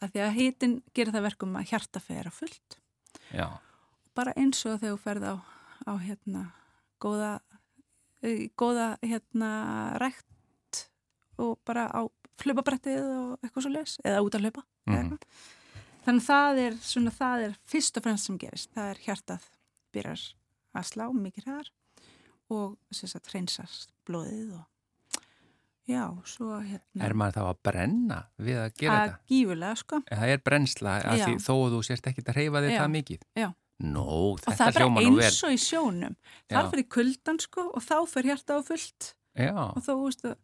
Af 0.00 0.12
því 0.12 0.22
að 0.24 0.36
hitin 0.38 0.76
gerir 0.96 1.14
það 1.14 1.26
verkum 1.28 1.58
að 1.58 1.68
hjarta 1.70 2.02
fer 2.02 2.26
að 2.30 2.38
fullt. 2.40 2.78
Já, 3.30 3.46
bara 4.18 4.34
eins 4.38 4.64
og 4.66 4.80
þegar 4.80 4.96
þú 4.96 5.02
ferð 5.04 5.26
á, 5.30 5.34
á 5.86 5.92
hérna 6.02 6.42
góða, 7.02 7.30
góða 8.58 8.88
hérna 9.02 9.50
rækt 10.02 10.84
og 11.40 11.58
bara 11.64 11.86
á 11.90 12.00
hlaupabrettið 12.40 13.04
og 13.04 13.44
eitthvað 13.44 13.64
svo 13.66 13.72
les 13.74 13.96
eða 14.04 14.22
út 14.24 14.36
að 14.36 14.46
hlaupa 14.46 14.64
eitthvað. 14.96 15.24
þannig 16.06 16.22
að 16.22 16.26
það 16.26 16.60
er 16.64 16.76
svona 16.90 17.12
það 17.14 17.46
er 17.46 17.56
fyrst 17.68 17.96
og 18.00 18.06
fremst 18.06 18.26
sem 18.28 18.38
gerist. 18.40 18.70
Það 18.74 18.90
er 18.94 19.02
hjartað 19.06 19.48
byrjar 19.94 20.26
að 20.74 20.88
slá 20.90 21.06
mikið 21.12 21.46
hraðar 21.46 21.70
og 22.50 22.76
þess 22.90 23.16
að 23.18 23.30
hreinsast 23.32 23.92
blóðið 24.08 24.54
og 24.58 24.64
já, 25.88 26.04
svo 26.24 26.58
hérna 26.60 27.04
Er 27.06 27.14
maður 27.14 27.34
þá 27.38 27.42
að 27.50 27.58
brenna 27.70 28.18
við 28.38 28.58
að 28.60 28.68
gera 28.82 28.98
að 28.98 29.08
þetta? 29.08 29.20
gífulega 29.32 29.76
sko 29.80 30.00
Það 30.10 30.32
er 30.34 30.42
brennsla 30.50 30.94
að 31.00 31.22
því 31.24 31.34
þó 31.46 31.52
að 31.56 31.72
þú 31.74 31.80
sérst 31.88 32.06
ekki 32.10 32.24
að 32.26 32.36
reyfa 32.36 32.62
þig 32.66 32.76
það 32.76 32.90
mikið. 32.96 33.24
Já. 33.40 33.48
Nó, 33.80 34.04
og 34.04 34.40
það 34.44 34.52
þetta 34.52 34.66
er 34.68 34.74
bara 34.76 34.84
hljóma 34.84 35.00
nú 35.06 35.14
vel. 35.16 35.24
eins 35.24 35.40
og 35.48 35.52
í 35.56 35.60
sjónum 35.64 36.16
Já. 36.52 36.60
fyrir 36.68 36.86
kuldan 36.92 37.38
sko 37.40 37.62
og 37.72 37.80
þá 37.86 37.94
fyrir 38.12 38.28
hjarta 38.34 38.58
á 38.58 38.60
fullt 38.66 39.12
Já, 39.40 39.54
og 39.56 39.80
þá, 39.86 39.92
veistu, 40.04 40.34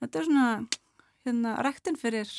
þetta 0.00 0.18
er 0.22 0.24
svona 0.30 0.46
hérna, 1.26 1.52
rektin 1.66 1.98
fyrir 2.00 2.30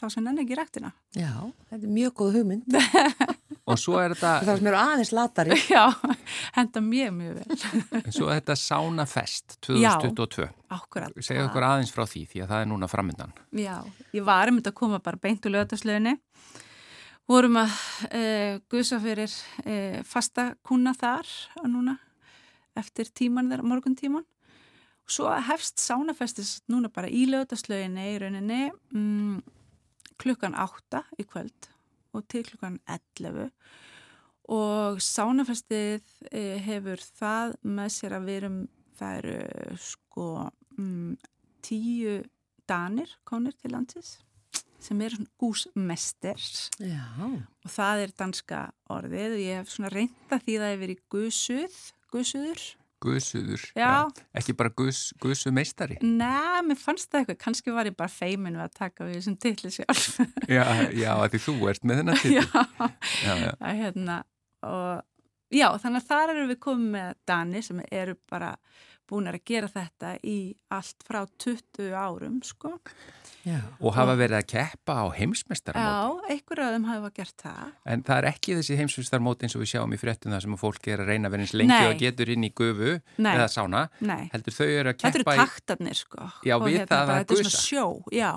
þá 0.00 0.08
sem 0.10 0.24
nenni 0.26 0.42
ekki 0.42 0.58
rektina 0.58 0.90
Já, 1.14 1.30
þetta 1.70 1.86
er 1.86 1.92
mjög 1.94 2.16
góð 2.18 2.40
hugmynd. 2.40 2.66
og 3.62 3.78
svo 3.78 3.98
er 4.00 4.14
Það 4.18 4.42
þetta, 4.42 4.54
er 4.56 4.64
mér 4.66 4.76
aðeins 4.80 5.12
latari. 5.14 5.58
já, 5.76 5.84
henda 6.56 6.82
mjög 6.82 7.12
mjög 7.18 7.38
vel 7.38 8.12
svo 8.14 8.28
er 8.28 8.40
þetta 8.40 8.56
Sánafest 8.58 9.56
2022. 9.62 10.48
akkurat 10.74 11.22
Segja 11.22 11.46
okkur 11.46 11.66
aðeins 11.66 11.94
frá 11.94 12.04
því 12.08 12.24
því 12.32 12.42
að 12.42 12.52
það 12.54 12.64
er 12.64 12.68
núna 12.72 12.90
framöndan. 12.90 13.34
Já, 13.54 13.76
ég 14.16 14.26
var 14.26 14.50
um 14.50 14.58
þetta 14.58 14.74
að 14.74 14.78
koma 14.82 15.00
bara 15.04 15.20
beint 15.22 15.46
úr 15.46 15.54
lögataslöginni. 15.56 16.16
Vorum 17.30 17.60
að 17.62 17.74
uh, 18.08 18.58
guðsa 18.72 18.98
fyrir 19.02 19.30
uh, 19.30 20.00
fasta 20.10 20.52
kuna 20.66 20.94
þar 20.98 21.30
og 21.62 21.68
núna 21.70 21.96
eftir 22.78 23.12
tíman 23.14 23.50
þeirra, 23.52 23.68
morgun 23.68 23.96
tíman. 23.98 24.26
Svo 25.06 25.30
hefst 25.46 25.82
sánafestis 25.82 26.60
núna 26.72 26.90
bara 26.90 27.10
í 27.10 27.26
lögataslöginni 27.30 28.08
í 28.14 28.18
rauninni 28.22 28.62
mm, 28.94 29.38
klukkan 30.22 30.56
átta 30.58 31.04
í 31.18 31.26
kvöld 31.28 31.71
og 32.12 32.26
til 32.30 32.44
klukkan 32.48 32.78
11 32.86 33.50
og 34.52 34.98
sánafestið 35.02 36.02
uh, 36.32 36.56
hefur 36.66 37.04
það 37.20 37.56
með 37.62 37.94
sér 37.96 38.16
að 38.18 38.28
við 38.28 38.40
erum, 38.40 38.58
það 38.98 39.20
eru 39.22 39.78
sko 39.80 40.28
mm, 40.76 41.14
tíu 41.64 42.18
danir 42.68 43.16
konir 43.28 43.56
til 43.58 43.74
landsins 43.74 44.18
sem 44.82 45.00
eru 45.04 45.20
svona 45.20 45.30
gúsmesters. 45.38 46.68
Já, 46.82 47.06
og 47.62 47.70
það 47.70 48.04
er 48.04 48.14
danska 48.18 48.62
orðið 48.90 49.36
og 49.36 49.42
ég 49.42 49.60
hef 49.60 49.70
svona 49.70 49.92
reynda 49.92 50.38
því 50.42 50.56
það 50.58 50.72
hefur 50.72 50.82
verið 50.82 51.02
gusuð, 51.14 51.76
gusuður. 52.10 52.64
Guðsuður. 53.02 53.62
Ekki 54.38 54.54
bara 54.58 54.70
guðs, 54.78 55.00
guðsu 55.22 55.50
meistari. 55.54 55.96
Nei, 56.02 56.60
mér 56.68 56.78
fannst 56.78 57.08
það 57.10 57.24
eitthvað, 57.24 57.38
kannski 57.42 57.74
var 57.74 57.90
ég 57.90 57.96
bara 57.98 58.12
feimin 58.12 58.58
við 58.60 58.64
að 58.68 58.76
taka 58.78 59.08
við 59.08 59.16
þessum 59.18 59.38
titli 59.42 59.72
sjálf. 59.74 60.04
Já, 60.46 60.62
já, 60.94 61.10
að 61.16 61.32
því 61.34 61.40
þú 61.48 61.56
ert 61.72 61.88
með 61.90 62.02
þennan 62.02 62.20
titil. 62.22 62.36
já, 62.38 62.90
Já, 63.26 63.32
já. 63.42 63.50
að 63.58 63.80
hérna 63.82 64.18
og 64.62 65.02
já, 65.52 65.66
þannig 65.82 65.98
að 66.04 66.08
þar 66.12 66.34
erum 66.36 66.52
við 66.54 66.60
komið 66.68 66.92
með 66.96 67.14
Dani 67.32 67.62
sem 67.66 67.82
eru 67.90 68.14
bara 68.30 68.52
búin 69.12 69.28
að 69.30 69.38
gera 69.48 69.68
þetta 69.70 70.14
í 70.24 70.36
allt 70.72 71.04
frá 71.06 71.20
20 71.44 71.92
árum, 71.92 72.38
sko. 72.46 72.72
já. 73.44 73.58
Og 73.82 73.94
hafa 73.96 74.14
verið 74.18 74.38
að 74.40 74.46
keppa 74.52 74.96
á 75.02 75.06
heimsmestaramóti. 75.18 76.26
Já, 76.26 76.34
einhver 76.34 76.62
af 76.64 76.70
þeim 76.76 76.86
hafa 76.90 77.10
gert 77.20 77.44
það. 77.44 77.72
En 77.94 78.04
það 78.06 78.20
er 78.22 78.28
ekki 78.32 78.56
þessi 78.60 78.78
heimsmestarmóti 78.80 79.46
eins 79.48 79.56
og 79.58 79.64
við 79.64 79.72
sjáum 79.74 79.92
í 79.96 80.00
fréttum 80.00 80.32
það 80.34 80.44
sem 80.46 80.56
að 80.56 80.62
fólk 80.62 80.88
er 80.94 81.02
að 81.04 81.10
reyna 81.12 81.28
að 81.28 81.36
vera 81.36 81.46
eins 81.46 81.56
lengi 81.58 81.74
Nei. 81.74 81.90
og 81.90 81.98
getur 82.02 82.32
inn 82.36 82.46
í 82.48 82.52
gufu 82.62 82.94
Nei. 83.18 83.34
eða 83.34 83.48
sána. 83.52 83.82
Nei. 84.00 84.22
Heldur 84.32 84.56
þau 84.58 84.66
eru 84.70 84.94
að 84.94 84.96
Þetta 85.02 85.18
keppa 85.22 85.36
eru 85.36 85.44
taktarnir 85.46 85.98
sko 86.00 86.30
Já, 86.46 86.56
við 86.62 86.78
það 86.80 86.96
að 86.98 87.06
bara, 87.12 87.18
Þetta 87.22 87.36
er 87.36 87.42
gusa. 87.42 87.50
svona 87.50 87.62
sjó, 87.66 87.86
já 88.12 88.32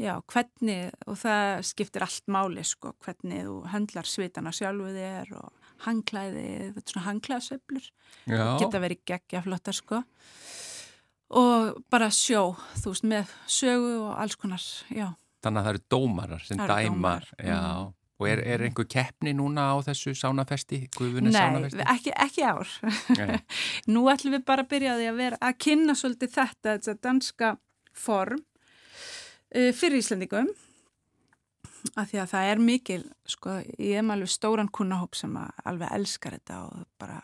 Já, 0.00 0.14
hvernig, 0.32 0.94
og 1.12 1.16
það 1.20 1.58
skiptir 1.68 2.04
allt 2.06 2.30
máli 2.32 2.62
sko, 2.64 2.94
hvernig 3.04 3.42
þú 3.44 3.56
höndlar 3.68 4.08
svitana 4.08 4.48
sjálfu 4.56 4.94
þér 4.96 5.34
og 5.36 5.59
hangklæði, 5.86 6.44
svona 6.84 7.06
hangklæðsveiflur 7.08 7.88
geta 8.60 8.82
verið 8.82 9.04
geggja 9.08 9.44
flottar 9.46 9.76
sko 9.76 10.02
og 11.30 11.80
bara 11.92 12.10
sjó, 12.10 12.56
þú 12.82 12.92
veist, 12.94 13.06
með 13.06 13.34
sögu 13.46 13.96
og 14.08 14.14
alls 14.18 14.38
konar, 14.40 14.64
já 14.90 15.12
þannig 15.44 15.60
að 15.60 15.66
það 15.66 15.72
eru 15.72 15.82
dómarar 15.94 16.44
sem 16.44 16.60
eru 16.60 16.68
dæma. 16.68 16.90
dómarar, 16.90 17.28
Já, 17.38 17.60
mhm. 17.60 17.92
og 18.20 18.28
er, 18.28 18.42
er 18.52 18.64
einhver 18.66 18.88
keppni 18.92 19.32
núna 19.36 19.66
á 19.72 19.76
þessu 19.86 20.14
sánafesti, 20.18 20.82
gufunni 20.96 21.32
Nei, 21.32 21.38
sánafesti? 21.38 21.86
ekki, 21.94 22.14
ekki 22.26 22.44
ár 22.44 22.74
Nei. 23.16 23.38
Nú 23.94 24.04
ætlum 24.12 24.36
við 24.36 24.46
bara 24.48 24.66
að 24.66 24.72
byrja 24.74 24.96
að 24.98 25.20
vera 25.22 25.40
að 25.40 25.60
kynna 25.64 25.96
svolítið 25.96 26.34
þetta, 26.36 26.76
þetta 26.76 26.96
danska 27.08 27.54
form 27.96 28.42
uh, 28.42 29.70
fyrir 29.76 30.02
Íslandingum 30.02 30.52
af 31.96 32.10
því 32.10 32.18
að 32.22 32.30
það 32.32 32.48
er 32.52 32.58
mikil, 32.64 33.02
sko, 33.26 33.56
ég 33.78 33.98
er 34.00 34.02
með 34.06 34.16
alveg 34.18 34.32
stóran 34.34 34.68
kunnahóp 34.72 35.14
sem 35.18 35.36
að 35.40 35.50
alveg 35.64 35.92
elskar 35.96 36.36
þetta 36.38 36.58
og 36.66 36.82
bara 37.00 37.20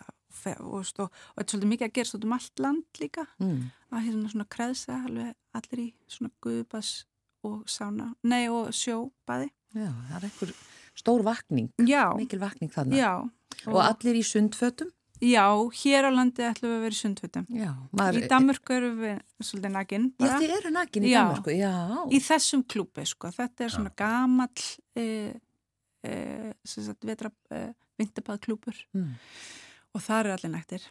og, 0.60 0.74
og, 0.74 0.84
og 1.00 1.10
þetta 1.10 1.42
er 1.42 1.50
svolítið 1.50 1.70
mikið 1.72 1.86
að 1.88 1.94
gera 1.96 2.10
svolítið 2.10 2.28
um 2.30 2.36
allt 2.38 2.58
land 2.64 3.00
líka 3.02 3.26
Mm. 3.40 3.60
að 3.92 4.04
hérna 4.06 4.30
svona 4.32 4.48
kreðsa 4.56 4.98
alveg 5.06 5.34
allir 5.54 5.80
í 5.82 5.88
svona 6.08 6.30
guðbas 6.44 6.90
og 7.46 7.62
sána, 7.70 8.10
nei 8.24 8.48
og 8.48 8.68
sjóbaði 8.74 9.50
Já, 9.76 9.90
það 10.08 10.16
er 10.16 10.26
einhver 10.30 10.52
stór 10.96 11.22
vakning, 11.26 11.70
Já, 11.88 12.04
mikil 12.16 12.38
vakning 12.40 12.70
þannig. 12.72 12.96
já 13.00 13.12
Og 13.66 13.80
allir 13.80 14.14
í 14.20 14.22
sundfötum? 14.26 14.90
Já, 15.24 15.46
hér 15.80 16.04
á 16.04 16.10
landi 16.12 16.44
ætlum 16.44 16.72
við 16.72 16.76
að 16.76 16.82
vera 16.84 16.96
í 16.96 16.98
Já. 17.56 17.70
Í 18.12 18.26
Danmörku 18.28 18.74
eru 18.76 18.90
við 18.98 19.14
svolítið 19.40 19.72
nakinn 19.72 20.06
Já, 20.20 20.34
þið 20.42 20.52
eru 20.58 20.72
nakin 20.74 21.06
í 21.06 21.12
Já. 21.14 21.22
Danmarku, 21.22 21.54
já. 21.56 21.72
Í 22.12 22.20
þessum 22.26 22.64
klúpi, 22.68 23.06
sko. 23.08 23.30
Þetta 23.32 23.64
er 23.64 23.72
svona 23.72 23.92
gamall 23.96 24.66
e, 24.96 25.06
e, 26.04 26.52
sem 26.64 26.84
sagt, 26.84 27.04
vetra 27.08 27.30
e, 27.50 27.62
vinterbað 27.98 28.42
klúpur 28.44 28.76
Mm. 28.92 29.14
og 29.96 30.00
það 30.04 30.20
eru 30.20 30.32
allir 30.36 30.52
nættir. 30.52 30.82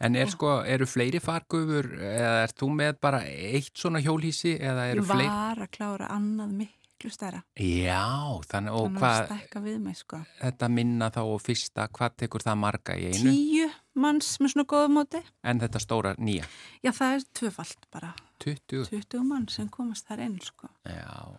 En 0.00 0.14
er 0.16 0.30
sko, 0.30 0.62
eru 0.64 0.86
fleiri 0.86 1.18
fargufur 1.20 1.88
eða 1.98 2.44
er 2.46 2.52
þú 2.54 2.68
með 2.72 3.00
bara 3.02 3.20
eitt 3.26 3.74
svona 3.76 3.98
hjólhísi 4.00 4.54
eða 4.62 4.88
eru 4.92 5.02
Ég 5.02 5.08
fleiri? 5.10 5.28
var 5.28 5.58
að 5.66 5.72
klára 5.74 6.08
annað 6.14 6.52
miklu 6.98 7.10
stærra. 7.14 7.42
Já, 7.54 8.02
þannig 8.50 8.74
og 8.74 8.86
Þannig 8.88 8.98
að 8.98 9.02
hvað, 9.02 9.26
stekka 9.28 9.60
við 9.62 9.78
mig, 9.80 9.96
sko. 9.96 10.18
þetta 10.42 10.68
minna 10.68 11.10
þá 11.14 11.20
og 11.22 11.40
fyrsta, 11.42 11.88
hvað 11.94 12.16
tekur 12.18 12.42
það 12.42 12.56
marga 12.58 12.96
í 12.98 13.04
einu? 13.12 13.32
Tíu 13.32 13.68
manns 13.94 14.38
með 14.40 14.52
svona 14.54 14.66
góða 14.66 14.88
móti. 14.90 15.20
En 15.44 15.60
þetta 15.60 15.78
stóra 15.82 16.14
nýja, 16.18 16.46
Já, 16.82 16.90
það 16.92 17.14
er 17.14 17.26
tvöfalt 17.38 17.86
bara. 17.92 18.14
20? 18.42 18.88
20 18.90 19.22
mann 19.26 19.46
sem 19.48 19.68
komast 19.68 20.06
þar 20.08 20.24
inn, 20.26 20.38
sko. 20.42 20.68
Já, 20.86 21.38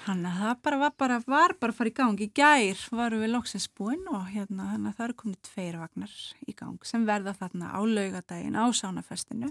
Þannig 0.00 0.30
að 0.32 0.38
það 0.40 0.60
bara 0.64 0.76
var 0.80 0.92
bara, 0.96 1.16
var 1.28 1.52
bara 1.60 1.72
að 1.72 1.76
fara 1.76 1.90
í 1.90 1.92
gang. 1.94 2.20
Í 2.24 2.30
gær 2.32 2.78
varum 2.96 3.20
við 3.20 3.30
loksins 3.34 3.66
búinn 3.68 4.06
og 4.08 4.30
hérna 4.32 4.70
þannig 4.72 4.88
að 4.88 4.96
það 4.96 5.04
eru 5.04 5.16
komið 5.20 5.40
tveir 5.50 5.76
vagnar 5.76 6.14
í 6.48 6.54
gang 6.56 6.86
sem 6.88 7.04
verða 7.04 7.34
þarna 7.36 7.68
á 7.76 7.80
laugadaginn 7.84 8.56
á 8.56 8.64
sánafestinu 8.72 9.50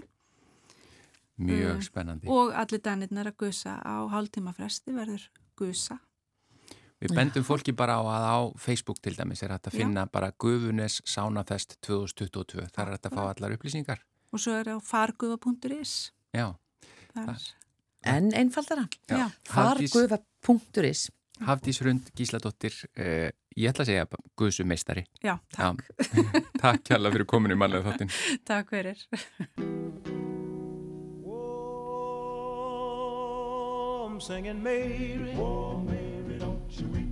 mjög 1.40 1.74
Mm. 1.76 1.82
spennandi. 1.82 2.28
og 2.28 2.52
allir 2.52 2.80
danirnar 2.84 3.26
að 3.32 3.36
gusa 3.38 3.78
á 3.82 3.96
hálftíma 4.12 4.52
fresti 4.54 4.92
verður 4.92 5.28
gusa. 5.56 5.98
Við 7.00 7.14
bendum 7.16 7.42
fólki 7.44 7.72
bara 7.74 7.94
á 7.96 8.02
að 8.04 8.24
á 8.28 8.38
Facebook 8.60 9.00
til 9.00 9.14
dæmis 9.16 9.42
er 9.42 9.48
hægt 9.54 9.66
að 9.68 9.72
Já. 9.72 9.78
finna 9.80 10.06
bara 10.06 10.32
Gufunes 10.38 11.00
Sánafest 11.06 11.76
2022. 11.80 12.68
Það 12.68 12.86
er 12.86 12.92
hægt 12.92 13.06
að 13.08 13.16
fá 13.16 13.22
allar 13.34 13.56
upplýsingar. 13.56 13.98
Og 14.32 14.38
svo 14.38 14.52
er 14.60 14.68
á 14.68 14.76
fargufa.is. 14.80 16.12
Já, 16.34 16.54
Það 17.14 17.26
Það- 17.26 17.54
En 18.02 18.30
einfaldara. 18.32 18.88
já. 19.08 19.30
Hafdís, 21.40 21.80
Rund 21.82 22.10
Gísladóttir, 22.14 22.72
uh, 22.98 23.30
ég 23.56 23.70
ætla 23.72 23.84
að 23.84 23.86
segja 23.86 24.06
Guðsu 24.36 24.64
meistari. 24.64 25.06
já, 25.24 25.38
takk. 25.52 25.82
Takk 26.60 26.84
kjalla 26.84 27.10
fyrir 27.10 27.24
kominu 27.26 27.54
í 27.54 27.58
mannlega 27.58 27.92
þáttin. 27.96 28.12
Takk 28.44 28.68
fyrir. 28.70 30.19
Oh, 34.20 34.22
singing 34.22 34.62
Mary. 34.62 35.34
Oh, 35.38 35.78
Mary, 35.78 36.38
don't 36.38 36.60
you 36.72 36.86
weep. 36.88 37.08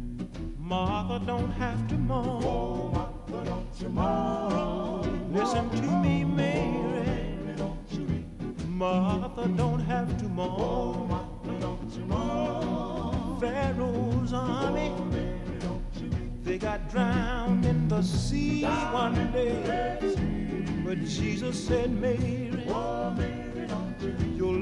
Martha 0.59 1.25
don't 1.25 1.51
have 1.53 1.89
to 1.89 1.95
mourn. 1.95 2.45
Oh, 2.45 2.91
Martha, 2.93 3.45
don't 3.49 3.81
you 3.81 3.89
mourn. 3.89 5.33
Listen 5.33 5.71
to 5.71 5.83
me, 6.03 6.25
oh, 6.25 6.29
Mary. 6.29 7.39
Mary 7.47 7.57
don't 7.57 7.79
you 7.93 8.05
weep. 8.05 8.67
Martha 8.67 9.49
don't 9.49 9.81
have 9.81 10.19
to 10.19 10.25
mourn. 10.25 10.61
Oh, 10.61 11.07
Martha, 11.09 11.61
don't 11.61 11.91
you 11.95 12.05
mourn. 12.05 13.41
Pharaoh's 13.41 14.35
oh, 14.35 14.37
army. 14.37 14.93
They 16.43 16.59
got 16.59 16.91
drowned 16.91 17.65
in 17.65 17.89
the 17.89 18.03
sea 18.03 18.65
one 18.65 19.33
day. 19.33 19.97
But 20.85 21.03
Jesus 21.07 21.69
said, 21.69 21.91
Mary, 21.91 22.53
oh, 22.69 23.15
your 23.17 23.38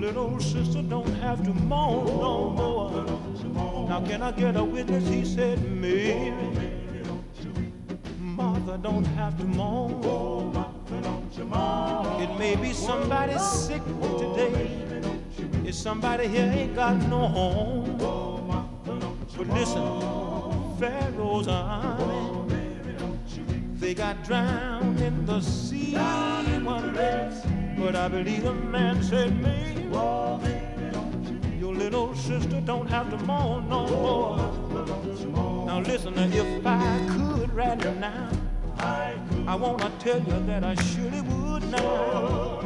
little 0.07 0.40
sister 0.40 0.82
don't 0.82 1.14
have 1.14 1.42
to 1.42 1.52
mourn 1.52 2.07
no 2.07 2.50
more. 2.50 3.88
Now 3.88 4.00
can 4.07 4.22
I 4.22 4.30
get 4.30 4.57
a 4.57 4.62
witness? 4.62 5.09
He 5.09 5.24
said, 5.24 5.59
Mary, 5.70 6.32
Martha 8.20 8.78
don't 8.78 9.04
have 9.04 9.36
to 9.38 9.44
mourn. 9.44 10.54
It 12.20 12.38
may 12.38 12.54
be 12.57 12.72
somebody 12.72 13.36
sick 13.38 13.82
today. 14.18 14.70
If 15.64 15.74
somebody 15.74 16.28
here 16.28 16.52
ain't 16.54 16.76
got 16.76 16.96
no 17.09 17.26
home. 17.26 17.98
But 19.36 19.48
listen, 19.48 19.82
Pharaoh's 20.78 21.48
army, 21.48 22.46
They 23.74 23.92
got 23.94 24.24
drowned 24.24 25.00
in 25.00 25.26
the 25.26 25.40
sea 25.40 25.94
one 26.64 26.94
day, 26.94 27.30
but 27.78 27.94
I 27.94 28.09
believe 28.09 28.44
a 28.46 28.54
man 28.54 29.02
said, 29.02 29.30
"Me, 30.42 30.55
your 31.59 31.74
little 31.74 32.14
sister 32.14 32.61
don't 32.61 32.88
have 32.88 33.11
to 33.11 33.18
mourn 33.24 33.68
no 33.68 33.86
more." 33.86 34.36
Now 35.66 35.80
listen, 35.80 36.14
if 36.18 36.66
I 36.66 36.99
could 37.14 37.53
right 37.55 37.82
now, 38.01 38.30
I 39.47 39.55
wanna 39.55 39.90
tell 39.99 40.18
you 40.18 40.38
that 40.47 40.62
I 40.64 40.74
surely 40.76 41.20
would 41.22 41.64
now. 41.70 42.61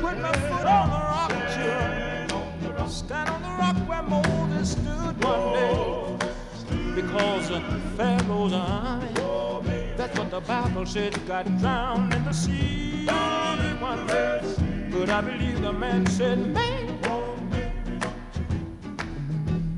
Put 0.00 0.16
my 0.20 0.32
foot 0.48 0.66
on 0.76 0.86
the 0.94 1.00
rock, 1.12 1.32
children. 1.54 2.88
Stand 2.88 3.28
on 3.28 3.42
the 3.42 3.54
rock 3.62 3.76
where 3.88 4.02
Moses 4.02 4.72
stood 4.72 5.14
one 5.24 5.46
day. 5.58 5.72
Because 6.94 7.48
Pharaoh's 7.96 8.52
army, 8.52 9.92
that's 9.96 10.18
what 10.18 10.30
the 10.30 10.40
Bible 10.40 10.86
said, 10.86 11.12
got 11.26 11.44
drowned 11.58 12.14
in 12.14 12.24
the 12.24 12.32
sea 12.32 13.06
one 13.80 14.06
day. 14.06 14.75
But 14.98 15.10
I 15.10 15.20
believe 15.20 15.60
the 15.60 15.72
man 15.74 16.06
said, 16.06 16.38
man, 16.54 16.88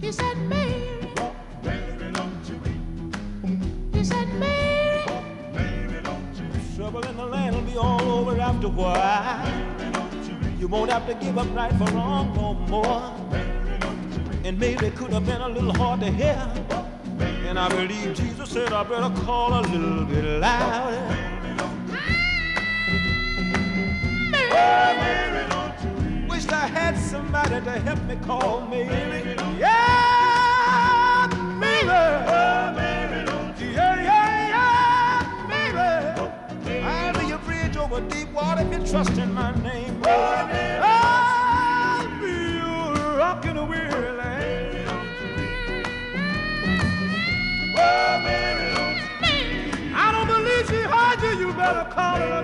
he 0.00 0.12
said, 0.12 0.38
Mary. 0.38 1.10
He 3.92 4.04
said, 4.04 4.28
Mary. 4.34 5.02
Trouble 6.76 7.04
in 7.04 7.16
the 7.16 7.26
land 7.26 7.56
will 7.56 7.62
be 7.62 7.76
all 7.76 8.00
over 8.00 8.40
after 8.40 8.68
a 8.68 8.70
while. 8.70 9.46
You 10.58 10.68
won't 10.68 10.92
have 10.92 11.06
to 11.08 11.14
give 11.14 11.36
up 11.36 11.52
right 11.52 11.72
for 11.72 11.92
wrong 11.92 12.32
no 12.34 12.54
more. 12.54 13.12
And 14.44 14.56
maybe 14.56 14.86
it 14.86 14.94
could 14.94 15.12
have 15.12 15.26
been 15.26 15.40
a 15.40 15.48
little 15.48 15.74
hard 15.74 15.98
to 16.00 16.12
hear. 16.12 16.48
And 17.44 17.58
I 17.58 17.68
believe 17.68 18.14
Jesus 18.14 18.50
said 18.50 18.72
I 18.72 18.84
better 18.84 19.12
call 19.24 19.52
a 19.52 19.62
little 19.62 20.04
bit 20.04 20.24
louder. 20.40 20.98
Mary, 21.00 21.37
wish 26.28 26.48
I 26.48 26.66
had 26.66 26.96
somebody 26.96 27.60
to 27.60 27.78
help 27.80 28.02
me 28.04 28.16
call 28.26 28.60
Mary. 28.68 29.34
Yeah, 29.58 31.26
Mary. 31.58 31.86
Yeah, 33.74 34.02
yeah, 34.08 34.48
yeah. 34.52 35.28
I'll 36.84 37.14
be 37.18 37.26
your 37.26 37.38
bridge 37.38 37.76
over 37.76 38.00
deep 38.08 38.32
water 38.32 38.64
trust 38.90 39.18
in 39.18 39.34
my 39.34 39.52
name. 39.62 40.02
I'll 40.04 40.48
be 42.20 42.32
your 42.56 43.16
rock 43.18 43.44
in 43.44 43.68
weary 43.68 44.12
land. 44.12 44.88
I 49.94 50.12
don't 50.12 50.26
believe 50.26 50.66
she 50.68 50.80
heard 50.94 51.20
you, 51.22 51.32
you 51.48 51.52
better 51.52 51.84
call 51.90 52.16
her 52.16 52.37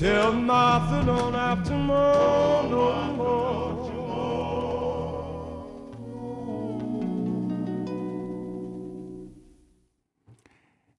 Tell 0.00 0.32
Martha 0.32 1.02
don't 1.04 1.34
have 1.34 1.62
to 1.68 1.74
mourn 1.74 2.70
no 2.70 3.12
more. 3.18 3.60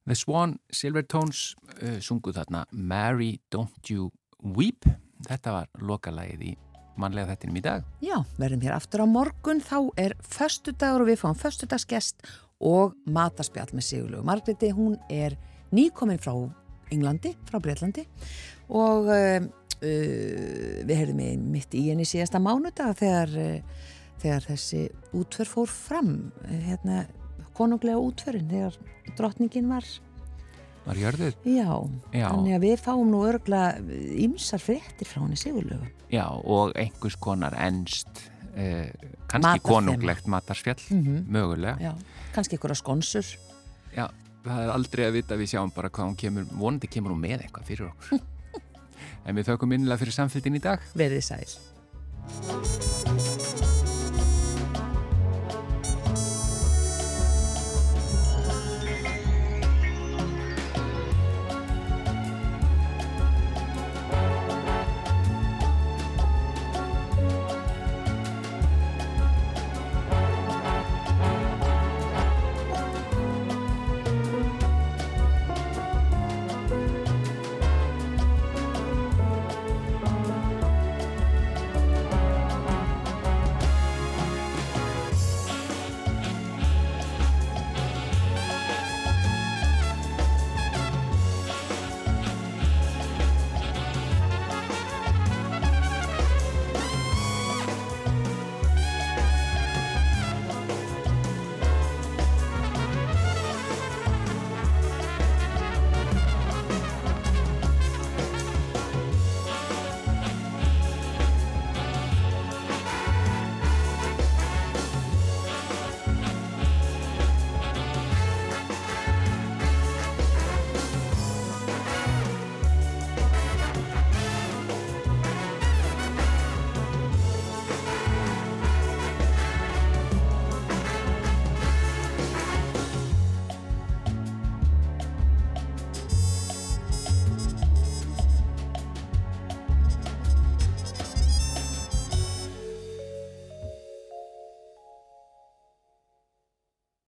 The 0.06 0.16
Swan 0.16 0.60
Silvertones 0.70 1.56
uh, 1.82 1.98
sungu 1.98 2.30
þarna 2.36 2.68
Mary 2.70 3.40
Don't 3.50 3.90
You 3.90 4.12
Weep 4.38 4.86
þetta 5.26 5.58
var 5.58 5.74
lokalægið 5.82 6.46
í 6.52 6.54
mannlega 7.02 7.34
þettinum 7.34 7.58
í 7.58 7.66
dag 7.72 7.90
Já, 8.06 8.20
verðum 8.38 8.62
hér 8.68 8.78
aftur 8.78 9.02
á 9.02 9.08
morgun, 9.10 9.66
þá 9.66 9.90
er 9.98 10.18
föstudagur 10.22 11.08
og 11.08 11.10
við 11.10 11.24
fáum 11.24 11.42
föstudagsgest 11.42 12.22
og 12.62 12.94
mataspjall 13.10 13.72
með 13.74 13.90
Sigurlegu. 13.90 14.30
Margreti, 14.30 14.70
hún 14.78 15.00
er 15.10 15.40
nýkomin 15.74 16.22
frá 16.22 16.36
Englandi, 16.92 17.32
frá 17.48 17.62
Breitlandi 17.64 18.04
og 18.72 19.10
uh, 19.12 19.50
við 19.82 20.94
heyrðum 20.96 21.22
í 21.26 21.32
mitt 21.58 21.74
í 21.78 21.88
henni 21.90 22.06
síðasta 22.08 22.40
mánudag 22.44 22.94
þegar, 23.00 23.34
uh, 23.42 23.90
þegar 24.22 24.46
þessi 24.52 24.84
útför 25.18 25.50
fór 25.50 25.72
fram, 25.74 26.12
hérna, 26.48 27.04
konunglega 27.58 28.00
útförin, 28.02 28.48
þegar 28.52 28.78
drottningin 29.18 29.68
var, 29.72 29.86
Var 30.86 30.98
jörðuð? 30.98 31.36
já, 31.46 31.68
Já. 32.14 32.28
þannig 32.32 32.56
að 32.58 32.64
við 32.66 32.80
fáum 32.82 33.10
nú 33.14 33.20
örgla 33.30 33.60
ymsar 34.24 34.62
fréttir 34.64 35.06
frá 35.10 35.20
henni 35.22 35.38
Sigurlegu. 35.38 35.86
Já, 36.10 36.26
og 36.32 36.72
einhvers 36.76 37.16
konar 37.22 37.54
ennst 37.62 38.24
uh, 38.56 38.88
kannski 39.30 39.62
konunglegt 39.66 40.26
matarspjall 40.28 40.82
Mhm. 40.90 41.26
mögulega 41.30 41.78
Já, 41.80 41.94
kannski 42.34 42.58
ykkur 42.58 42.74
skonsur. 42.76 43.26
Já, 43.96 44.08
það 44.44 44.64
er 44.64 44.74
aldrei 44.74 45.06
að 45.06 45.14
vita 45.20 45.38
við 45.38 45.52
sjáum 45.54 45.72
bara 45.76 45.90
hvað 45.94 46.08
hún 46.10 46.18
kemur, 46.18 46.46
vonandi 46.50 46.88
kemur 46.90 47.12
hún 47.14 47.22
með 47.28 47.46
eitthvað 47.46 47.70
fyrir 47.70 47.92
okkur 47.92 48.20
En 49.26 49.38
við 49.38 49.52
þökkum 49.52 49.78
innilega 49.78 50.04
fyrir 50.04 50.18
samfélgin 50.20 50.58
í 50.60 50.64
dag 50.64 50.90
Verðið 50.98 51.28
sæl. 51.32 52.91